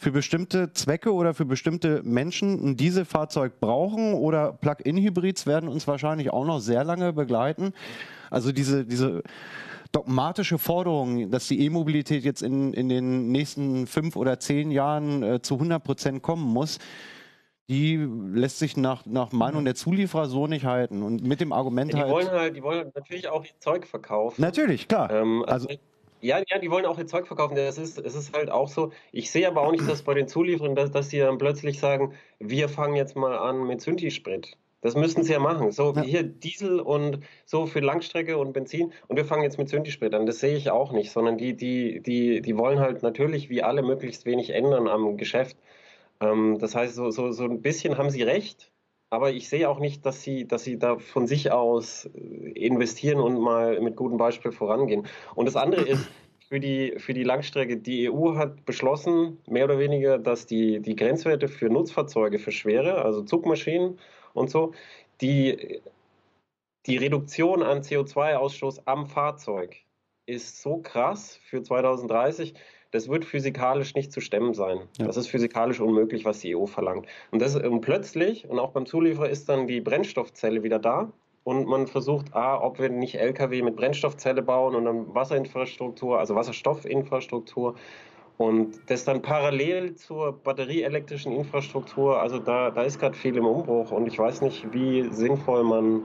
für 0.00 0.12
bestimmte 0.12 0.72
Zwecke 0.72 1.12
oder 1.12 1.34
für 1.34 1.44
bestimmte 1.44 2.02
Menschen 2.02 2.70
ein 2.70 2.76
Dieselfahrzeug 2.78 3.60
brauchen 3.60 4.14
oder 4.14 4.54
Plug-in-Hybrids 4.54 5.46
werden 5.46 5.68
uns 5.68 5.86
wahrscheinlich 5.86 6.32
auch 6.32 6.46
noch 6.46 6.60
sehr 6.60 6.84
lange 6.84 7.12
begleiten. 7.12 7.74
Also 8.30 8.50
diese, 8.50 8.86
diese 8.86 9.22
dogmatische 9.92 10.56
Forderung, 10.56 11.30
dass 11.30 11.48
die 11.48 11.60
E-Mobilität 11.66 12.24
jetzt 12.24 12.40
in, 12.42 12.72
in 12.72 12.88
den 12.88 13.30
nächsten 13.30 13.86
fünf 13.86 14.16
oder 14.16 14.40
zehn 14.40 14.70
Jahren 14.70 15.22
äh, 15.22 15.42
zu 15.42 15.56
100 15.56 15.84
Prozent 15.84 16.22
kommen 16.22 16.50
muss, 16.50 16.78
die 17.68 17.96
lässt 18.32 18.58
sich 18.58 18.78
nach, 18.78 19.04
nach 19.04 19.32
Meinung 19.32 19.66
der 19.66 19.74
Zulieferer 19.74 20.28
so 20.28 20.46
nicht 20.46 20.64
halten. 20.64 21.02
Und 21.02 21.22
mit 21.22 21.42
dem 21.42 21.52
Argument 21.52 21.92
ja, 21.92 21.98
die 21.98 22.02
halt. 22.04 22.12
Wollen 22.12 22.30
halt 22.30 22.56
die 22.56 22.62
wollen 22.62 22.90
natürlich 22.94 23.28
auch 23.28 23.44
ihr 23.44 23.60
Zeug 23.60 23.86
verkaufen. 23.86 24.40
Natürlich, 24.40 24.88
klar. 24.88 25.10
Ähm, 25.10 25.44
also, 25.46 25.68
also 25.68 25.78
ja, 26.20 26.42
ja, 26.48 26.58
die 26.58 26.70
wollen 26.70 26.86
auch 26.86 26.98
ihr 26.98 27.06
Zeug 27.06 27.26
verkaufen. 27.26 27.54
Das 27.54 27.78
ist, 27.78 27.98
es 27.98 28.14
ist 28.14 28.34
halt 28.34 28.50
auch 28.50 28.68
so. 28.68 28.92
Ich 29.12 29.30
sehe 29.30 29.46
aber 29.46 29.62
auch 29.62 29.72
nicht, 29.72 29.88
dass 29.88 30.02
bei 30.02 30.14
den 30.14 30.28
Zulieferern, 30.28 30.74
dass, 30.74 30.90
dass 30.90 31.08
die 31.08 31.18
dann 31.18 31.38
plötzlich 31.38 31.80
sagen, 31.80 32.14
wir 32.38 32.68
fangen 32.68 32.96
jetzt 32.96 33.16
mal 33.16 33.36
an 33.36 33.66
mit 33.66 33.80
Synthi-Sprit. 33.80 34.56
Das 34.82 34.94
müssten 34.94 35.22
sie 35.22 35.32
ja 35.32 35.38
machen. 35.38 35.72
So 35.72 35.92
ja. 35.94 36.02
hier 36.02 36.22
Diesel 36.22 36.80
und 36.80 37.20
so 37.44 37.66
für 37.66 37.80
Langstrecke 37.80 38.38
und 38.38 38.52
Benzin 38.52 38.92
und 39.08 39.16
wir 39.16 39.24
fangen 39.24 39.42
jetzt 39.42 39.58
mit 39.58 39.68
Synthi-Sprit 39.68 40.14
an. 40.14 40.26
Das 40.26 40.40
sehe 40.40 40.56
ich 40.56 40.70
auch 40.70 40.92
nicht, 40.92 41.10
sondern 41.10 41.36
die, 41.36 41.54
die, 41.54 42.00
die, 42.00 42.40
die 42.40 42.56
wollen 42.56 42.80
halt 42.80 43.02
natürlich 43.02 43.50
wie 43.50 43.62
alle 43.62 43.82
möglichst 43.82 44.24
wenig 44.24 44.50
ändern 44.50 44.88
am 44.88 45.16
Geschäft. 45.16 45.58
Ähm, 46.20 46.58
das 46.58 46.74
heißt, 46.74 46.94
so, 46.94 47.10
so, 47.10 47.30
so 47.32 47.44
ein 47.44 47.60
bisschen 47.60 47.98
haben 47.98 48.10
sie 48.10 48.22
recht, 48.22 48.72
aber 49.10 49.32
ich 49.32 49.48
sehe 49.48 49.68
auch 49.68 49.80
nicht, 49.80 50.06
dass 50.06 50.22
sie, 50.22 50.46
dass 50.46 50.64
sie 50.64 50.78
da 50.78 50.98
von 50.98 51.26
sich 51.26 51.50
aus 51.50 52.06
äh, 52.06 52.52
investieren 52.52 53.20
und 53.20 53.40
mal 53.40 53.80
mit 53.80 53.96
gutem 53.96 54.16
Beispiel 54.16 54.52
vorangehen. 54.52 55.06
Und 55.34 55.46
das 55.46 55.56
andere 55.56 55.82
ist, 55.82 56.08
für 56.48 56.58
die, 56.58 56.94
für 56.98 57.14
die 57.14 57.22
Langstrecke, 57.22 57.76
die 57.76 58.10
EU 58.10 58.34
hat 58.34 58.64
beschlossen, 58.64 59.38
mehr 59.46 59.66
oder 59.66 59.78
weniger, 59.78 60.18
dass 60.18 60.46
die, 60.46 60.80
die 60.80 60.96
Grenzwerte 60.96 61.46
für 61.46 61.70
Nutzfahrzeuge 61.70 62.40
für 62.40 62.50
schwere, 62.50 63.04
also 63.04 63.22
Zugmaschinen 63.22 63.98
und 64.34 64.50
so, 64.50 64.72
die, 65.20 65.80
die 66.86 66.96
Reduktion 66.96 67.62
an 67.62 67.82
CO2-Ausstoß 67.82 68.82
am 68.86 69.06
Fahrzeug 69.06 69.76
ist 70.26 70.60
so 70.60 70.78
krass 70.78 71.38
für 71.44 71.62
2030, 71.62 72.54
das 72.90 73.08
wird 73.08 73.24
physikalisch 73.24 73.94
nicht 73.94 74.12
zu 74.12 74.20
stemmen 74.20 74.54
sein. 74.54 74.80
Ja. 74.98 75.06
Das 75.06 75.16
ist 75.16 75.28
physikalisch 75.28 75.80
unmöglich, 75.80 76.24
was 76.24 76.40
die 76.40 76.56
EU 76.56 76.66
verlangt. 76.66 77.06
Und, 77.30 77.40
das, 77.40 77.56
und 77.56 77.80
plötzlich, 77.80 78.48
und 78.48 78.58
auch 78.58 78.72
beim 78.72 78.86
Zulieferer, 78.86 79.28
ist 79.28 79.48
dann 79.48 79.66
die 79.66 79.80
Brennstoffzelle 79.80 80.62
wieder 80.62 80.78
da. 80.78 81.12
Und 81.42 81.66
man 81.66 81.86
versucht, 81.86 82.34
ah, 82.34 82.60
ob 82.60 82.78
wir 82.78 82.90
nicht 82.90 83.14
LKW 83.14 83.62
mit 83.62 83.76
Brennstoffzelle 83.76 84.42
bauen 84.42 84.74
und 84.74 84.84
dann 84.84 85.14
Wasserinfrastruktur, 85.14 86.18
also 86.18 86.34
Wasserstoffinfrastruktur. 86.34 87.76
Und 88.36 88.78
das 88.86 89.04
dann 89.04 89.22
parallel 89.22 89.94
zur 89.96 90.32
batterieelektrischen 90.32 91.32
Infrastruktur, 91.32 92.20
also 92.20 92.38
da, 92.38 92.70
da 92.70 92.82
ist 92.82 92.98
gerade 92.98 93.16
viel 93.16 93.36
im 93.36 93.46
Umbruch 93.46 93.90
und 93.90 94.06
ich 94.06 94.18
weiß 94.18 94.40
nicht, 94.40 94.72
wie 94.72 95.12
sinnvoll 95.12 95.62
man 95.62 96.02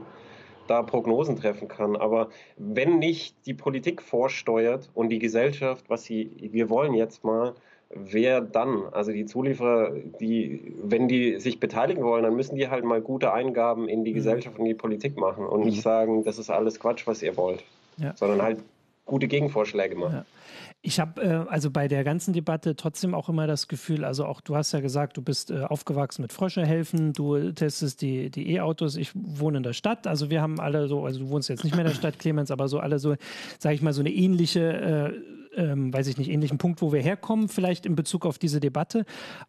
da 0.66 0.82
Prognosen 0.82 1.36
treffen 1.36 1.68
kann. 1.68 1.96
Aber 1.96 2.28
wenn 2.56 2.98
nicht 2.98 3.34
die 3.46 3.54
Politik 3.54 4.02
vorsteuert 4.02 4.90
und 4.94 5.10
die 5.10 5.18
Gesellschaft, 5.18 5.84
was 5.88 6.04
sie, 6.04 6.30
wir 6.38 6.70
wollen 6.70 6.94
jetzt 6.94 7.24
mal, 7.24 7.54
wer 7.90 8.40
dann? 8.40 8.84
Also 8.92 9.12
die 9.12 9.26
Zulieferer, 9.26 9.92
die, 10.20 10.74
wenn 10.82 11.08
die 11.08 11.38
sich 11.38 11.60
beteiligen 11.60 12.02
wollen, 12.02 12.24
dann 12.24 12.36
müssen 12.36 12.56
die 12.56 12.68
halt 12.68 12.84
mal 12.84 13.00
gute 13.00 13.32
Eingaben 13.32 13.88
in 13.88 14.04
die 14.04 14.10
mhm. 14.10 14.16
Gesellschaft 14.16 14.58
und 14.58 14.64
die 14.64 14.74
Politik 14.74 15.16
machen 15.16 15.46
und 15.46 15.60
mhm. 15.60 15.66
nicht 15.66 15.82
sagen, 15.82 16.24
das 16.24 16.38
ist 16.38 16.50
alles 16.50 16.80
Quatsch, 16.80 17.06
was 17.06 17.22
ihr 17.22 17.36
wollt, 17.36 17.64
ja. 17.96 18.14
sondern 18.16 18.42
halt 18.42 18.58
gute 19.04 19.28
Gegenvorschläge 19.28 19.94
machen. 19.94 20.14
Ja. 20.14 20.24
Ich 20.82 21.00
habe 21.00 21.22
äh, 21.22 21.50
also 21.50 21.70
bei 21.70 21.88
der 21.88 22.04
ganzen 22.04 22.32
Debatte 22.32 22.76
trotzdem 22.76 23.14
auch 23.14 23.28
immer 23.28 23.46
das 23.46 23.68
Gefühl, 23.68 24.04
also 24.04 24.24
auch 24.24 24.40
du 24.40 24.56
hast 24.56 24.72
ja 24.72 24.80
gesagt, 24.80 25.16
du 25.16 25.22
bist 25.22 25.50
äh, 25.50 25.62
aufgewachsen 25.62 26.22
mit 26.22 26.32
Frösche 26.32 26.64
helfen, 26.64 27.12
du 27.12 27.52
testest 27.52 28.02
die 28.02 28.30
die 28.30 28.52
E-Autos, 28.52 28.96
ich 28.96 29.10
wohne 29.14 29.58
in 29.58 29.62
der 29.62 29.72
Stadt, 29.72 30.06
also 30.06 30.30
wir 30.30 30.42
haben 30.42 30.60
alle 30.60 30.88
so, 30.88 31.04
also 31.04 31.20
du 31.20 31.28
wohnst 31.30 31.48
jetzt 31.48 31.64
nicht 31.64 31.74
mehr 31.74 31.84
in 31.84 31.90
der 31.90 31.96
Stadt, 31.96 32.18
Clemens, 32.18 32.50
aber 32.50 32.68
so 32.68 32.78
alle 32.78 32.98
so, 32.98 33.14
sage 33.58 33.74
ich 33.74 33.82
mal, 33.82 33.92
so 33.92 34.00
eine 34.00 34.10
ähnliche 34.12 35.12
äh, 35.14 35.36
ähm, 35.56 35.92
weiß 35.92 36.06
ich 36.06 36.18
nicht, 36.18 36.30
ähnlichen 36.30 36.58
Punkt, 36.58 36.82
wo 36.82 36.92
wir 36.92 37.00
herkommen, 37.00 37.48
vielleicht 37.48 37.86
in 37.86 37.96
Bezug 37.96 38.26
auf 38.26 38.38
diese 38.38 38.60
Debatte. 38.60 39.04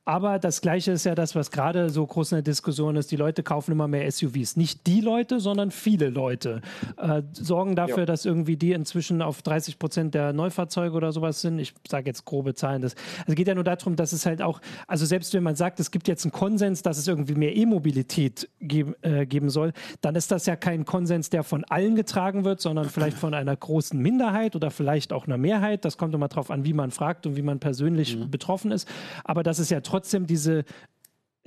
Aber 0.05 0.39
das 0.39 0.61
Gleiche 0.61 0.91
ist 0.91 1.03
ja 1.03 1.15
das, 1.15 1.35
was 1.35 1.51
gerade 1.51 1.89
so 1.89 2.05
groß 2.05 2.31
in 2.31 2.35
der 2.37 2.43
Diskussion 2.43 2.95
ist. 2.95 3.11
Die 3.11 3.15
Leute 3.15 3.43
kaufen 3.43 3.71
immer 3.71 3.87
mehr 3.87 4.09
SUVs. 4.09 4.55
Nicht 4.55 4.87
die 4.87 5.01
Leute, 5.01 5.39
sondern 5.39 5.71
viele 5.71 6.09
Leute 6.09 6.61
äh, 6.97 7.21
sorgen 7.33 7.75
dafür, 7.75 7.99
ja. 7.99 8.05
dass 8.05 8.25
irgendwie 8.25 8.55
die 8.57 8.71
inzwischen 8.71 9.21
auf 9.21 9.41
30 9.41 9.79
Prozent 9.79 10.13
der 10.15 10.33
Neufahrzeuge 10.33 10.86
oder 10.93 11.11
sowas 11.11 11.41
sind. 11.41 11.59
Ich 11.59 11.73
sage 11.87 12.07
jetzt 12.07 12.25
grobe 12.25 12.53
Zahlen. 12.53 12.81
Das, 12.81 12.95
also 13.21 13.33
geht 13.35 13.47
ja 13.47 13.55
nur 13.55 13.63
darum, 13.63 13.95
dass 13.95 14.13
es 14.13 14.25
halt 14.25 14.41
auch, 14.41 14.61
also 14.87 15.05
selbst 15.05 15.33
wenn 15.33 15.43
man 15.43 15.55
sagt, 15.55 15.79
es 15.79 15.91
gibt 15.91 16.07
jetzt 16.07 16.25
einen 16.25 16.31
Konsens, 16.31 16.81
dass 16.81 16.97
es 16.97 17.07
irgendwie 17.07 17.35
mehr 17.35 17.55
E-Mobilität 17.55 18.49
ge 18.59 18.85
äh, 19.01 19.25
geben 19.25 19.49
soll, 19.49 19.73
dann 20.01 20.15
ist 20.15 20.31
das 20.31 20.45
ja 20.45 20.55
kein 20.55 20.85
Konsens, 20.85 21.29
der 21.29 21.43
von 21.43 21.63
allen 21.65 21.95
getragen 21.95 22.45
wird, 22.45 22.61
sondern 22.61 22.89
vielleicht 22.89 23.17
von 23.17 23.33
einer 23.33 23.55
großen 23.55 23.99
Minderheit 23.99 24.55
oder 24.55 24.71
vielleicht 24.71 25.13
auch 25.13 25.27
einer 25.27 25.37
Mehrheit. 25.37 25.85
Das 25.85 25.97
kommt 25.97 26.13
immer 26.15 26.27
darauf 26.27 26.51
an, 26.51 26.65
wie 26.65 26.73
man 26.73 26.91
fragt 26.91 27.25
und 27.25 27.35
wie 27.35 27.41
man 27.41 27.59
persönlich 27.59 28.17
mhm. 28.17 28.31
betroffen 28.31 28.71
ist. 28.71 28.87
Aber 29.23 29.43
dass 29.43 29.59
es 29.59 29.69
ja 29.69 29.81
trotzdem 29.81 30.27
diese 30.27 30.63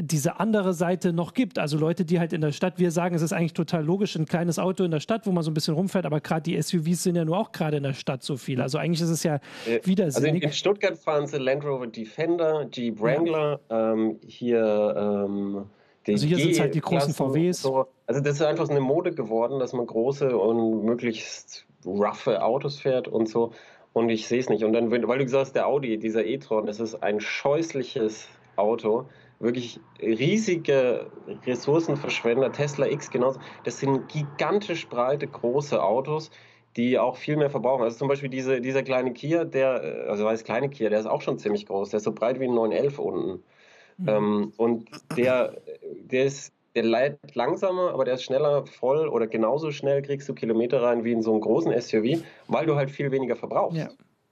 diese 0.00 0.40
andere 0.40 0.74
Seite 0.74 1.12
noch 1.12 1.34
gibt. 1.34 1.58
Also 1.58 1.78
Leute, 1.78 2.04
die 2.04 2.18
halt 2.18 2.32
in 2.32 2.40
der 2.40 2.52
Stadt, 2.52 2.78
wir 2.78 2.90
sagen, 2.90 3.14
es 3.14 3.22
ist 3.22 3.32
eigentlich 3.32 3.54
total 3.54 3.84
logisch, 3.84 4.16
ein 4.16 4.26
kleines 4.26 4.58
Auto 4.58 4.84
in 4.84 4.90
der 4.90 5.00
Stadt, 5.00 5.26
wo 5.26 5.32
man 5.32 5.42
so 5.42 5.50
ein 5.50 5.54
bisschen 5.54 5.74
rumfährt, 5.74 6.06
aber 6.06 6.20
gerade 6.20 6.42
die 6.42 6.60
SUVs 6.60 7.02
sind 7.02 7.16
ja 7.16 7.24
nur 7.24 7.38
auch 7.38 7.52
gerade 7.52 7.76
in 7.78 7.82
der 7.82 7.92
Stadt 7.92 8.22
so 8.22 8.36
viel. 8.36 8.60
Also 8.60 8.78
eigentlich 8.78 9.00
ist 9.00 9.10
es 9.10 9.22
ja 9.22 9.36
äh, 9.66 9.80
widersinnig. 9.84 10.04
Also 10.06 10.26
in, 10.26 10.42
in 10.42 10.52
Stuttgart 10.52 10.98
fahren 10.98 11.26
sie 11.26 11.38
Land 11.38 11.64
Rover 11.64 11.86
Defender, 11.86 12.66
Jeep 12.70 13.00
Wrangler, 13.00 13.60
ja. 13.70 13.92
ähm, 13.92 14.18
hier 14.26 15.26
ähm, 15.26 15.66
die 16.06 16.12
Also 16.12 16.26
hier 16.26 16.38
sind 16.38 16.60
halt 16.60 16.74
die 16.74 16.80
großen 16.80 17.12
VWs. 17.12 17.62
So. 17.62 17.86
Also 18.06 18.20
das 18.20 18.34
ist 18.36 18.42
einfach 18.42 18.66
so 18.66 18.72
eine 18.72 18.80
Mode 18.80 19.12
geworden, 19.12 19.58
dass 19.58 19.72
man 19.72 19.86
große 19.86 20.36
und 20.36 20.84
möglichst 20.84 21.66
roughe 21.84 22.42
Autos 22.42 22.80
fährt 22.80 23.08
und 23.08 23.28
so 23.28 23.52
und 23.92 24.08
ich 24.08 24.28
sehe 24.28 24.38
es 24.38 24.48
nicht. 24.48 24.64
Und 24.64 24.72
dann, 24.72 24.90
weil 24.90 25.00
du 25.00 25.24
gesagt 25.24 25.46
hast, 25.46 25.52
der 25.54 25.66
Audi, 25.66 25.98
dieser 25.98 26.24
e-tron, 26.24 26.66
das 26.66 26.80
ist 26.80 27.02
ein 27.02 27.20
scheußliches 27.20 28.28
Auto. 28.56 29.06
Wirklich 29.40 29.80
riesige 29.98 31.10
Ressourcenverschwender. 31.46 32.52
Tesla 32.52 32.86
X 32.86 33.10
genauso. 33.10 33.40
Das 33.64 33.78
sind 33.78 34.08
gigantisch 34.08 34.88
breite, 34.88 35.26
große 35.26 35.82
Autos, 35.82 36.30
die 36.76 36.98
auch 36.98 37.16
viel 37.16 37.36
mehr 37.36 37.50
verbrauchen. 37.50 37.82
Also 37.82 37.96
zum 37.96 38.08
Beispiel 38.08 38.28
diese, 38.28 38.60
dieser 38.60 38.82
kleine 38.82 39.12
Kia, 39.12 39.44
der, 39.44 40.06
also 40.08 40.26
weiß 40.26 40.44
kleine 40.44 40.68
Kia, 40.68 40.90
der 40.90 41.00
ist 41.00 41.06
auch 41.06 41.22
schon 41.22 41.38
ziemlich 41.38 41.66
groß. 41.66 41.90
Der 41.90 41.98
ist 41.98 42.04
so 42.04 42.12
breit 42.12 42.38
wie 42.38 42.44
ein 42.44 42.54
911 42.54 42.98
unten. 42.98 43.42
Mhm. 43.96 44.08
Ähm, 44.08 44.52
und 44.58 44.90
der, 45.16 45.56
der 46.04 46.24
ist 46.24 46.52
der 46.74 46.84
leidet 46.84 47.34
langsamer, 47.34 47.92
aber 47.92 48.04
der 48.04 48.14
ist 48.14 48.22
schneller 48.22 48.64
voll 48.66 49.08
oder 49.08 49.26
genauso 49.26 49.72
schnell 49.72 50.02
kriegst 50.02 50.28
du 50.28 50.34
Kilometer 50.34 50.82
rein 50.82 51.02
wie 51.02 51.12
in 51.12 51.22
so 51.22 51.32
einem 51.32 51.40
großen 51.40 51.72
SUV, 51.72 52.22
weil 52.46 52.66
du 52.66 52.76
halt 52.76 52.90
viel 52.90 53.10
weniger 53.10 53.36
verbrauchst. 53.36 53.78
Ja. 53.78 53.88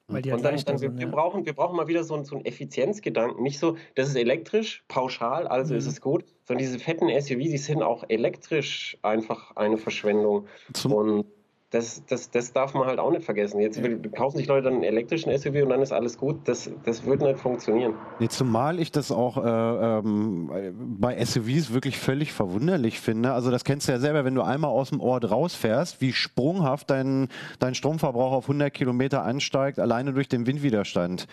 Weil 0.08 0.22
die 0.22 0.32
halt 0.32 0.40
und 0.40 0.44
dann, 0.44 0.56
dann 0.56 0.74
wir, 0.80 0.88
sind, 0.88 0.98
wir, 0.98 1.06
brauchen, 1.06 1.44
wir 1.44 1.52
brauchen 1.52 1.76
mal 1.76 1.86
wieder 1.86 2.02
so, 2.02 2.22
so 2.24 2.36
einen 2.36 2.46
Effizienzgedanken. 2.46 3.42
Nicht 3.42 3.58
so, 3.58 3.76
das 3.94 4.08
ist 4.08 4.16
elektrisch, 4.16 4.82
pauschal, 4.88 5.46
also 5.46 5.74
mhm. 5.74 5.78
ist 5.78 5.86
es 5.86 6.00
gut, 6.00 6.24
sondern 6.44 6.64
diese 6.64 6.78
fetten 6.78 7.08
SUVs, 7.08 7.50
die 7.50 7.58
sind 7.58 7.82
auch 7.82 8.04
elektrisch 8.08 8.96
einfach 9.02 9.54
eine 9.56 9.76
Verschwendung. 9.76 10.46
Zum 10.72 10.92
und 10.92 11.26
das, 11.70 12.02
das, 12.06 12.30
das 12.30 12.52
darf 12.54 12.72
man 12.72 12.86
halt 12.86 12.98
auch 12.98 13.10
nicht 13.10 13.24
vergessen. 13.24 13.60
Jetzt 13.60 13.78
kaufen 14.16 14.38
sich 14.38 14.46
Leute 14.46 14.64
dann 14.64 14.74
einen 14.74 14.84
elektrischen 14.84 15.36
SUV 15.36 15.64
und 15.64 15.68
dann 15.68 15.82
ist 15.82 15.92
alles 15.92 16.16
gut. 16.16 16.36
Das, 16.46 16.70
das 16.84 17.04
wird 17.04 17.20
nicht 17.20 17.38
funktionieren. 17.38 17.92
Nee, 18.18 18.28
zumal 18.28 18.80
ich 18.80 18.90
das 18.90 19.12
auch 19.12 19.36
äh, 19.36 19.98
ähm, 19.98 20.96
bei 20.98 21.22
SUVs 21.22 21.74
wirklich 21.74 21.98
völlig 21.98 22.32
verwunderlich 22.32 23.00
finde. 23.00 23.32
Also 23.32 23.50
das 23.50 23.64
kennst 23.64 23.86
du 23.86 23.92
ja 23.92 23.98
selber, 23.98 24.24
wenn 24.24 24.34
du 24.34 24.40
einmal 24.40 24.70
aus 24.70 24.88
dem 24.88 25.00
Ort 25.00 25.30
rausfährst, 25.30 26.00
wie 26.00 26.14
sprunghaft 26.14 26.88
dein, 26.88 27.28
dein 27.58 27.74
Stromverbrauch 27.74 28.32
auf 28.32 28.44
100 28.44 28.72
Kilometer 28.72 29.24
ansteigt, 29.24 29.78
alleine 29.78 30.14
durch 30.14 30.28
den 30.28 30.46
Windwiderstand. 30.46 31.26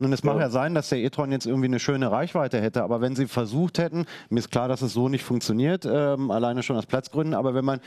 Nun, 0.00 0.12
es 0.12 0.22
ja. 0.22 0.32
mag 0.32 0.40
ja 0.40 0.48
sein, 0.48 0.74
dass 0.74 0.90
der 0.90 0.98
e-tron 0.98 1.32
jetzt 1.32 1.46
irgendwie 1.46 1.66
eine 1.66 1.80
schöne 1.80 2.10
Reichweite 2.10 2.60
hätte, 2.60 2.84
aber 2.84 3.00
wenn 3.00 3.16
sie 3.16 3.26
versucht 3.26 3.78
hätten, 3.78 4.06
mir 4.30 4.38
ist 4.38 4.50
klar, 4.50 4.68
dass 4.68 4.80
es 4.80 4.92
so 4.92 5.08
nicht 5.08 5.24
funktioniert, 5.24 5.88
ähm, 5.90 6.30
alleine 6.30 6.62
schon 6.62 6.76
aus 6.76 6.86
Platzgründen, 6.86 7.34
aber 7.34 7.54
wenn 7.54 7.64
man 7.64 7.80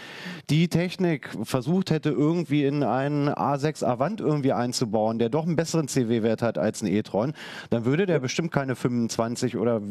die 0.50 0.68
Technik 0.68 1.30
versucht 1.44 1.81
hätte, 1.90 2.10
irgendwie 2.10 2.66
in 2.66 2.84
einen 2.84 3.30
A6 3.30 3.84
Avant 3.84 4.22
irgendwie 4.22 4.54
einzubauen, 4.54 5.18
der 5.18 5.30
doch 5.30 5.46
einen 5.46 5.56
besseren 5.56 5.88
CW-Wert 5.88 6.42
hat 6.42 6.58
als 6.58 6.82
ein 6.82 6.88
e-tron, 6.88 7.34
dann 7.70 7.86
würde 7.86 8.06
der 8.06 8.18
ja. 8.18 8.20
bestimmt 8.20 8.52
keine 8.52 8.76
25 8.76 9.58
oder 9.58 9.82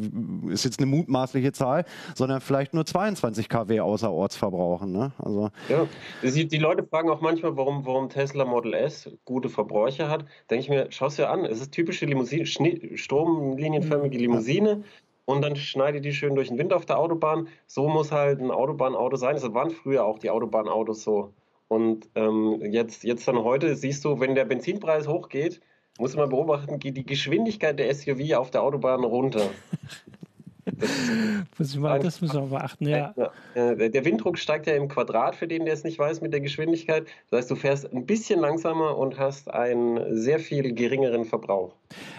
ist 0.49 0.63
jetzt 0.63 0.79
eine 0.79 0.85
mutmaßliche 0.85 1.51
Zahl, 1.51 1.85
sondern 2.15 2.41
vielleicht 2.41 2.73
nur 2.73 2.85
22 2.85 3.49
kW 3.49 3.79
außerorts 3.81 4.35
verbrauchen. 4.35 4.91
Ne? 4.91 5.11
Also 5.17 5.49
ja, 5.67 5.85
die 6.23 6.57
Leute 6.57 6.83
fragen 6.83 7.09
auch 7.09 7.21
manchmal, 7.21 7.57
warum, 7.57 7.85
warum 7.85 8.09
Tesla 8.09 8.45
Model 8.45 8.73
S 8.73 9.09
gute 9.25 9.49
Verbräuche 9.49 10.07
hat. 10.09 10.25
Denke 10.49 10.63
ich 10.63 10.69
mir, 10.69 10.87
schau 10.89 11.07
es 11.07 11.15
dir 11.15 11.29
an, 11.29 11.45
es 11.45 11.59
ist 11.59 11.71
typische 11.71 12.05
Limousine, 12.05 12.45
stromlinienförmige. 12.45 14.17
Limousine 14.17 14.83
und 15.25 15.41
dann 15.41 15.55
schneidet 15.55 16.03
die 16.05 16.13
schön 16.13 16.35
durch 16.35 16.49
den 16.49 16.57
Wind 16.57 16.73
auf 16.73 16.85
der 16.85 16.99
Autobahn. 16.99 17.47
So 17.67 17.87
muss 17.87 18.11
halt 18.11 18.39
ein 18.39 18.51
Autobahnauto 18.51 19.15
sein. 19.15 19.35
Das 19.35 19.53
waren 19.53 19.71
früher 19.71 20.05
auch 20.05 20.19
die 20.19 20.29
Autobahnautos 20.29 21.03
so. 21.03 21.33
Und 21.71 22.09
ähm, 22.15 22.59
jetzt, 22.69 23.05
jetzt 23.05 23.25
dann 23.29 23.45
heute 23.45 23.77
siehst 23.77 24.03
du, 24.03 24.19
wenn 24.19 24.35
der 24.35 24.43
Benzinpreis 24.43 25.07
hochgeht, 25.07 25.61
muss 25.97 26.17
man 26.17 26.27
beobachten, 26.27 26.79
geht 26.79 26.97
die 26.97 27.05
Geschwindigkeit 27.05 27.79
der 27.79 27.95
SUV 27.95 28.33
auf 28.33 28.51
der 28.51 28.61
Autobahn 28.61 29.05
runter. 29.05 29.49
Das, 31.57 31.75
mal, 31.75 31.99
das 31.99 32.21
müssen 32.21 32.41
wir 32.41 32.47
beachten, 32.47 32.87
ja. 32.87 33.13
Der 33.55 34.05
Winddruck 34.05 34.37
steigt 34.37 34.67
ja 34.67 34.73
im 34.73 34.87
Quadrat, 34.87 35.35
für 35.35 35.47
den, 35.47 35.65
der 35.65 35.73
es 35.73 35.83
nicht 35.83 35.99
weiß, 35.99 36.21
mit 36.21 36.33
der 36.33 36.39
Geschwindigkeit. 36.39 37.05
Das 37.29 37.39
heißt, 37.39 37.51
du 37.51 37.55
fährst 37.55 37.91
ein 37.93 38.05
bisschen 38.05 38.39
langsamer 38.39 38.97
und 38.97 39.19
hast 39.19 39.51
einen 39.51 40.17
sehr 40.17 40.39
viel 40.39 40.73
geringeren 40.73 41.25
Verbrauch. 41.25 41.75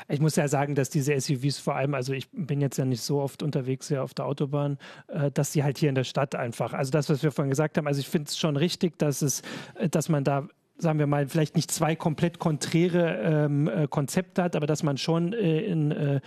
Ich 0.08 0.20
muss 0.20 0.36
ja 0.36 0.48
sagen, 0.48 0.74
dass 0.74 0.90
diese 0.90 1.18
SUVs 1.18 1.58
vor 1.58 1.74
allem, 1.74 1.94
also 1.94 2.12
ich 2.12 2.28
bin 2.30 2.60
jetzt 2.60 2.76
ja 2.76 2.84
nicht 2.84 3.02
so 3.02 3.20
oft 3.20 3.42
unterwegs 3.42 3.88
hier 3.88 4.02
auf 4.02 4.14
der 4.14 4.26
Autobahn, 4.26 4.78
äh, 5.08 5.30
dass 5.30 5.52
die 5.52 5.64
halt 5.64 5.78
hier 5.78 5.88
in 5.88 5.94
der 5.94 6.04
Stadt 6.04 6.34
einfach, 6.34 6.72
also 6.72 6.90
das, 6.90 7.08
was 7.08 7.22
wir 7.22 7.32
vorhin 7.32 7.50
gesagt 7.50 7.78
haben, 7.78 7.86
also 7.86 8.00
ich 8.00 8.08
finde 8.08 8.28
es 8.28 8.38
schon 8.38 8.56
richtig, 8.56 8.98
dass 8.98 9.22
es, 9.22 9.42
äh, 9.74 9.88
dass 9.88 10.08
man 10.08 10.24
da 10.24 10.46
sagen 10.78 10.98
wir 10.98 11.06
mal, 11.06 11.28
vielleicht 11.28 11.54
nicht 11.54 11.70
zwei 11.70 11.94
komplett 11.94 12.38
konträre 12.38 13.20
ähm, 13.22 13.68
äh, 13.68 13.86
Konzepte 13.88 14.42
hat, 14.42 14.56
aber 14.56 14.66
dass 14.66 14.82
man 14.82 14.96
schon 14.98 15.32
äh, 15.32 15.60
in, 15.60 15.92
äh, 15.92 16.20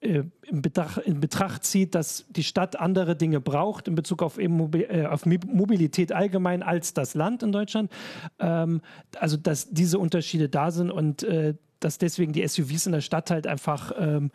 in, 0.00 0.62
Betracht, 0.62 0.98
in, 0.98 1.20
Betracht, 1.20 1.64
zieht, 1.64 1.94
dass 1.94 2.24
die 2.30 2.42
Stadt 2.42 2.80
andere 2.80 3.16
Dinge 3.16 3.40
braucht 3.40 3.86
in 3.86 3.94
Bezug 3.94 4.22
auf, 4.22 4.38
äh, 4.38 5.06
auf 5.06 5.26
Mobilität 5.26 6.12
allgemein 6.12 6.62
als 6.62 6.94
das 6.94 7.14
Land 7.14 7.42
in 7.42 7.52
Deutschland. 7.52 7.92
Ähm, 8.38 8.80
also 9.18 9.36
dass 9.36 9.70
diese 9.70 9.98
Unterschiede 9.98 10.48
da 10.48 10.70
sind 10.70 10.90
und 10.90 11.22
äh, 11.22 11.54
dass 11.80 11.98
deswegen 11.98 12.32
die 12.32 12.46
SUVs 12.46 12.86
in 12.86 12.92
der 12.92 13.00
Stadt 13.00 13.30
halt 13.30 13.46
einfach 13.46 13.92
ähm, 13.98 14.30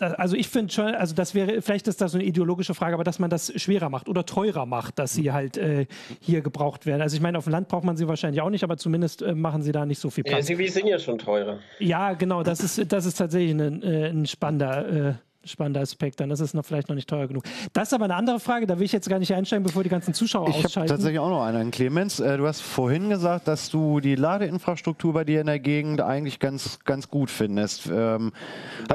also 0.00 0.36
ich 0.36 0.48
finde 0.48 0.72
schon, 0.72 0.86
also 0.94 1.14
das 1.14 1.34
wäre, 1.34 1.60
vielleicht 1.62 1.86
ist 1.88 2.00
das 2.00 2.12
so 2.12 2.18
eine 2.18 2.26
ideologische 2.26 2.74
Frage, 2.74 2.94
aber 2.94 3.04
dass 3.04 3.18
man 3.18 3.30
das 3.30 3.52
schwerer 3.60 3.90
macht 3.90 4.08
oder 4.08 4.24
teurer 4.24 4.66
macht, 4.66 4.98
dass 4.98 5.12
sie 5.12 5.32
halt 5.32 5.56
äh, 5.56 5.86
hier 6.20 6.40
gebraucht 6.40 6.86
werden. 6.86 7.02
Also 7.02 7.16
ich 7.16 7.22
meine, 7.22 7.38
auf 7.38 7.44
dem 7.44 7.52
Land 7.52 7.68
braucht 7.68 7.84
man 7.84 7.96
sie 7.96 8.08
wahrscheinlich 8.08 8.40
auch 8.40 8.50
nicht, 8.50 8.64
aber 8.64 8.76
zumindest 8.76 9.22
äh, 9.22 9.34
machen 9.34 9.62
sie 9.62 9.72
da 9.72 9.84
nicht 9.86 9.98
so 9.98 10.10
viel 10.10 10.24
Platz. 10.24 10.48
Ja, 10.48 10.56
sie 10.56 10.68
sind 10.68 10.86
ja 10.86 10.98
schon 10.98 11.18
teurer. 11.18 11.58
Ja, 11.78 12.14
genau, 12.14 12.42
das 12.42 12.60
ist, 12.60 12.92
das 12.92 13.04
ist 13.04 13.14
tatsächlich 13.14 13.52
ein, 13.52 13.82
äh, 13.82 14.08
ein 14.08 14.26
spannender 14.26 14.88
äh, 14.88 15.14
spannender 15.44 15.80
Aspekt. 15.80 16.20
Dann 16.20 16.30
ist 16.30 16.40
es 16.40 16.54
noch 16.54 16.64
vielleicht 16.64 16.88
noch 16.88 16.96
nicht 16.96 17.08
teuer 17.08 17.26
genug. 17.26 17.44
Das 17.72 17.88
ist 17.88 17.94
aber 17.94 18.04
eine 18.04 18.14
andere 18.14 18.40
Frage, 18.40 18.66
da 18.66 18.78
will 18.78 18.84
ich 18.84 18.92
jetzt 18.92 19.08
gar 19.08 19.18
nicht 19.18 19.32
einsteigen, 19.32 19.64
bevor 19.64 19.82
die 19.82 19.88
ganzen 19.88 20.14
Zuschauer 20.14 20.48
ich 20.48 20.56
ausschalten. 20.56 20.68
Ich 20.68 20.76
habe 20.76 20.88
tatsächlich 20.88 21.18
auch 21.18 21.30
noch 21.30 21.42
einen, 21.42 21.70
Clemens. 21.70 22.20
Äh, 22.20 22.36
du 22.36 22.46
hast 22.46 22.60
vorhin 22.60 23.08
gesagt, 23.08 23.48
dass 23.48 23.70
du 23.70 24.00
die 24.00 24.14
Ladeinfrastruktur 24.14 25.12
bei 25.12 25.24
dir 25.24 25.40
in 25.40 25.46
der 25.46 25.58
Gegend 25.58 26.00
eigentlich 26.00 26.38
ganz, 26.38 26.78
ganz 26.84 27.08
gut 27.08 27.30
findest. 27.30 27.90
Ähm, 27.92 28.32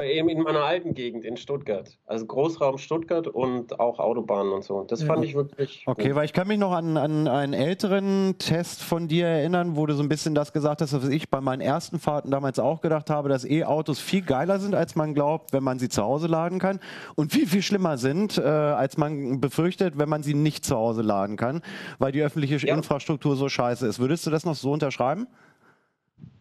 eben 0.02 0.28
in 0.28 0.42
meiner 0.42 0.64
alten 0.64 0.94
Gegend 0.94 1.24
in 1.24 1.36
Stuttgart. 1.36 1.96
Also 2.06 2.26
Großraum 2.26 2.78
Stuttgart 2.78 3.26
und 3.26 3.78
auch 3.80 3.98
Autobahnen 3.98 4.52
und 4.52 4.64
so. 4.64 4.84
Das 4.84 5.00
ja. 5.00 5.06
fand 5.06 5.24
ich 5.24 5.34
wirklich. 5.34 5.84
Okay, 5.86 6.08
gut. 6.08 6.16
weil 6.16 6.24
ich 6.24 6.32
kann 6.32 6.48
mich 6.48 6.58
noch 6.58 6.72
an, 6.72 6.96
an 6.96 7.28
einen 7.28 7.52
älteren 7.52 8.36
Test 8.38 8.82
von 8.82 9.08
dir 9.08 9.26
erinnern, 9.26 9.76
wo 9.76 9.86
du 9.86 9.94
so 9.94 10.02
ein 10.02 10.08
bisschen 10.08 10.34
das 10.34 10.52
gesagt 10.52 10.80
hast, 10.80 10.92
was 10.92 11.08
ich 11.08 11.28
bei 11.28 11.40
meinen 11.40 11.60
ersten 11.60 11.98
Fahrten 11.98 12.30
damals 12.30 12.58
auch 12.58 12.80
gedacht 12.80 13.10
habe, 13.10 13.28
dass 13.28 13.44
E-Autos 13.44 13.98
viel 14.00 14.22
geiler 14.22 14.58
sind, 14.58 14.74
als 14.74 14.94
man 14.94 15.14
glaubt, 15.14 15.52
wenn 15.52 15.62
man 15.62 15.78
sie 15.78 15.88
zu 15.88 16.02
Hause 16.02 16.28
laden 16.36 16.58
kann 16.58 16.80
und 17.14 17.32
viel, 17.32 17.46
viel 17.46 17.62
schlimmer 17.62 17.96
sind, 17.96 18.38
äh, 18.38 18.42
als 18.42 18.96
man 18.96 19.40
befürchtet, 19.40 19.98
wenn 19.98 20.08
man 20.08 20.22
sie 20.22 20.34
nicht 20.34 20.64
zu 20.64 20.76
Hause 20.76 21.02
laden 21.02 21.36
kann, 21.36 21.62
weil 21.98 22.12
die 22.12 22.22
öffentliche 22.22 22.66
ja. 22.66 22.74
Infrastruktur 22.74 23.36
so 23.36 23.48
scheiße 23.48 23.86
ist. 23.86 23.98
Würdest 23.98 24.26
du 24.26 24.30
das 24.30 24.44
noch 24.44 24.54
so 24.54 24.72
unterschreiben? 24.72 25.26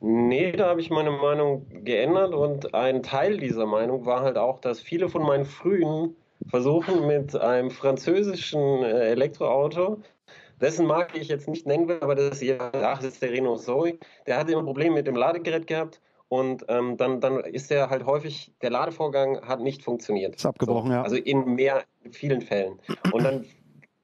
Nee, 0.02 0.52
da 0.52 0.70
habe 0.70 0.82
ich 0.82 0.90
meine 0.90 1.12
Meinung 1.12 1.66
geändert 1.84 2.34
und 2.34 2.74
ein 2.74 3.02
Teil 3.02 3.38
dieser 3.38 3.66
Meinung 3.66 4.06
war 4.06 4.22
halt 4.22 4.38
auch, 4.38 4.60
dass 4.60 4.80
viele 4.80 5.10
von 5.10 5.24
meinen 5.24 5.46
frühen 5.46 6.16
Versuchen 6.48 7.08
mit 7.08 7.36
einem 7.36 7.72
französischen 7.72 8.84
äh, 8.84 9.12
Elektroauto, 9.12 10.02
dessen 10.62 10.86
Marke 10.86 11.18
ich 11.18 11.30
jetzt 11.30 11.48
nicht 11.48 11.66
nennen 11.66 11.88
will, 11.88 11.98
aber 12.02 12.16
das 12.16 12.36
ist, 12.36 12.44
ja, 12.44 12.72
ach, 12.74 13.00
das 13.00 13.14
ist 13.14 13.22
der 13.22 13.32
Renault 13.32 13.62
Zoe, 13.62 13.98
der 14.28 14.38
hatte 14.38 14.52
immer 14.52 14.64
Probleme 14.64 14.96
mit 14.96 15.08
dem 15.08 15.16
Ladegerät 15.16 15.66
gehabt 15.66 16.02
und 16.28 16.66
ähm, 16.70 16.98
dann, 16.98 17.22
dann 17.22 17.40
ist 17.40 17.70
der 17.70 17.90
halt 17.90 18.06
häufig, 18.06 18.52
der 18.62 18.72
Ladevorgang 18.72 19.42
hat 19.48 19.62
nicht 19.62 19.84
funktioniert. 19.84 20.36
Ist 20.36 20.46
abgebrochen, 20.46 20.90
so, 20.90 20.94
ja. 20.94 21.04
Also 21.04 21.16
in 21.16 21.56
mehr, 21.56 21.84
in 22.04 22.14
vielen 22.14 22.42
Fällen. 22.42 22.80
Und 23.12 23.24
dann 23.24 23.46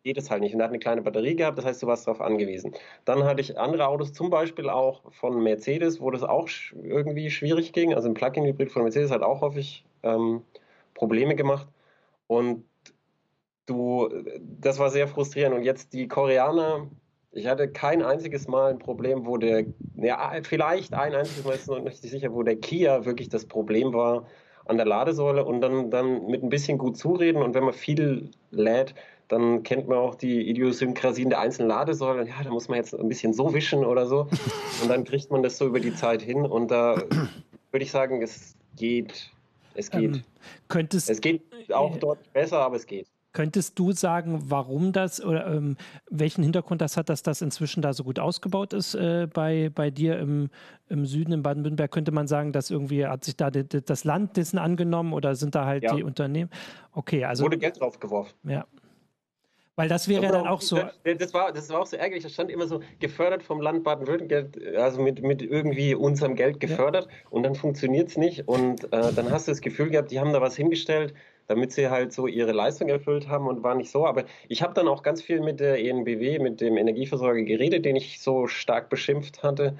geht 0.03 0.17
es 0.17 0.29
halt 0.29 0.41
nicht. 0.41 0.53
Und 0.53 0.61
er 0.61 0.65
hat 0.65 0.71
eine 0.71 0.79
kleine 0.79 1.01
Batterie 1.01 1.35
gehabt, 1.35 1.57
das 1.57 1.65
heißt, 1.65 1.81
du 1.81 1.87
warst 1.87 2.07
darauf 2.07 2.21
angewiesen. 2.21 2.73
Dann 3.05 3.23
hatte 3.23 3.41
ich 3.41 3.57
andere 3.57 3.87
Autos, 3.87 4.13
zum 4.13 4.29
Beispiel 4.29 4.69
auch 4.69 5.01
von 5.11 5.41
Mercedes, 5.41 6.01
wo 6.01 6.11
das 6.11 6.23
auch 6.23 6.47
irgendwie 6.73 7.31
schwierig 7.31 7.73
ging. 7.73 7.93
Also 7.93 8.07
ein 8.07 8.13
Plug-in-Hybrid 8.13 8.71
von 8.71 8.83
Mercedes 8.83 9.11
hat 9.11 9.23
auch 9.23 9.41
häufig 9.41 9.83
ähm, 10.03 10.43
Probleme 10.93 11.35
gemacht. 11.35 11.67
Und 12.27 12.65
du, 13.65 14.09
das 14.39 14.79
war 14.79 14.89
sehr 14.89 15.07
frustrierend. 15.07 15.55
Und 15.55 15.63
jetzt 15.63 15.93
die 15.93 16.07
Koreaner, 16.07 16.87
ich 17.31 17.47
hatte 17.47 17.67
kein 17.69 18.01
einziges 18.01 18.47
Mal 18.47 18.71
ein 18.71 18.79
Problem, 18.79 19.25
wo 19.25 19.37
der, 19.37 19.65
ja, 19.95 20.31
vielleicht 20.43 20.93
ein 20.93 21.15
einziges 21.15 21.45
Mal, 21.45 21.55
ist 21.55 21.67
noch 21.67 21.79
nicht 21.79 22.01
sicher, 22.01 22.33
wo 22.33 22.43
der 22.43 22.57
Kia 22.57 23.05
wirklich 23.05 23.29
das 23.29 23.45
Problem 23.45 23.93
war 23.93 24.25
an 24.65 24.77
der 24.77 24.85
Ladesäule 24.85 25.45
und 25.45 25.61
dann, 25.61 25.89
dann 25.89 26.27
mit 26.27 26.43
ein 26.43 26.49
bisschen 26.49 26.77
gut 26.77 26.97
zureden 26.97 27.41
und 27.41 27.53
wenn 27.53 27.63
man 27.63 27.73
viel 27.73 28.29
lädt, 28.51 28.93
dann 29.31 29.63
kennt 29.63 29.87
man 29.87 29.97
auch 29.97 30.15
die 30.15 30.49
Idiosynkrasien 30.49 31.29
der 31.29 31.39
einzelnen 31.39 31.69
Ladesäulen. 31.69 32.27
Ja, 32.27 32.43
da 32.43 32.49
muss 32.49 32.67
man 32.67 32.77
jetzt 32.77 32.93
ein 32.93 33.07
bisschen 33.07 33.33
so 33.33 33.53
wischen 33.53 33.85
oder 33.85 34.05
so. 34.05 34.27
Und 34.81 34.89
dann 34.89 35.05
kriegt 35.05 35.31
man 35.31 35.41
das 35.41 35.57
so 35.57 35.67
über 35.67 35.79
die 35.79 35.95
Zeit 35.95 36.21
hin. 36.21 36.45
Und 36.45 36.69
da 36.69 37.01
würde 37.71 37.83
ich 37.83 37.91
sagen, 37.91 38.21
es 38.21 38.55
geht. 38.75 39.31
Es 39.73 39.89
geht. 39.89 40.15
Ähm, 40.15 40.23
könntest, 40.67 41.09
es 41.09 41.21
geht 41.21 41.43
auch 41.71 41.95
dort 41.95 42.33
besser, 42.33 42.59
aber 42.59 42.75
es 42.75 42.85
geht. 42.85 43.07
Könntest 43.33 43.79
du 43.79 43.93
sagen, 43.93 44.43
warum 44.45 44.91
das 44.91 45.23
oder 45.23 45.47
ähm, 45.47 45.77
welchen 46.09 46.43
Hintergrund 46.43 46.81
das 46.81 46.97
hat, 46.97 47.09
dass 47.09 47.23
das 47.23 47.41
inzwischen 47.41 47.81
da 47.81 47.93
so 47.93 48.03
gut 48.03 48.19
ausgebaut 48.19 48.73
ist 48.73 48.93
äh, 48.93 49.27
bei, 49.31 49.69
bei 49.73 49.89
dir 49.89 50.19
im, 50.19 50.49
im 50.89 51.05
Süden 51.05 51.31
in 51.31 51.43
Baden-Württemberg? 51.43 51.91
Könnte 51.91 52.11
man 52.11 52.27
sagen, 52.27 52.51
dass 52.51 52.69
irgendwie 52.69 53.05
hat 53.05 53.23
sich 53.23 53.37
da 53.37 53.49
die, 53.49 53.63
die, 53.63 53.81
das 53.81 54.03
Land 54.03 54.35
dessen 54.35 54.57
angenommen 54.57 55.13
oder 55.13 55.35
sind 55.35 55.55
da 55.55 55.65
halt 55.65 55.83
ja. 55.83 55.95
die 55.95 56.03
Unternehmen? 56.03 56.49
Okay, 56.91 57.23
also. 57.23 57.45
Wurde 57.45 57.57
Geld 57.57 57.79
draufgeworfen. 57.79 58.37
Ja. 58.43 58.65
Weil 59.77 59.87
das 59.87 60.07
wäre 60.09 60.23
ja 60.23 60.31
dann 60.31 60.47
auch 60.47 60.61
so. 60.61 60.79
Das 61.03 61.33
war, 61.33 61.53
das 61.53 61.69
war 61.69 61.79
auch 61.79 61.85
so 61.85 61.95
ärgerlich. 61.95 62.23
Das 62.23 62.33
stand 62.33 62.51
immer 62.51 62.67
so 62.67 62.81
gefördert 62.99 63.41
vom 63.41 63.61
Land 63.61 63.83
Baden-Württemberg, 63.83 64.57
also 64.77 65.01
mit, 65.01 65.23
mit 65.23 65.41
irgendwie 65.41 65.95
unserem 65.95 66.35
Geld 66.35 66.59
gefördert. 66.59 67.05
Ja. 67.05 67.11
Und 67.29 67.43
dann 67.43 67.55
funktioniert 67.55 68.09
es 68.09 68.17
nicht. 68.17 68.47
Und 68.47 68.83
äh, 68.93 69.13
dann 69.13 69.31
hast 69.31 69.47
du 69.47 69.51
das 69.51 69.61
Gefühl 69.61 69.89
gehabt, 69.89 70.11
die 70.11 70.19
haben 70.19 70.33
da 70.33 70.41
was 70.41 70.57
hingestellt, 70.57 71.13
damit 71.51 71.73
sie 71.73 71.89
halt 71.89 72.13
so 72.13 72.27
ihre 72.27 72.53
Leistung 72.53 72.87
erfüllt 72.87 73.27
haben 73.27 73.47
und 73.47 73.61
war 73.61 73.75
nicht 73.75 73.91
so. 73.91 74.07
Aber 74.07 74.23
ich 74.47 74.63
habe 74.63 74.73
dann 74.73 74.87
auch 74.87 75.03
ganz 75.03 75.21
viel 75.21 75.41
mit 75.41 75.59
der 75.59 75.83
ENBW, 75.83 76.39
mit 76.39 76.61
dem 76.61 76.77
Energieversorger 76.77 77.43
geredet, 77.43 77.83
den 77.83 77.97
ich 77.97 78.21
so 78.21 78.47
stark 78.47 78.89
beschimpft 78.89 79.43
hatte. 79.43 79.75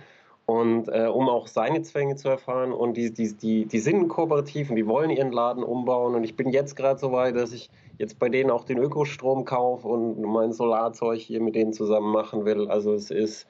Und 0.46 0.90
äh, 0.90 1.06
um 1.06 1.30
auch 1.30 1.48
seine 1.48 1.82
Zwänge 1.82 2.18
zu 2.18 2.28
erfahren. 2.28 2.74
Und 2.74 2.98
die, 2.98 3.14
die, 3.14 3.34
die, 3.38 3.66
die 3.66 3.80
sind 3.80 4.10
kooperativ 4.10 4.70
und 4.70 4.76
die 4.76 4.86
wollen 4.86 5.10
ihren 5.10 5.32
Laden 5.32 5.64
umbauen. 5.64 6.14
Und 6.14 6.26
ich 6.26 6.36
bin 6.36 6.50
jetzt 6.50 6.76
gerade 6.76 7.00
so 7.00 7.14
weit, 7.14 7.38
dass 7.38 7.54
ich 7.54 7.70
jetzt 7.98 8.20
bei 8.20 8.28
denen 8.28 8.52
auch 8.52 8.66
den 8.66 8.78
Ökostrom 8.78 9.46
kaufe 9.46 9.88
und 9.88 10.22
mein 10.22 10.52
Solarzeug 10.52 11.20
hier 11.20 11.40
mit 11.40 11.56
denen 11.56 11.72
zusammen 11.72 12.12
machen 12.12 12.44
will. 12.44 12.70
Also 12.70 12.94
es 12.94 13.12
ist, 13.12 13.48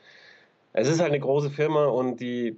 es 0.74 0.88
ist 0.88 1.00
halt 1.00 1.12
eine 1.12 1.20
große 1.20 1.50
Firma 1.50 1.88
und 1.88 2.20
die, 2.20 2.56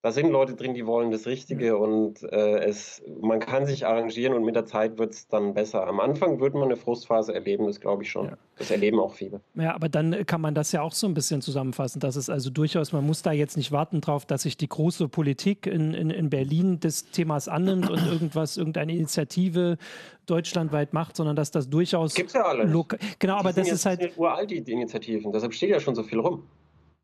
da 0.00 0.12
sind 0.12 0.30
Leute 0.30 0.54
drin, 0.54 0.74
die 0.74 0.86
wollen 0.86 1.10
das 1.10 1.26
Richtige 1.26 1.76
und 1.76 2.22
äh, 2.22 2.60
es, 2.60 3.02
man 3.20 3.40
kann 3.40 3.66
sich 3.66 3.84
arrangieren 3.84 4.32
und 4.32 4.44
mit 4.44 4.54
der 4.54 4.64
Zeit 4.64 4.96
wird 4.96 5.12
es 5.12 5.26
dann 5.26 5.54
besser. 5.54 5.88
Am 5.88 5.98
Anfang 5.98 6.38
wird 6.38 6.54
man 6.54 6.64
eine 6.64 6.76
Frustphase 6.76 7.34
erleben, 7.34 7.66
das 7.66 7.80
glaube 7.80 8.04
ich 8.04 8.10
schon. 8.10 8.26
Ja. 8.26 8.38
Das 8.56 8.70
erleben 8.70 9.00
auch 9.00 9.12
viele. 9.12 9.40
Ja, 9.54 9.74
aber 9.74 9.88
dann 9.88 10.24
kann 10.24 10.40
man 10.40 10.54
das 10.54 10.70
ja 10.70 10.82
auch 10.82 10.92
so 10.92 11.08
ein 11.08 11.14
bisschen 11.14 11.42
zusammenfassen, 11.42 11.98
dass 11.98 12.14
es 12.14 12.30
also 12.30 12.48
durchaus, 12.48 12.92
man 12.92 13.04
muss 13.04 13.22
da 13.22 13.32
jetzt 13.32 13.56
nicht 13.56 13.72
warten 13.72 14.00
drauf, 14.00 14.24
dass 14.24 14.42
sich 14.42 14.56
die 14.56 14.68
große 14.68 15.08
Politik 15.08 15.66
in, 15.66 15.94
in, 15.94 16.10
in 16.10 16.30
Berlin 16.30 16.78
des 16.78 17.10
Themas 17.10 17.48
annimmt 17.48 17.90
und 17.90 18.04
irgendwas, 18.06 18.56
irgendeine 18.56 18.92
Initiative 18.92 19.78
deutschlandweit 20.26 20.92
macht, 20.92 21.16
sondern 21.16 21.34
dass 21.34 21.50
das 21.50 21.68
durchaus. 21.68 22.14
Gibt 22.14 22.32
ja 22.34 22.42
alles. 22.42 22.70
Genau, 23.18 23.36
aber 23.36 23.52
das 23.52 23.70
ist 23.70 23.84
halt. 23.84 24.16
Uralt, 24.16 24.50
die 24.50 24.58
Initiativen, 24.58 25.32
deshalb 25.32 25.54
steht 25.54 25.70
ja 25.70 25.80
schon 25.80 25.96
so 25.96 26.04
viel 26.04 26.20
rum. 26.20 26.44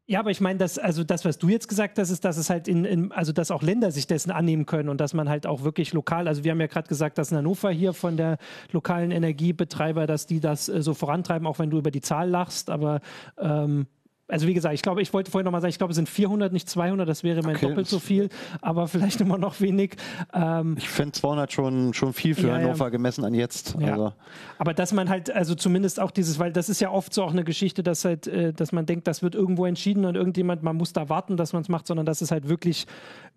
Ja, 0.06 0.20
aber 0.20 0.30
ich 0.30 0.42
meine, 0.42 0.58
dass, 0.58 0.78
also 0.78 1.02
das, 1.02 1.24
was 1.24 1.38
du 1.38 1.48
jetzt 1.48 1.66
gesagt 1.66 1.98
hast, 1.98 2.10
ist, 2.10 2.26
dass 2.26 2.36
es 2.36 2.50
halt 2.50 2.68
in, 2.68 2.84
in, 2.84 3.10
also 3.12 3.32
dass 3.32 3.50
auch 3.50 3.62
Länder 3.62 3.90
sich 3.90 4.06
dessen 4.06 4.30
annehmen 4.30 4.66
können 4.66 4.90
und 4.90 5.00
dass 5.00 5.14
man 5.14 5.30
halt 5.30 5.46
auch 5.46 5.62
wirklich 5.62 5.94
lokal, 5.94 6.28
also 6.28 6.44
wir 6.44 6.50
haben 6.50 6.60
ja 6.60 6.66
gerade 6.66 6.88
gesagt, 6.88 7.16
dass 7.16 7.30
in 7.30 7.38
Hannover 7.38 7.70
hier 7.70 7.94
von 7.94 8.18
der 8.18 8.36
lokalen 8.70 9.10
Energiebetreiber, 9.10 10.06
dass 10.06 10.26
die 10.26 10.40
das 10.40 10.68
äh, 10.68 10.82
so 10.82 10.92
vorantreiben, 10.92 11.46
auch 11.46 11.58
wenn 11.58 11.70
du 11.70 11.78
über 11.78 11.90
die 11.90 12.02
Zahl 12.02 12.28
lachst, 12.28 12.68
aber 12.68 13.00
ähm, 13.38 13.86
also 14.26 14.46
wie 14.46 14.54
gesagt, 14.54 14.74
ich 14.74 14.82
glaube, 14.82 15.02
ich 15.02 15.12
wollte 15.12 15.30
vorhin 15.30 15.44
nochmal 15.44 15.60
sagen, 15.60 15.70
ich 15.70 15.78
glaube, 15.78 15.90
es 15.90 15.96
sind 15.96 16.08
400, 16.08 16.52
nicht 16.52 16.68
200, 16.68 17.06
das 17.06 17.24
wäre 17.24 17.42
mein 17.42 17.56
okay. 17.56 17.68
doppelt 17.68 17.86
so 17.86 17.98
viel, 17.98 18.30
aber 18.62 18.88
vielleicht 18.88 19.20
immer 19.20 19.36
noch 19.36 19.60
wenig. 19.60 19.96
Ähm, 20.32 20.76
ich 20.78 20.88
finde 20.88 21.12
200 21.12 21.52
schon, 21.52 21.92
schon 21.92 22.12
viel 22.14 22.34
für 22.34 22.48
ja, 22.48 22.54
Hannover 22.54 22.86
ja. 22.86 22.88
gemessen 22.88 23.24
an 23.24 23.34
jetzt. 23.34 23.76
Ja. 23.78 23.92
Also. 23.92 24.12
Aber 24.58 24.72
dass 24.72 24.92
man 24.92 25.10
halt, 25.10 25.30
also 25.30 25.54
zumindest 25.54 26.00
auch 26.00 26.10
dieses, 26.10 26.38
weil 26.38 26.52
das 26.52 26.68
ist 26.68 26.80
ja 26.80 26.90
oft 26.90 27.12
so 27.12 27.22
auch 27.22 27.32
eine 27.32 27.44
Geschichte, 27.44 27.82
dass 27.82 28.04
halt, 28.04 28.26
äh, 28.26 28.52
dass 28.54 28.72
man 28.72 28.86
denkt, 28.86 29.06
das 29.06 29.22
wird 29.22 29.34
irgendwo 29.34 29.66
entschieden 29.66 30.06
und 30.06 30.14
irgendjemand, 30.14 30.62
man 30.62 30.76
muss 30.76 30.94
da 30.94 31.08
warten, 31.10 31.36
dass 31.36 31.52
man 31.52 31.62
es 31.62 31.68
macht, 31.68 31.86
sondern 31.86 32.06
dass 32.06 32.22
es 32.22 32.30
halt 32.30 32.48
wirklich 32.48 32.86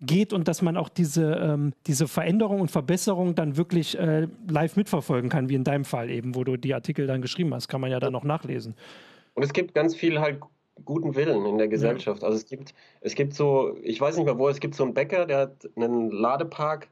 geht 0.00 0.32
und 0.32 0.48
dass 0.48 0.62
man 0.62 0.78
auch 0.78 0.88
diese, 0.88 1.32
ähm, 1.32 1.74
diese 1.86 2.08
Veränderung 2.08 2.60
und 2.60 2.70
Verbesserung 2.70 3.34
dann 3.34 3.58
wirklich 3.58 3.98
äh, 3.98 4.28
live 4.48 4.76
mitverfolgen 4.76 5.28
kann, 5.28 5.50
wie 5.50 5.54
in 5.54 5.64
deinem 5.64 5.84
Fall 5.84 6.08
eben, 6.08 6.34
wo 6.34 6.44
du 6.44 6.56
die 6.56 6.72
Artikel 6.72 7.06
dann 7.06 7.20
geschrieben 7.20 7.52
hast, 7.52 7.68
kann 7.68 7.80
man 7.80 7.90
ja 7.90 8.00
dann 8.00 8.12
noch 8.12 8.24
nachlesen. 8.24 8.74
Und 9.34 9.42
es 9.42 9.52
gibt 9.52 9.74
ganz 9.74 9.94
viel 9.94 10.18
halt 10.18 10.40
guten 10.84 11.14
Willen 11.14 11.46
in 11.46 11.58
der 11.58 11.68
Gesellschaft. 11.68 12.22
Ja. 12.22 12.28
Also 12.28 12.38
es 12.38 12.46
gibt, 12.46 12.74
es 13.00 13.14
gibt 13.14 13.34
so, 13.34 13.76
ich 13.82 14.00
weiß 14.00 14.16
nicht 14.16 14.26
mehr 14.26 14.38
wo, 14.38 14.48
es 14.48 14.60
gibt 14.60 14.74
so 14.74 14.84
einen 14.84 14.94
Bäcker, 14.94 15.26
der 15.26 15.38
hat 15.38 15.68
einen 15.76 16.10
Ladepark 16.10 16.88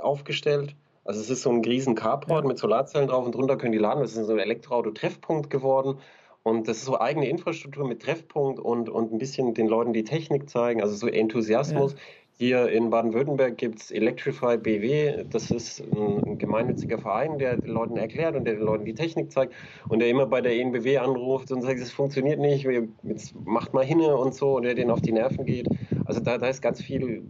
aufgestellt. 0.00 0.74
Also 1.04 1.20
es 1.20 1.30
ist 1.30 1.42
so 1.42 1.50
ein 1.50 1.64
riesen 1.64 1.94
Carport 1.94 2.44
ja. 2.44 2.48
mit 2.48 2.58
Solarzellen 2.58 3.08
drauf 3.08 3.24
und 3.24 3.34
drunter 3.34 3.56
können 3.56 3.72
die 3.72 3.78
laden. 3.78 4.02
Das 4.02 4.14
ist 4.14 4.26
so 4.26 4.32
ein 4.32 4.38
Elektroauto-Treffpunkt 4.38 5.48
geworden. 5.48 5.98
Und 6.42 6.68
das 6.68 6.78
ist 6.78 6.84
so 6.84 7.00
eigene 7.00 7.28
Infrastruktur 7.28 7.86
mit 7.86 8.02
Treffpunkt 8.02 8.58
und, 8.60 8.88
und 8.88 9.12
ein 9.12 9.18
bisschen 9.18 9.54
den 9.54 9.66
Leuten 9.66 9.92
die 9.92 10.04
Technik 10.04 10.48
zeigen, 10.48 10.80
also 10.82 10.94
so 10.94 11.06
Enthusiasmus. 11.06 11.92
Ja. 11.92 11.98
Hier 12.40 12.68
in 12.68 12.88
Baden-Württemberg 12.88 13.58
gibt 13.58 13.80
es 13.80 13.90
Electrify 13.90 14.56
BW. 14.58 15.24
Das 15.28 15.50
ist 15.50 15.80
ein, 15.80 16.22
ein, 16.24 16.38
gemeinnütziger 16.38 16.96
Verein, 16.96 17.36
der 17.36 17.56
den 17.56 17.72
Leuten 17.72 17.96
erklärt 17.96 18.36
und 18.36 18.44
der 18.44 18.54
den 18.54 18.62
Leuten 18.62 18.84
die 18.84 18.94
Technik 18.94 19.32
zeigt 19.32 19.52
und 19.88 19.98
der 19.98 20.08
immer 20.08 20.24
bei 20.24 20.40
der 20.40 20.52
ENBW 20.52 20.98
anruft 20.98 21.50
und 21.50 21.62
sagt, 21.62 21.80
es 21.80 21.90
funktioniert 21.90 22.38
nicht, 22.38 22.64
jetzt 23.02 23.34
macht 23.44 23.74
mal 23.74 23.84
hinne 23.84 24.16
und 24.16 24.34
so 24.34 24.54
und 24.54 24.62
der 24.62 24.76
denen 24.76 24.92
auf 24.92 25.02
die 25.02 25.10
Nerven 25.10 25.46
geht. 25.46 25.66
Also 26.04 26.20
da, 26.20 26.38
da 26.38 26.46
ist 26.46 26.62
ganz 26.62 26.80
viel 26.80 27.24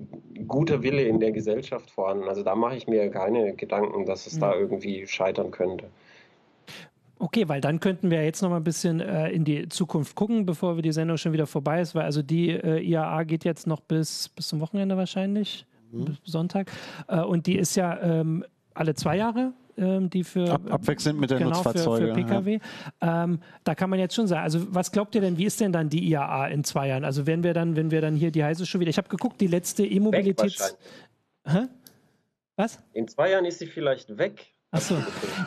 guter 0.47 0.83
Wille 0.83 1.03
in 1.03 1.21
der 1.21 1.33
Gesellschaft 1.33 1.91
vorhanden. 1.91 2.29
Also 2.29 2.43
da 2.43 2.55
mache 2.55 2.77
ich 2.77 2.87
mir 2.87 3.09
keine 3.09 3.55
Gedanken, 3.55 4.05
dass 4.05 4.27
es 4.27 4.37
mhm. 4.37 4.41
da 4.41 4.55
irgendwie 4.57 5.07
scheitern 5.07 5.51
könnte. 5.51 5.87
Okay, 7.19 7.49
weil 7.49 7.61
dann 7.61 7.81
könnten 7.81 8.11
wir 8.11 8.25
jetzt 8.25 8.43
noch 8.43 8.51
mal 8.51 8.57
ein 8.57 8.65
bisschen 8.65 9.01
äh, 9.01 9.31
in 9.31 9.45
die 9.45 9.69
Zukunft 9.69 10.15
gucken, 10.15 10.47
bevor 10.47 10.77
wir 10.77 10.83
die 10.83 10.93
Sendung 10.93 11.17
schon 11.17 11.33
wieder 11.33 11.47
vorbei 11.47 11.81
ist, 11.81 11.95
weil 11.95 12.05
also 12.05 12.23
die 12.23 12.51
äh, 12.51 12.81
IAA 12.81 13.25
geht 13.25 13.45
jetzt 13.45 13.67
noch 13.67 13.81
bis, 13.81 14.29
bis 14.29 14.49
zum 14.49 14.61
Wochenende 14.61 14.97
wahrscheinlich, 14.97 15.67
mhm. 15.91 16.17
Sonntag. 16.25 16.71
Äh, 17.09 17.21
und 17.21 17.47
die 17.47 17.57
ist 17.57 17.75
ja 17.75 18.01
ähm, 18.01 18.45
alle 18.75 18.95
zwei 18.95 19.17
Jahre 19.17 19.53
ähm, 19.79 20.11
die 20.11 20.25
für 20.25 20.51
Ab, 20.51 20.63
abwechselnd 20.71 21.21
mit 21.21 21.31
den 21.31 21.39
genau, 21.39 21.51
Nutzfahrzeugen. 21.51 22.09
Für, 22.09 22.15
für 22.15 22.27
Pkw. 22.27 22.59
Ja. 23.01 23.25
Ähm, 23.25 23.41
da 23.65 23.75
kann 23.75 23.89
man 23.91 23.99
jetzt 23.99 24.15
schon 24.15 24.27
sagen, 24.27 24.43
also 24.43 24.75
was 24.75 24.91
glaubt 24.91 25.15
ihr 25.15 25.21
denn, 25.21 25.39
wie 25.39 25.45
ist 25.45 25.61
denn 25.61 25.73
dann 25.73 25.89
die 25.89 26.09
IAA 26.09 26.49
in 26.49 26.65
zwei 26.65 26.89
Jahren? 26.89 27.05
Also 27.05 27.27
wenn 27.27 27.43
wir 27.43 27.55
dann, 27.55 27.77
wenn 27.77 27.91
wir 27.91 28.01
dann 28.01 28.17
hier 28.17 28.31
die 28.31 28.43
heiße 28.43 28.67
schon 28.67 28.81
wieder, 28.81 28.91
ich 28.91 28.99
habe 28.99 29.09
geguckt, 29.09 29.41
die 29.41 29.47
letzte 29.47 29.87
E-Mobilitäts... 29.87 30.77
Was? 32.57 32.81
In 32.93 33.07
zwei 33.07 33.31
Jahren 33.31 33.45
ist 33.45 33.61
sie 33.61 33.69
vielleicht 33.69 34.19
weg. 34.19 34.53
Achso. 34.71 34.97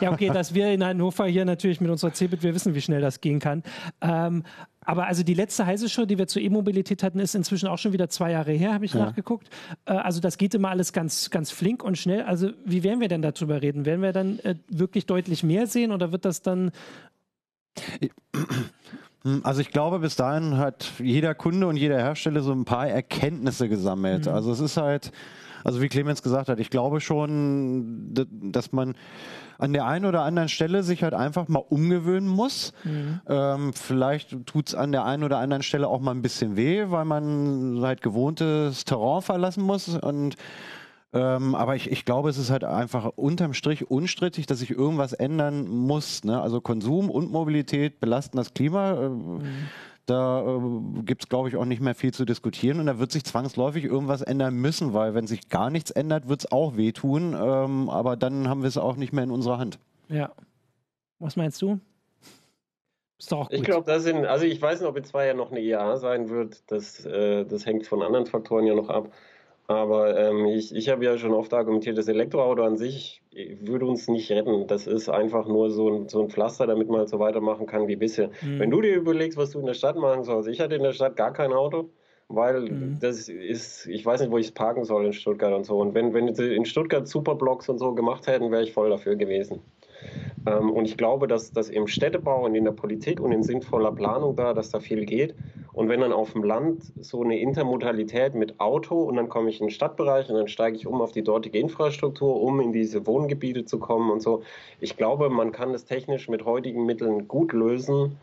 Ja, 0.00 0.10
okay, 0.12 0.30
dass 0.30 0.52
wir 0.52 0.72
in 0.72 0.84
Hannover 0.84 1.26
hier 1.26 1.44
natürlich 1.44 1.80
mit 1.80 1.90
unserer 1.90 2.12
Cebit, 2.12 2.42
wir 2.42 2.54
wissen, 2.54 2.74
wie 2.74 2.80
schnell 2.80 3.00
das 3.00 3.20
gehen 3.20 3.38
kann. 3.38 3.62
Ähm, 4.00 4.42
aber 4.80 5.06
also 5.06 5.22
die 5.22 5.34
letzte 5.34 5.64
heiße 5.64 5.88
Show, 5.88 6.06
die 6.06 6.18
wir 6.18 6.26
zur 6.26 6.42
E-Mobilität 6.42 7.04
hatten, 7.04 7.20
ist 7.20 7.36
inzwischen 7.36 7.68
auch 7.68 7.78
schon 7.78 7.92
wieder 7.92 8.08
zwei 8.08 8.32
Jahre 8.32 8.50
her, 8.50 8.74
habe 8.74 8.84
ich 8.84 8.94
ja. 8.94 9.04
nachgeguckt. 9.04 9.48
Äh, 9.84 9.92
also 9.92 10.20
das 10.20 10.38
geht 10.38 10.54
immer 10.54 10.70
alles 10.70 10.92
ganz, 10.92 11.30
ganz 11.30 11.52
flink 11.52 11.84
und 11.84 11.98
schnell. 11.98 12.22
Also 12.22 12.50
wie 12.64 12.82
werden 12.82 13.00
wir 13.00 13.06
denn 13.06 13.22
darüber 13.22 13.62
reden? 13.62 13.84
Werden 13.84 14.02
wir 14.02 14.12
dann 14.12 14.40
äh, 14.40 14.56
wirklich 14.68 15.06
deutlich 15.06 15.44
mehr 15.44 15.68
sehen 15.68 15.92
oder 15.92 16.10
wird 16.10 16.24
das 16.24 16.42
dann 16.42 16.72
also 19.44 19.60
ich 19.60 19.70
glaube, 19.70 20.00
bis 20.00 20.16
dahin 20.16 20.58
hat 20.58 20.90
jeder 20.98 21.34
Kunde 21.34 21.68
und 21.68 21.76
jeder 21.76 21.98
Hersteller 21.98 22.40
so 22.42 22.52
ein 22.52 22.64
paar 22.64 22.88
Erkenntnisse 22.88 23.68
gesammelt. 23.68 24.26
Mhm. 24.26 24.32
Also 24.32 24.52
es 24.52 24.60
ist 24.60 24.76
halt, 24.76 25.12
also 25.64 25.80
wie 25.80 25.88
Clemens 25.88 26.22
gesagt 26.22 26.48
hat, 26.48 26.60
ich 26.60 26.70
glaube 26.70 27.00
schon, 27.00 28.14
dass 28.14 28.72
man 28.72 28.94
an 29.58 29.72
der 29.72 29.86
einen 29.86 30.06
oder 30.06 30.22
anderen 30.22 30.48
Stelle 30.48 30.82
sich 30.82 31.02
halt 31.02 31.14
einfach 31.14 31.48
mal 31.48 31.62
umgewöhnen 31.68 32.28
muss. 32.28 32.72
Mhm. 32.84 33.20
Ähm, 33.28 33.72
vielleicht 33.72 34.46
tut 34.46 34.68
es 34.68 34.74
an 34.74 34.92
der 34.92 35.04
einen 35.04 35.24
oder 35.24 35.38
anderen 35.38 35.62
Stelle 35.62 35.88
auch 35.88 36.00
mal 36.00 36.12
ein 36.12 36.22
bisschen 36.22 36.56
weh, 36.56 36.86
weil 36.88 37.04
man 37.04 37.80
halt 37.82 38.02
gewohntes 38.02 38.84
Terrain 38.84 39.22
verlassen 39.22 39.62
muss 39.62 39.88
und 39.88 40.36
ähm, 41.14 41.54
aber 41.54 41.76
ich, 41.76 41.90
ich 41.90 42.06
glaube, 42.06 42.30
es 42.30 42.38
ist 42.38 42.50
halt 42.50 42.64
einfach 42.64 43.04
unterm 43.16 43.52
Strich 43.52 43.90
unstrittig, 43.90 44.46
dass 44.46 44.60
sich 44.60 44.70
irgendwas 44.70 45.12
ändern 45.12 45.68
muss. 45.68 46.24
Ne? 46.24 46.40
Also 46.40 46.62
Konsum 46.62 47.10
und 47.10 47.30
Mobilität 47.30 48.00
belasten 48.00 48.38
das 48.38 48.54
Klima. 48.54 48.92
Äh, 48.92 49.08
mhm. 49.10 49.42
Da 50.06 50.40
äh, 50.40 51.02
gibt 51.02 51.22
es, 51.22 51.28
glaube 51.28 51.48
ich, 51.48 51.56
auch 51.56 51.64
nicht 51.64 51.80
mehr 51.80 51.94
viel 51.94 52.12
zu 52.12 52.24
diskutieren 52.24 52.80
und 52.80 52.86
da 52.86 52.98
wird 52.98 53.12
sich 53.12 53.24
zwangsläufig 53.24 53.84
irgendwas 53.84 54.22
ändern 54.22 54.54
müssen, 54.54 54.94
weil 54.94 55.14
wenn 55.14 55.26
sich 55.26 55.48
gar 55.48 55.70
nichts 55.70 55.90
ändert, 55.90 56.28
wird 56.28 56.40
es 56.40 56.52
auch 56.52 56.76
wehtun. 56.76 57.36
Ähm, 57.40 57.88
aber 57.88 58.16
dann 58.16 58.48
haben 58.48 58.62
wir 58.62 58.68
es 58.68 58.78
auch 58.78 58.96
nicht 58.96 59.12
mehr 59.12 59.24
in 59.24 59.30
unserer 59.30 59.58
Hand. 59.58 59.78
Ja. 60.08 60.32
Was 61.20 61.36
meinst 61.36 61.62
du? 61.62 61.78
Ist 63.22 63.30
doch 63.30 63.42
auch 63.42 63.48
gut. 63.48 63.58
Ich 63.58 63.62
glaube, 63.62 63.86
das 63.86 64.02
sind, 64.02 64.26
also 64.26 64.44
ich 64.44 64.60
weiß 64.60 64.80
nicht, 64.80 64.88
ob 64.88 64.96
in 64.96 65.04
zwei 65.04 65.26
Jahren 65.26 65.36
noch 65.36 65.52
eine 65.52 65.60
IAA 65.60 65.96
sein 65.96 66.28
wird. 66.28 66.70
Das, 66.72 67.04
äh, 67.06 67.44
das 67.44 67.64
hängt 67.64 67.86
von 67.86 68.02
anderen 68.02 68.26
Faktoren 68.26 68.66
ja 68.66 68.74
noch 68.74 68.88
ab. 68.88 69.12
Aber 69.72 70.18
ähm, 70.18 70.46
ich, 70.46 70.74
ich 70.74 70.88
habe 70.88 71.04
ja 71.04 71.16
schon 71.16 71.32
oft 71.32 71.52
argumentiert, 71.54 71.96
das 71.96 72.08
Elektroauto 72.08 72.62
an 72.62 72.76
sich 72.76 73.22
würde 73.60 73.86
uns 73.86 74.06
nicht 74.08 74.30
retten. 74.30 74.66
Das 74.66 74.86
ist 74.86 75.08
einfach 75.08 75.48
nur 75.48 75.70
so 75.70 75.88
ein, 75.88 76.08
so 76.08 76.22
ein 76.22 76.28
Pflaster, 76.28 76.66
damit 76.66 76.88
man 76.88 77.00
halt 77.00 77.08
so 77.08 77.18
weitermachen 77.18 77.66
kann 77.66 77.88
wie 77.88 77.96
bisher. 77.96 78.28
Mhm. 78.42 78.58
Wenn 78.58 78.70
du 78.70 78.80
dir 78.82 78.94
überlegst, 78.94 79.38
was 79.38 79.50
du 79.50 79.60
in 79.60 79.66
der 79.66 79.74
Stadt 79.74 79.96
machen 79.96 80.24
sollst, 80.24 80.48
ich 80.48 80.60
hatte 80.60 80.74
in 80.74 80.82
der 80.82 80.92
Stadt 80.92 81.16
gar 81.16 81.32
kein 81.32 81.52
Auto, 81.52 81.90
weil 82.28 82.60
mhm. 82.60 82.98
das 83.00 83.28
ist, 83.28 83.86
ich 83.86 84.04
weiß 84.04 84.20
nicht, 84.20 84.30
wo 84.30 84.38
ich 84.38 84.48
es 84.48 84.52
parken 84.52 84.84
soll 84.84 85.06
in 85.06 85.12
Stuttgart 85.12 85.54
und 85.54 85.64
so. 85.64 85.78
Und 85.78 85.94
wenn, 85.94 86.12
wenn 86.12 86.34
sie 86.34 86.54
in 86.54 86.66
Stuttgart 86.66 87.08
Superblocks 87.08 87.68
und 87.68 87.78
so 87.78 87.94
gemacht 87.94 88.26
hätten, 88.26 88.50
wäre 88.50 88.62
ich 88.62 88.72
voll 88.72 88.90
dafür 88.90 89.16
gewesen. 89.16 89.60
Ähm, 90.46 90.70
und 90.70 90.84
ich 90.84 90.96
glaube, 90.96 91.28
dass, 91.28 91.52
dass 91.52 91.68
im 91.68 91.86
Städtebau 91.86 92.44
und 92.44 92.54
in 92.54 92.64
der 92.64 92.72
Politik 92.72 93.20
und 93.20 93.32
in 93.32 93.42
sinnvoller 93.42 93.92
Planung 93.92 94.36
da, 94.36 94.54
dass 94.54 94.70
da 94.70 94.80
viel 94.80 95.04
geht. 95.04 95.34
Und 95.72 95.88
wenn 95.88 96.00
dann 96.00 96.12
auf 96.12 96.32
dem 96.32 96.42
Land 96.42 96.92
so 97.00 97.22
eine 97.22 97.38
Intermodalität 97.38 98.34
mit 98.34 98.60
Auto 98.60 99.02
und 99.02 99.16
dann 99.16 99.28
komme 99.28 99.48
ich 99.48 99.60
in 99.60 99.66
den 99.66 99.72
Stadtbereich 99.72 100.28
und 100.28 100.36
dann 100.36 100.48
steige 100.48 100.76
ich 100.76 100.86
um 100.86 101.00
auf 101.00 101.12
die 101.12 101.22
dortige 101.22 101.58
Infrastruktur, 101.58 102.40
um 102.40 102.60
in 102.60 102.72
diese 102.72 103.06
Wohngebiete 103.06 103.64
zu 103.64 103.78
kommen 103.78 104.10
und 104.10 104.20
so. 104.20 104.42
Ich 104.80 104.96
glaube, 104.96 105.30
man 105.30 105.52
kann 105.52 105.72
das 105.72 105.84
technisch 105.84 106.28
mit 106.28 106.44
heutigen 106.44 106.84
Mitteln 106.84 107.26
gut 107.26 107.52
lösen, 107.54 108.18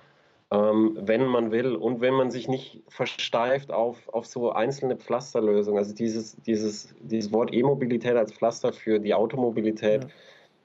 ähm, 0.52 0.98
wenn 1.02 1.26
man 1.26 1.52
will 1.52 1.76
und 1.76 2.02
wenn 2.02 2.14
man 2.14 2.30
sich 2.30 2.48
nicht 2.48 2.84
versteift 2.88 3.72
auf, 3.72 3.98
auf 4.10 4.28
so 4.28 4.52
einzelne 4.52 4.96
Pflasterlösungen. 4.98 5.80
Also 5.80 5.96
dieses, 5.96 6.36
dieses, 6.44 6.94
dieses 7.02 7.32
Wort 7.32 7.52
E-Mobilität 7.52 8.16
als 8.16 8.32
Pflaster 8.32 8.74
für 8.74 9.00
die 9.00 9.14
Automobilität. 9.16 10.04
Ja 10.04 10.10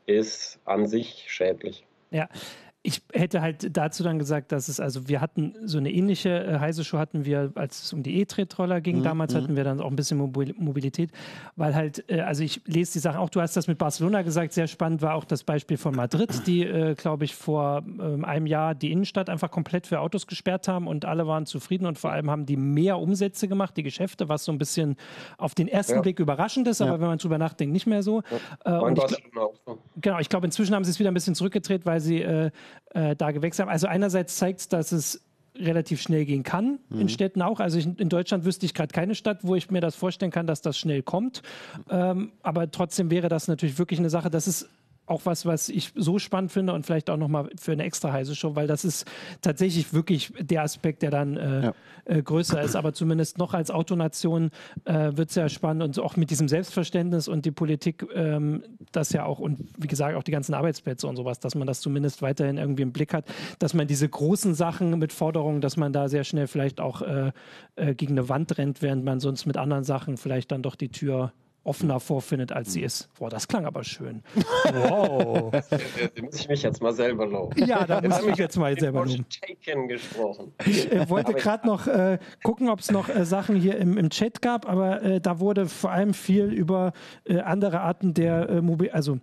ist 0.06 0.58
an 0.64 0.86
sich 0.86 1.24
schädlich. 1.28 1.86
Ja, 2.10 2.28
ich 2.86 3.00
hätte 3.14 3.40
halt 3.40 3.74
dazu 3.74 4.02
dann 4.02 4.18
gesagt, 4.18 4.52
dass 4.52 4.68
es, 4.68 4.78
also 4.78 5.08
wir 5.08 5.22
hatten 5.22 5.54
so 5.64 5.78
eine 5.78 5.90
ähnliche 5.90 6.44
äh, 6.44 6.58
Heise-Show 6.58 6.98
hatten 6.98 7.24
wir, 7.24 7.50
als 7.54 7.84
es 7.84 7.92
um 7.94 8.02
die 8.02 8.20
E-Tretroller 8.20 8.82
ging. 8.82 8.98
Mhm. 8.98 9.04
Damals 9.04 9.32
mhm. 9.32 9.38
hatten 9.38 9.56
wir 9.56 9.64
dann 9.64 9.80
auch 9.80 9.88
ein 9.88 9.96
bisschen 9.96 10.18
Mobilität, 10.18 11.10
weil 11.56 11.74
halt, 11.74 12.04
äh, 12.10 12.20
also 12.20 12.42
ich 12.42 12.60
lese 12.66 12.92
die 12.92 12.98
Sachen 12.98 13.20
auch, 13.20 13.30
du 13.30 13.40
hast 13.40 13.56
das 13.56 13.68
mit 13.68 13.78
Barcelona 13.78 14.20
gesagt, 14.20 14.52
sehr 14.52 14.66
spannend 14.66 15.00
war 15.00 15.14
auch 15.14 15.24
das 15.24 15.44
Beispiel 15.44 15.78
von 15.78 15.96
Madrid, 15.96 16.46
die, 16.46 16.62
äh, 16.62 16.94
glaube 16.94 17.24
ich, 17.24 17.34
vor 17.34 17.82
ähm, 17.86 18.22
einem 18.22 18.46
Jahr 18.46 18.74
die 18.74 18.92
Innenstadt 18.92 19.30
einfach 19.30 19.50
komplett 19.50 19.86
für 19.86 20.00
Autos 20.00 20.26
gesperrt 20.26 20.68
haben 20.68 20.86
und 20.86 21.06
alle 21.06 21.26
waren 21.26 21.46
zufrieden 21.46 21.86
und 21.86 21.98
vor 21.98 22.12
allem 22.12 22.30
haben 22.30 22.44
die 22.44 22.58
mehr 22.58 22.98
Umsätze 22.98 23.48
gemacht, 23.48 23.78
die 23.78 23.82
Geschäfte, 23.82 24.28
was 24.28 24.44
so 24.44 24.52
ein 24.52 24.58
bisschen 24.58 24.96
auf 25.38 25.54
den 25.54 25.68
ersten 25.68 25.94
ja. 25.94 26.00
Blick 26.02 26.20
überraschend 26.20 26.68
ist, 26.68 26.82
aber 26.82 26.92
ja. 26.92 27.00
wenn 27.00 27.08
man 27.08 27.16
drüber 27.16 27.38
nachdenkt, 27.38 27.72
nicht 27.72 27.86
mehr 27.86 28.02
so. 28.02 28.20
Ja. 28.66 28.78
Äh, 28.78 28.82
und 28.82 28.98
ich, 28.98 29.24
genau, 30.02 30.18
ich 30.18 30.28
glaube, 30.28 30.44
inzwischen 30.44 30.74
haben 30.74 30.84
sie 30.84 30.90
es 30.90 30.98
wieder 30.98 31.10
ein 31.10 31.14
bisschen 31.14 31.34
zurückgedreht, 31.34 31.86
weil 31.86 32.00
sie 32.00 32.20
äh, 32.90 33.16
da 33.16 33.30
gewechselt 33.30 33.66
haben. 33.66 33.72
Also 33.72 33.86
einerseits 33.86 34.36
zeigt 34.36 34.60
es, 34.60 34.68
dass 34.68 34.92
es 34.92 35.20
relativ 35.56 36.00
schnell 36.00 36.24
gehen 36.24 36.42
kann, 36.42 36.78
mhm. 36.88 37.02
in 37.02 37.08
Städten 37.08 37.42
auch. 37.42 37.60
Also 37.60 37.78
ich, 37.78 37.86
in 37.86 38.08
Deutschland 38.08 38.44
wüsste 38.44 38.66
ich 38.66 38.74
gerade 38.74 38.92
keine 38.92 39.14
Stadt, 39.14 39.40
wo 39.42 39.54
ich 39.54 39.70
mir 39.70 39.80
das 39.80 39.94
vorstellen 39.94 40.32
kann, 40.32 40.46
dass 40.46 40.62
das 40.62 40.76
schnell 40.76 41.02
kommt. 41.02 41.42
Ähm, 41.90 42.32
aber 42.42 42.70
trotzdem 42.70 43.10
wäre 43.10 43.28
das 43.28 43.46
natürlich 43.46 43.78
wirklich 43.78 44.00
eine 44.00 44.10
Sache, 44.10 44.30
dass 44.30 44.46
es 44.46 44.68
auch 45.06 45.22
was, 45.24 45.44
was 45.44 45.68
ich 45.68 45.92
so 45.94 46.18
spannend 46.18 46.50
finde 46.50 46.72
und 46.72 46.86
vielleicht 46.86 47.10
auch 47.10 47.16
nochmal 47.16 47.50
für 47.60 47.72
eine 47.72 47.84
extra 47.84 48.12
heiße 48.12 48.34
Show, 48.34 48.56
weil 48.56 48.66
das 48.66 48.84
ist 48.84 49.06
tatsächlich 49.42 49.92
wirklich 49.92 50.32
der 50.38 50.62
Aspekt, 50.62 51.02
der 51.02 51.10
dann 51.10 51.36
äh, 51.36 51.62
ja. 51.64 51.74
äh, 52.06 52.22
größer 52.22 52.62
ist. 52.62 52.74
Aber 52.74 52.94
zumindest 52.94 53.38
noch 53.38 53.52
als 53.52 53.70
Autonation 53.70 54.50
äh, 54.84 55.10
wird 55.14 55.28
es 55.28 55.34
ja 55.34 55.48
spannend 55.48 55.82
und 55.82 55.98
auch 55.98 56.16
mit 56.16 56.30
diesem 56.30 56.48
Selbstverständnis 56.48 57.28
und 57.28 57.44
die 57.44 57.50
Politik, 57.50 58.06
ähm, 58.14 58.62
das 58.92 59.12
ja 59.12 59.24
auch 59.24 59.40
und 59.40 59.60
wie 59.78 59.88
gesagt 59.88 60.16
auch 60.16 60.22
die 60.22 60.32
ganzen 60.32 60.54
Arbeitsplätze 60.54 61.06
und 61.06 61.16
sowas, 61.16 61.38
dass 61.38 61.54
man 61.54 61.66
das 61.66 61.80
zumindest 61.80 62.22
weiterhin 62.22 62.56
irgendwie 62.56 62.82
im 62.82 62.92
Blick 62.92 63.12
hat, 63.12 63.26
dass 63.58 63.74
man 63.74 63.86
diese 63.86 64.08
großen 64.08 64.54
Sachen 64.54 64.98
mit 64.98 65.12
Forderungen, 65.12 65.60
dass 65.60 65.76
man 65.76 65.92
da 65.92 66.08
sehr 66.08 66.24
schnell 66.24 66.46
vielleicht 66.46 66.80
auch 66.80 67.02
äh, 67.02 67.32
äh, 67.76 67.94
gegen 67.94 68.12
eine 68.12 68.28
Wand 68.28 68.56
rennt, 68.56 68.80
während 68.80 69.04
man 69.04 69.20
sonst 69.20 69.44
mit 69.44 69.56
anderen 69.56 69.84
Sachen 69.84 70.16
vielleicht 70.16 70.50
dann 70.50 70.62
doch 70.62 70.76
die 70.76 70.88
Tür 70.88 71.32
offener 71.64 71.98
vorfindet, 71.98 72.52
als 72.52 72.72
sie 72.72 72.82
ist. 72.82 73.08
Boah, 73.18 73.30
das 73.30 73.48
klang 73.48 73.66
aber 73.66 73.84
schön. 73.84 74.22
Wow. 74.74 75.50
da 75.50 76.22
muss 76.22 76.40
ich 76.40 76.48
mich 76.48 76.62
jetzt 76.62 76.82
mal 76.82 76.92
selber 76.92 77.26
loben. 77.26 77.64
Ja, 77.64 77.86
da 77.86 78.00
muss 78.00 78.20
ich 78.20 78.26
mich 78.26 78.38
jetzt 78.38 78.56
mal 78.56 78.78
selber 78.78 79.04
loben. 79.04 79.26
gesprochen. 79.88 80.52
Ich 80.66 80.90
äh, 80.90 81.08
wollte 81.08 81.32
gerade 81.34 81.66
noch 81.66 81.86
äh, 81.86 82.18
gucken, 82.42 82.68
ob 82.68 82.80
es 82.80 82.90
noch 82.90 83.08
äh, 83.08 83.24
Sachen 83.24 83.56
hier 83.56 83.78
im, 83.78 83.96
im 83.96 84.10
Chat 84.10 84.42
gab, 84.42 84.68
aber 84.68 85.02
äh, 85.02 85.20
da 85.20 85.38
wurde 85.40 85.66
vor 85.66 85.90
allem 85.90 86.14
viel 86.14 86.46
über 86.52 86.92
äh, 87.24 87.40
andere 87.40 87.80
Arten 87.80 88.14
der 88.14 88.48
äh, 88.48 88.62
Mobil, 88.62 88.90
also 88.90 89.18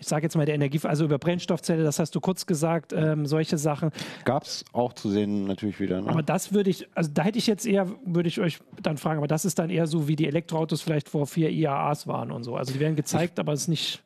ich 0.00 0.08
sage 0.08 0.22
jetzt 0.24 0.34
mal 0.34 0.46
der 0.46 0.54
Energie, 0.54 0.80
also 0.82 1.04
über 1.04 1.18
Brennstoffzelle, 1.18 1.84
das 1.84 1.98
hast 1.98 2.14
du 2.14 2.20
kurz 2.20 2.46
gesagt, 2.46 2.94
ähm, 2.94 3.26
solche 3.26 3.58
Sachen. 3.58 3.90
Gab 4.24 4.44
es 4.44 4.64
auch 4.72 4.94
zu 4.94 5.10
sehen 5.10 5.44
natürlich 5.44 5.78
wieder. 5.78 6.00
Ne? 6.00 6.08
Aber 6.08 6.22
das 6.22 6.54
würde 6.54 6.70
ich, 6.70 6.88
also 6.94 7.10
da 7.12 7.22
hätte 7.22 7.38
ich 7.38 7.46
jetzt 7.46 7.66
eher, 7.66 7.86
würde 8.06 8.28
ich 8.28 8.40
euch 8.40 8.60
dann 8.82 8.96
fragen, 8.96 9.18
aber 9.18 9.28
das 9.28 9.44
ist 9.44 9.58
dann 9.58 9.68
eher 9.68 9.86
so, 9.86 10.08
wie 10.08 10.16
die 10.16 10.26
Elektroautos 10.26 10.80
vielleicht 10.80 11.10
vor 11.10 11.26
vier 11.26 11.50
IAAs 11.50 12.06
waren 12.06 12.32
und 12.32 12.44
so. 12.44 12.56
Also 12.56 12.72
die 12.72 12.80
werden 12.80 12.96
gezeigt, 12.96 13.38
aber 13.38 13.52
es 13.52 13.62
ist 13.62 13.68
nicht. 13.68 14.02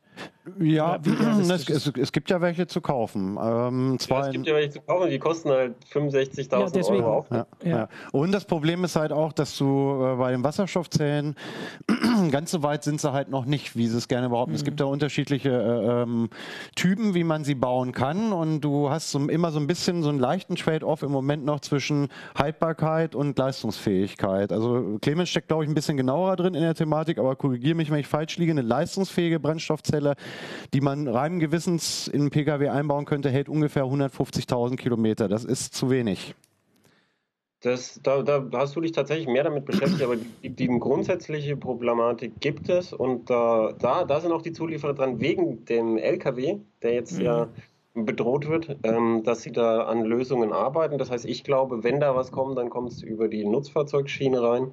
Ja, 0.60 0.98
es, 1.40 1.68
es, 1.70 1.92
es, 1.96 2.12
gibt 2.12 2.28
ja 2.28 2.38
welche 2.40 2.66
zu 2.66 2.82
kaufen. 2.82 3.38
Ähm, 3.42 3.96
ja, 4.08 4.20
es 4.20 4.30
gibt 4.30 4.46
ja 4.46 4.54
welche 4.54 4.70
zu 4.70 4.80
kaufen, 4.82 5.08
die 5.08 5.18
kosten 5.18 5.48
halt 5.48 5.74
65.000 5.90 6.76
ja, 6.76 6.90
Euro. 6.90 7.18
Auch. 7.18 7.30
Ja, 7.30 7.46
ja. 7.64 7.88
Und 8.12 8.32
das 8.32 8.44
Problem 8.44 8.84
ist 8.84 8.94
halt 8.94 9.10
auch, 9.10 9.32
dass 9.32 9.56
du 9.56 9.64
äh, 10.04 10.16
bei 10.16 10.32
den 10.32 10.44
Wasserstoffzellen 10.44 11.34
ganz 12.30 12.50
so 12.50 12.62
weit 12.62 12.84
sind 12.84 13.00
sie 13.00 13.10
halt 13.10 13.30
noch 13.30 13.46
nicht, 13.46 13.74
wie 13.74 13.86
sie 13.86 13.96
es 13.96 14.06
gerne 14.06 14.28
behaupten. 14.28 14.52
Mhm. 14.52 14.56
Es 14.56 14.64
gibt 14.64 14.80
da 14.80 14.84
unterschiedliche 14.84 15.48
äh, 15.48 16.02
ähm, 16.02 16.28
Typen, 16.76 17.14
wie 17.14 17.24
man 17.24 17.44
sie 17.44 17.54
bauen 17.54 17.92
kann. 17.92 18.34
Und 18.34 18.60
du 18.60 18.90
hast 18.90 19.12
so, 19.12 19.20
immer 19.20 19.50
so 19.50 19.58
ein 19.58 19.66
bisschen 19.66 20.02
so 20.02 20.10
einen 20.10 20.18
leichten 20.18 20.56
Trade-off 20.56 21.02
im 21.02 21.10
Moment 21.10 21.46
noch 21.46 21.60
zwischen 21.60 22.08
Haltbarkeit 22.36 23.14
und 23.14 23.38
Leistungsfähigkeit. 23.38 24.52
Also 24.52 24.98
Clemens 25.00 25.30
steckt, 25.30 25.48
glaube 25.48 25.64
ich, 25.64 25.70
ein 25.70 25.74
bisschen 25.74 25.96
genauer 25.96 26.36
drin 26.36 26.52
in 26.52 26.62
der 26.62 26.74
Thematik, 26.74 27.18
aber 27.18 27.34
korrigiere 27.34 27.74
mich, 27.74 27.90
wenn 27.90 28.00
ich 28.00 28.06
falsch 28.06 28.36
liege. 28.36 28.52
Eine 28.52 28.60
leistungsfähige 28.62 29.40
Brennstoffzelle 29.40 30.03
Zelle, 30.04 30.16
die 30.72 30.80
man 30.80 31.08
reinem 31.08 31.40
Gewissens 31.40 32.08
in 32.08 32.22
einen 32.22 32.30
Pkw 32.30 32.68
einbauen 32.68 33.04
könnte, 33.04 33.30
hält 33.30 33.48
ungefähr 33.48 33.84
150.000 33.84 34.76
Kilometer. 34.76 35.28
Das 35.28 35.44
ist 35.44 35.74
zu 35.74 35.90
wenig. 35.90 36.34
Das, 37.60 37.98
da, 38.02 38.20
da, 38.20 38.44
hast 38.52 38.76
du 38.76 38.82
dich 38.82 38.92
tatsächlich 38.92 39.26
mehr 39.26 39.44
damit 39.44 39.64
beschäftigt, 39.64 40.02
aber 40.02 40.16
die, 40.16 40.50
die 40.50 40.66
grundsätzliche 40.66 41.56
Problematik 41.56 42.38
gibt 42.40 42.68
es 42.68 42.92
und 42.92 43.30
äh, 43.30 43.32
da, 43.32 44.04
da 44.06 44.20
sind 44.20 44.32
auch 44.32 44.42
die 44.42 44.52
Zulieferer 44.52 44.92
dran, 44.92 45.18
wegen 45.18 45.64
dem 45.64 45.96
LKW, 45.96 46.58
der 46.82 46.92
jetzt 46.92 47.18
mhm. 47.18 47.24
ja 47.24 47.48
bedroht 47.94 48.48
wird, 48.48 48.76
ähm, 48.82 49.22
dass 49.24 49.42
sie 49.42 49.52
da 49.52 49.84
an 49.84 50.04
Lösungen 50.04 50.52
arbeiten. 50.52 50.98
Das 50.98 51.10
heißt, 51.10 51.24
ich 51.24 51.42
glaube, 51.42 51.84
wenn 51.84 52.00
da 52.00 52.14
was 52.14 52.32
kommt, 52.32 52.58
dann 52.58 52.68
kommt 52.68 52.92
es 52.92 53.02
über 53.02 53.28
die 53.28 53.46
Nutzfahrzeugschiene 53.46 54.42
rein. 54.42 54.72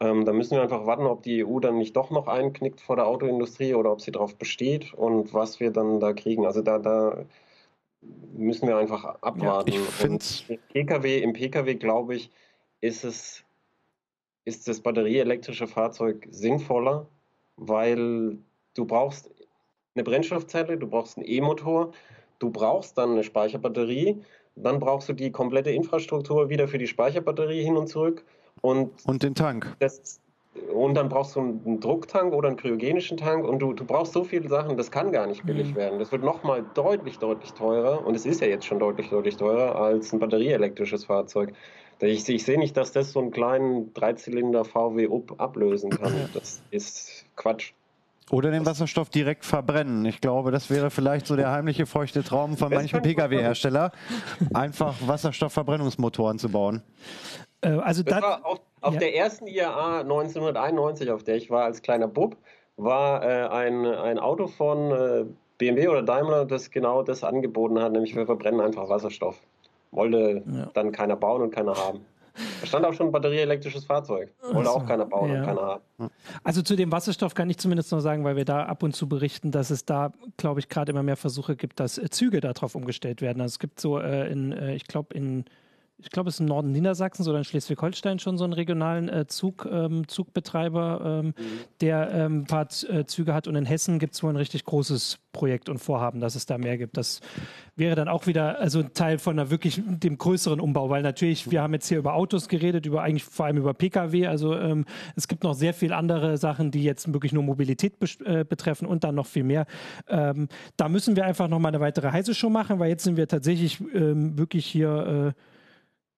Ähm, 0.00 0.24
da 0.24 0.32
müssen 0.32 0.52
wir 0.52 0.62
einfach 0.62 0.86
warten, 0.86 1.04
ob 1.04 1.22
die 1.22 1.44
EU 1.44 1.60
dann 1.60 1.76
nicht 1.76 1.94
doch 1.94 2.10
noch 2.10 2.26
einknickt 2.26 2.80
vor 2.80 2.96
der 2.96 3.06
Autoindustrie 3.06 3.74
oder 3.74 3.92
ob 3.92 4.00
sie 4.00 4.12
darauf 4.12 4.34
besteht 4.36 4.94
und 4.94 5.34
was 5.34 5.60
wir 5.60 5.70
dann 5.70 6.00
da 6.00 6.14
kriegen. 6.14 6.46
Also 6.46 6.62
da, 6.62 6.78
da 6.78 7.24
müssen 8.32 8.66
wir 8.66 8.78
einfach 8.78 9.04
abwarten. 9.20 9.72
Ja, 9.72 9.78
ich 10.08 10.48
Im 10.48 10.58
PKW, 10.72 11.18
im 11.18 11.34
PKW 11.34 11.74
glaube 11.74 12.14
ich, 12.14 12.30
ist 12.80 13.04
es 13.04 13.44
ist 14.46 14.66
das 14.68 14.80
batterieelektrische 14.80 15.66
Fahrzeug 15.66 16.26
sinnvoller, 16.30 17.06
weil 17.56 18.38
du 18.74 18.86
brauchst 18.86 19.30
eine 19.94 20.02
Brennstoffzelle, 20.02 20.78
du 20.78 20.86
brauchst 20.86 21.18
einen 21.18 21.26
E-Motor, 21.28 21.92
du 22.38 22.50
brauchst 22.50 22.96
dann 22.96 23.12
eine 23.12 23.22
Speicherbatterie, 23.22 24.24
dann 24.56 24.80
brauchst 24.80 25.10
du 25.10 25.12
die 25.12 25.30
komplette 25.30 25.70
Infrastruktur 25.70 26.48
wieder 26.48 26.68
für 26.68 26.78
die 26.78 26.86
Speicherbatterie 26.86 27.62
hin 27.62 27.76
und 27.76 27.88
zurück 27.88 28.24
und, 28.60 28.90
und 29.06 29.22
den 29.22 29.34
Tank. 29.34 29.74
Das, 29.78 30.20
und 30.72 30.94
dann 30.94 31.08
brauchst 31.08 31.36
du 31.36 31.40
einen 31.40 31.80
Drucktank 31.80 32.32
oder 32.32 32.48
einen 32.48 32.56
kryogenischen 32.56 33.16
Tank 33.16 33.46
und 33.46 33.60
du, 33.60 33.72
du 33.72 33.84
brauchst 33.84 34.12
so 34.12 34.24
viele 34.24 34.48
Sachen, 34.48 34.76
das 34.76 34.90
kann 34.90 35.12
gar 35.12 35.26
nicht 35.26 35.44
billig 35.44 35.70
mhm. 35.72 35.76
werden. 35.76 35.98
Das 35.98 36.10
wird 36.12 36.24
nochmal 36.24 36.64
deutlich, 36.74 37.18
deutlich 37.18 37.52
teurer 37.52 38.04
und 38.04 38.14
es 38.14 38.26
ist 38.26 38.40
ja 38.40 38.48
jetzt 38.48 38.66
schon 38.66 38.78
deutlich, 38.78 39.10
deutlich 39.10 39.36
teurer 39.36 39.76
als 39.76 40.12
ein 40.12 40.18
batterieelektrisches 40.18 41.04
Fahrzeug. 41.04 41.52
Ich, 42.00 42.28
ich 42.28 42.44
sehe 42.44 42.58
nicht, 42.58 42.76
dass 42.76 42.92
das 42.92 43.12
so 43.12 43.20
einen 43.20 43.30
kleinen 43.30 43.92
Dreizylinder 43.92 44.64
VW 44.64 45.08
up 45.08 45.38
ablösen 45.38 45.90
kann. 45.90 46.12
Das 46.32 46.62
ist 46.70 47.26
Quatsch. 47.36 47.72
Oder 48.30 48.52
den 48.52 48.64
Wasserstoff 48.64 49.10
direkt 49.10 49.44
verbrennen. 49.44 50.04
Ich 50.04 50.20
glaube, 50.20 50.52
das 50.52 50.70
wäre 50.70 50.90
vielleicht 50.90 51.26
so 51.26 51.34
der 51.34 51.50
heimliche 51.50 51.84
feuchte 51.84 52.22
Traum 52.22 52.56
von 52.56 52.72
manchen 52.72 53.02
Pkw-Hersteller, 53.02 53.90
einfach 54.54 54.94
Wasserstoffverbrennungsmotoren 55.04 56.38
zu 56.38 56.48
bauen. 56.48 56.82
Äh, 57.62 57.70
also 57.70 58.02
das 58.02 58.22
war 58.22 58.44
auf, 58.44 58.60
auf 58.80 58.94
ja. 58.94 59.00
der 59.00 59.16
ersten 59.16 59.46
IAA 59.46 60.00
1991, 60.00 61.10
auf 61.10 61.22
der 61.22 61.36
ich 61.36 61.50
war 61.50 61.64
als 61.64 61.82
kleiner 61.82 62.08
Bub, 62.08 62.36
war 62.76 63.22
äh, 63.22 63.48
ein, 63.48 63.84
ein 63.86 64.18
Auto 64.18 64.46
von 64.46 64.90
äh, 64.90 65.24
BMW 65.58 65.88
oder 65.88 66.02
Daimler, 66.02 66.46
das 66.46 66.70
genau 66.70 67.02
das 67.02 67.22
angeboten 67.22 67.80
hat, 67.80 67.92
nämlich 67.92 68.16
wir 68.16 68.26
verbrennen 68.26 68.60
einfach 68.60 68.88
Wasserstoff. 68.88 69.38
Wollte 69.90 70.42
ja. 70.46 70.70
dann 70.72 70.92
keiner 70.92 71.16
bauen 71.16 71.42
und 71.42 71.54
keiner 71.54 71.74
haben. 71.76 72.00
Da 72.60 72.66
stand 72.66 72.86
auch 72.86 72.94
schon 72.94 73.08
ein 73.08 73.12
batterieelektrisches 73.12 73.84
Fahrzeug. 73.84 74.32
Wollte 74.52 74.70
auch 74.70 74.86
keiner 74.86 75.04
bauen 75.04 75.30
ja. 75.30 75.40
und 75.40 75.46
keiner 75.46 75.60
haben. 75.60 76.10
Also 76.44 76.62
zu 76.62 76.76
dem 76.76 76.92
Wasserstoff 76.92 77.34
kann 77.34 77.50
ich 77.50 77.58
zumindest 77.58 77.92
noch 77.92 78.00
sagen, 78.00 78.24
weil 78.24 78.36
wir 78.36 78.44
da 78.44 78.64
ab 78.64 78.82
und 78.82 78.94
zu 78.94 79.08
berichten, 79.08 79.50
dass 79.50 79.70
es 79.70 79.84
da, 79.84 80.12
glaube 80.36 80.60
ich, 80.60 80.68
gerade 80.68 80.92
immer 80.92 81.02
mehr 81.02 81.16
Versuche 81.16 81.56
gibt, 81.56 81.80
dass 81.80 82.00
Züge 82.10 82.40
darauf 82.40 82.74
umgestellt 82.74 83.20
werden. 83.20 83.40
Also 83.42 83.54
es 83.54 83.58
gibt 83.58 83.80
so 83.80 83.98
äh, 83.98 84.30
in, 84.30 84.52
äh, 84.52 84.74
ich 84.74 84.86
glaube, 84.86 85.14
in 85.14 85.44
ich 86.02 86.10
glaube, 86.10 86.28
es 86.28 86.36
ist 86.36 86.40
im 86.40 86.46
Norden 86.46 86.72
Niedersachsens 86.72 87.28
oder 87.28 87.38
in 87.38 87.44
Schleswig-Holstein 87.44 88.18
schon 88.18 88.38
so 88.38 88.44
einen 88.44 88.52
regionalen 88.52 89.08
äh, 89.08 89.26
Zug, 89.26 89.68
ähm, 89.70 90.08
Zugbetreiber, 90.08 91.22
ähm, 91.22 91.26
mhm. 91.26 91.32
der 91.80 92.10
ähm, 92.12 92.38
ein 92.40 92.46
paar 92.46 92.68
äh, 92.88 93.04
Züge 93.06 93.34
hat. 93.34 93.46
Und 93.46 93.56
in 93.56 93.66
Hessen 93.66 93.98
gibt 93.98 94.14
es 94.14 94.22
wohl 94.22 94.30
ein 94.30 94.36
richtig 94.36 94.64
großes 94.64 95.18
Projekt 95.32 95.68
und 95.68 95.78
Vorhaben, 95.78 96.20
dass 96.20 96.34
es 96.34 96.46
da 96.46 96.58
mehr 96.58 96.76
gibt. 96.76 96.96
Das 96.96 97.20
wäre 97.76 97.94
dann 97.94 98.08
auch 98.08 98.26
wieder 98.26 98.58
also 98.58 98.80
ein 98.80 98.92
Teil 98.94 99.18
von 99.18 99.38
einer 99.38 99.50
wirklich 99.50 99.80
dem 99.86 100.18
größeren 100.18 100.60
Umbau, 100.60 100.90
weil 100.90 101.02
natürlich, 101.02 101.50
wir 101.50 101.62
haben 101.62 101.72
jetzt 101.72 101.88
hier 101.88 101.98
über 101.98 102.14
Autos 102.14 102.48
geredet, 102.48 102.86
über 102.86 103.02
eigentlich 103.02 103.24
vor 103.24 103.46
allem 103.46 103.56
über 103.56 103.74
Pkw. 103.74 104.26
Also 104.26 104.56
ähm, 104.56 104.84
es 105.16 105.28
gibt 105.28 105.44
noch 105.44 105.54
sehr 105.54 105.74
viele 105.74 105.96
andere 105.96 106.36
Sachen, 106.36 106.70
die 106.70 106.82
jetzt 106.82 107.12
wirklich 107.12 107.32
nur 107.32 107.42
Mobilität 107.42 107.94
äh, 108.24 108.44
betreffen 108.44 108.86
und 108.86 109.04
dann 109.04 109.14
noch 109.14 109.26
viel 109.26 109.44
mehr. 109.44 109.66
Ähm, 110.08 110.48
da 110.76 110.88
müssen 110.88 111.16
wir 111.16 111.24
einfach 111.24 111.48
noch 111.48 111.58
mal 111.58 111.68
eine 111.68 111.80
weitere 111.80 112.10
heiße 112.10 112.34
Show 112.34 112.50
machen, 112.50 112.78
weil 112.78 112.90
jetzt 112.90 113.04
sind 113.04 113.16
wir 113.16 113.28
tatsächlich 113.28 113.80
ähm, 113.94 114.36
wirklich 114.38 114.66
hier 114.66 115.34
äh, 115.36 115.40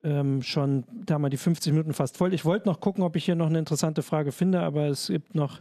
ähm, 0.05 0.43
schon, 0.43 0.85
da 1.05 1.15
haben 1.15 1.23
wir 1.23 1.31
die 1.31 1.37
50 1.37 1.73
Minuten 1.73 1.93
fast 1.93 2.17
voll. 2.17 2.35
Ich 2.35 2.45
wollte 2.45 2.69
noch 2.69 2.81
gucken, 2.81 3.05
ob 3.05 3.17
ich 3.17 3.25
hier 3.25 3.35
noch 3.35 3.47
eine 3.47 3.59
interessante 3.59 4.03
Frage 4.03 4.33
finde, 4.33 4.61
aber 4.61 4.89
es 4.89 5.09
gibt 5.09 5.35
noch 5.35 5.61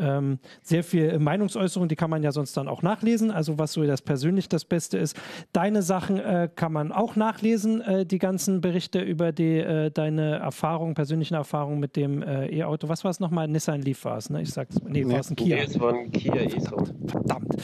ähm, 0.00 0.38
sehr 0.62 0.84
viel 0.84 1.18
Meinungsäußerung, 1.18 1.88
die 1.88 1.96
kann 1.96 2.10
man 2.10 2.22
ja 2.22 2.32
sonst 2.32 2.56
dann 2.56 2.68
auch 2.68 2.82
nachlesen, 2.82 3.30
also 3.30 3.58
was 3.58 3.72
so 3.72 3.84
das 3.84 4.02
persönlich 4.02 4.48
das 4.48 4.64
Beste 4.64 4.98
ist. 4.98 5.16
Deine 5.52 5.82
Sachen 5.82 6.18
äh, 6.18 6.48
kann 6.54 6.72
man 6.72 6.92
auch 6.92 7.16
nachlesen, 7.16 7.80
äh, 7.80 8.06
die 8.06 8.18
ganzen 8.18 8.60
Berichte 8.60 9.00
über 9.00 9.32
die, 9.32 9.58
äh, 9.58 9.90
deine 9.90 10.38
Erfahrungen, 10.38 10.94
persönlichen 10.94 11.34
Erfahrungen 11.34 11.80
mit 11.80 11.96
dem 11.96 12.22
äh, 12.22 12.46
E-Auto. 12.48 12.88
Was 12.88 13.04
war 13.04 13.10
es 13.10 13.20
nochmal? 13.20 13.48
Nissan 13.48 13.82
Leaf 13.82 14.04
war 14.04 14.18
es, 14.18 14.30
ne? 14.30 14.42
Ich 14.42 14.52
sag's, 14.52 14.76
nee, 14.86 15.04
war 15.06 15.20
es 15.20 15.30
ein 15.30 15.36
Kia. 15.36 15.56
Nee, 15.56 15.62
es 15.62 15.80
war 15.80 15.94
ein 15.94 16.12
Kia 16.12 16.34
ISO. 16.34 16.84
Verdammt. 17.06 17.56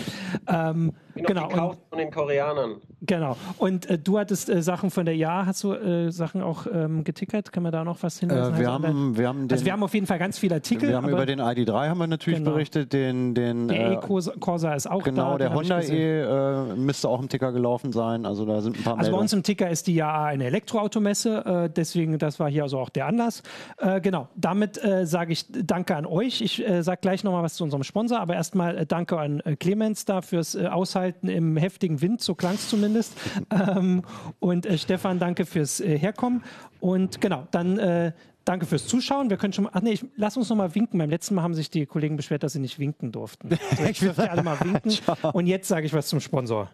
Ähm, 0.47 0.93
genau. 1.15 1.49
Gekauft 1.49 1.79
von 1.89 1.99
den 1.99 2.11
Koreanern. 2.11 2.77
Genau. 3.03 3.37
Und 3.59 3.89
äh, 3.91 3.99
du 3.99 4.19
hattest 4.19 4.49
äh, 4.49 4.63
Sachen 4.63 4.91
von 4.91 5.05
der 5.05 5.17
Ja, 5.17 5.47
hast 5.47 5.63
du 5.65 5.75
Sachen 6.11 6.43
auch 6.43 6.67
ähm, 6.73 7.05
getickert? 7.05 7.53
Können 7.53 7.67
wir 7.67 7.71
da 7.71 7.85
noch 7.85 8.03
was 8.03 8.19
hinweisen? 8.19 8.59
wir, 8.59 8.73
haben, 8.73 9.17
wir, 9.17 9.29
haben 9.29 9.49
den, 9.49 9.53
also 9.53 9.65
wir 9.65 9.73
haben 9.73 9.83
auf 9.83 9.95
jeden 9.95 10.07
Fall 10.07 10.19
ganz 10.19 10.39
viele 10.39 10.57
Artikel. 10.57 10.89
Wir 10.89 10.97
haben 10.97 11.09
über 11.09 11.27
den 11.27 11.41
ID3 11.41 11.89
haben 11.89 11.99
wir 11.99 12.07
natürlich 12.07 12.24
natürlich 12.25 12.39
genau. 12.39 12.53
berichtet. 12.53 12.93
Den, 12.93 13.35
den, 13.35 13.69
der 13.69 13.91
äh, 13.91 13.95
E-Corsa 13.95 14.75
ist 14.75 14.91
auch 14.91 15.03
genau, 15.03 15.37
da. 15.37 15.49
Genau, 15.49 15.69
der 15.69 15.79
Honda 15.79 15.81
E 15.81 16.73
äh, 16.73 16.77
müsste 16.77 17.09
auch 17.09 17.21
im 17.21 17.29
Ticker 17.29 17.53
gelaufen 17.53 17.93
sein. 17.93 18.27
Also 18.27 18.45
da 18.45 18.61
sind 18.61 18.77
ein 18.77 18.83
paar 18.83 18.93
Also 18.95 19.03
Meldungen. 19.03 19.19
bei 19.19 19.23
uns 19.23 19.33
im 19.33 19.43
Ticker 19.43 19.71
ist 19.71 19.87
die 19.87 19.95
ja 19.95 20.25
eine 20.25 20.45
Elektroautomesse. 20.45 21.65
Äh, 21.65 21.71
deswegen, 21.71 22.19
das 22.19 22.41
war 22.41 22.51
hier 22.51 22.63
also 22.63 22.79
auch 22.79 22.89
der 22.89 23.07
Anlass. 23.07 23.43
Äh, 23.79 24.01
genau, 24.01 24.29
damit 24.37 24.83
äh, 24.83 25.07
sage 25.07 25.33
ich 25.33 25.47
Danke 25.51 25.97
an 25.97 26.07
euch. 26.07 26.41
Ich 26.41 26.63
sage 26.81 26.99
gleich 27.01 27.25
nochmal 27.25 27.43
was 27.43 27.55
zu 27.55 27.65
unserem 27.65 27.85
Sponsor, 27.85 28.21
aber 28.21 28.35
erstmal 28.35 28.87
Danke 28.87 29.19
an 29.19 29.43
Clemens 29.59 30.05
da 30.05 30.23
fürs 30.23 30.57
Aushalten 30.57 31.29
im 31.29 31.57
heftigen 31.57 32.01
Wind, 32.01 32.21
so 32.21 32.35
klang 32.35 32.55
es 32.55 32.69
zumindest. 32.69 33.15
ähm, 33.51 34.03
und 34.41 34.67
Stefan, 34.77 35.19
danke 35.19 35.47
fürs 35.47 35.81
Herkommen. 35.81 36.43
Und 36.81 37.21
genau, 37.21 37.47
dann 37.51 38.13
Danke 38.45 38.67
fürs 38.67 38.87
Zuschauen. 38.87 39.31
Wir 39.31 39.37
können 39.37 39.53
schon 39.53 39.65
mal, 39.65 39.71
ach 39.73 39.81
nee, 39.81 39.93
ich, 39.93 40.05
lass 40.17 40.37
uns 40.37 40.49
noch 40.51 40.57
mal 40.57 40.75
winken. 40.75 40.99
Beim 40.99 41.09
letzten 41.09 41.35
Mal 41.35 41.43
haben 41.43 41.55
sich 41.55 41.71
die 41.71 41.87
Kollegen 41.87 42.17
beschwert, 42.17 42.43
dass 42.43 42.53
sie 42.53 42.61
nicht 42.61 42.79
winken 42.79 43.11
durften. 43.11 43.59
Also 43.71 43.85
ich 43.85 44.03
würde 44.03 44.31
alle 44.31 44.43
mal 44.43 44.59
winken. 44.61 44.93
Und 45.33 45.47
jetzt 45.47 45.69
sage 45.69 45.87
ich 45.87 45.93
was 45.93 46.09
zum 46.09 46.21
Sponsor. 46.21 46.71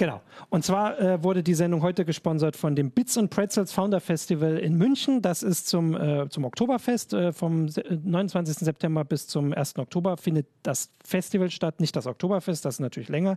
Genau. 0.00 0.22
Und 0.48 0.64
zwar 0.64 0.98
äh, 0.98 1.22
wurde 1.22 1.42
die 1.42 1.52
Sendung 1.52 1.82
heute 1.82 2.06
gesponsert 2.06 2.56
von 2.56 2.74
dem 2.74 2.90
Bits 2.90 3.18
and 3.18 3.28
Pretzels 3.28 3.70
Founder 3.70 4.00
Festival 4.00 4.56
in 4.56 4.78
München. 4.78 5.20
Das 5.20 5.42
ist 5.42 5.68
zum, 5.68 5.94
äh, 5.94 6.26
zum 6.30 6.46
Oktoberfest. 6.46 7.12
Äh, 7.12 7.34
vom 7.34 7.66
29. 7.66 8.64
September 8.64 9.04
bis 9.04 9.26
zum 9.26 9.52
1. 9.52 9.76
Oktober 9.76 10.16
findet 10.16 10.46
das 10.62 10.90
Festival 11.04 11.50
statt, 11.50 11.80
nicht 11.80 11.94
das 11.96 12.06
Oktoberfest, 12.06 12.64
das 12.64 12.76
ist 12.76 12.80
natürlich 12.80 13.10
länger. 13.10 13.36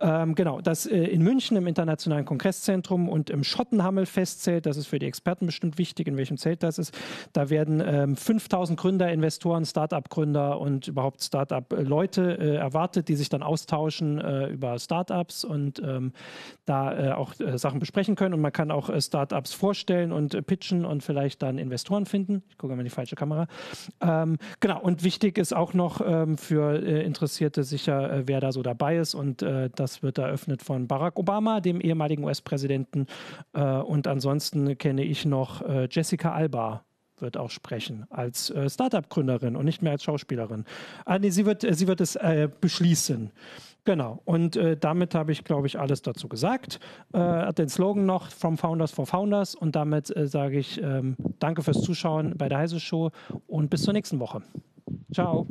Ähm, 0.00 0.34
genau, 0.34 0.60
das 0.60 0.84
äh, 0.84 0.98
in 0.98 1.22
München 1.22 1.56
im 1.56 1.68
Internationalen 1.68 2.24
Kongresszentrum 2.24 3.08
und 3.08 3.30
im 3.30 3.44
Schottenhammel 3.44 4.04
Festzelt. 4.04 4.66
Das 4.66 4.76
ist 4.76 4.88
für 4.88 4.98
die 4.98 5.06
Experten 5.06 5.46
bestimmt 5.46 5.78
wichtig, 5.78 6.08
in 6.08 6.16
welchem 6.16 6.38
Zelt 6.38 6.64
das 6.64 6.78
ist. 6.78 6.92
Da 7.32 7.50
werden 7.50 7.80
ähm, 7.86 8.16
5000 8.16 8.76
Gründer, 8.76 9.12
Investoren, 9.12 9.64
Start-up-Gründer 9.64 10.58
und 10.58 10.88
überhaupt 10.88 11.22
Start-up-Leute 11.22 12.36
äh, 12.36 12.56
erwartet, 12.56 13.06
die 13.06 13.14
sich 13.14 13.28
dann 13.28 13.44
austauschen 13.44 14.18
äh, 14.18 14.48
über 14.48 14.76
Startups 14.76 15.44
und 15.44 15.80
ähm, 16.00 16.12
da 16.64 17.10
äh, 17.10 17.12
auch 17.12 17.38
äh, 17.40 17.58
Sachen 17.58 17.80
besprechen 17.80 18.16
können. 18.16 18.34
Und 18.34 18.40
man 18.40 18.52
kann 18.52 18.70
auch 18.70 18.88
äh, 18.88 19.00
Startups 19.00 19.52
vorstellen 19.52 20.12
und 20.12 20.34
äh, 20.34 20.42
pitchen 20.42 20.84
und 20.84 21.02
vielleicht 21.02 21.42
dann 21.42 21.58
Investoren 21.58 22.06
finden. 22.06 22.42
Ich 22.48 22.58
gucke 22.58 22.74
mal 22.74 22.80
in 22.80 22.84
die 22.84 22.90
falsche 22.90 23.16
Kamera. 23.16 23.46
Ähm, 24.00 24.38
genau, 24.60 24.80
und 24.80 25.04
wichtig 25.04 25.38
ist 25.38 25.54
auch 25.54 25.74
noch 25.74 26.00
ähm, 26.04 26.38
für 26.38 26.82
äh, 26.82 27.04
Interessierte 27.04 27.64
sicher, 27.64 28.12
äh, 28.12 28.22
wer 28.26 28.40
da 28.40 28.52
so 28.52 28.62
dabei 28.62 28.96
ist. 28.96 29.14
Und 29.14 29.42
das 29.42 30.02
wird 30.02 30.18
eröffnet 30.18 30.62
von 30.62 30.86
Barack 30.86 31.18
Obama, 31.18 31.60
dem 31.60 31.80
ehemaligen 31.80 32.24
US-Präsidenten. 32.24 33.06
und 33.52 34.06
ansonsten 34.06 34.76
kenne 34.78 35.02
ich 35.02 35.24
noch 35.24 35.62
Jessica 35.90 36.32
Alba, 36.32 36.84
wird 37.20 37.36
auch 37.36 37.50
sprechen 37.50 38.06
als 38.10 38.50
äh, 38.50 38.68
Startup-Gründerin 38.68 39.56
und 39.56 39.64
nicht 39.64 39.82
mehr 39.82 39.92
als 39.92 40.04
Schauspielerin. 40.04 40.64
Ah, 41.04 41.18
nee, 41.18 41.30
sie 41.30 41.46
wird, 41.46 41.62
sie 41.62 41.86
wird 41.86 42.00
es 42.00 42.16
äh, 42.16 42.48
beschließen. 42.60 43.30
Genau. 43.90 44.20
Und 44.24 44.54
äh, 44.54 44.76
damit 44.76 45.16
habe 45.16 45.32
ich, 45.32 45.42
glaube 45.42 45.66
ich, 45.66 45.80
alles 45.80 46.00
dazu 46.00 46.28
gesagt. 46.28 46.78
Äh, 47.12 47.52
den 47.54 47.68
Slogan 47.68 48.06
noch 48.06 48.30
From 48.30 48.56
Founders 48.56 48.92
for 48.92 49.04
Founders. 49.04 49.56
Und 49.56 49.74
damit 49.74 50.16
äh, 50.16 50.28
sage 50.28 50.60
ich 50.60 50.80
ähm, 50.80 51.16
danke 51.40 51.64
fürs 51.64 51.82
Zuschauen 51.82 52.38
bei 52.38 52.48
der 52.48 52.58
Heise 52.58 52.78
Show 52.78 53.10
und 53.48 53.68
bis 53.68 53.82
zur 53.82 53.92
nächsten 53.92 54.20
Woche. 54.20 54.42
Ciao. 55.12 55.48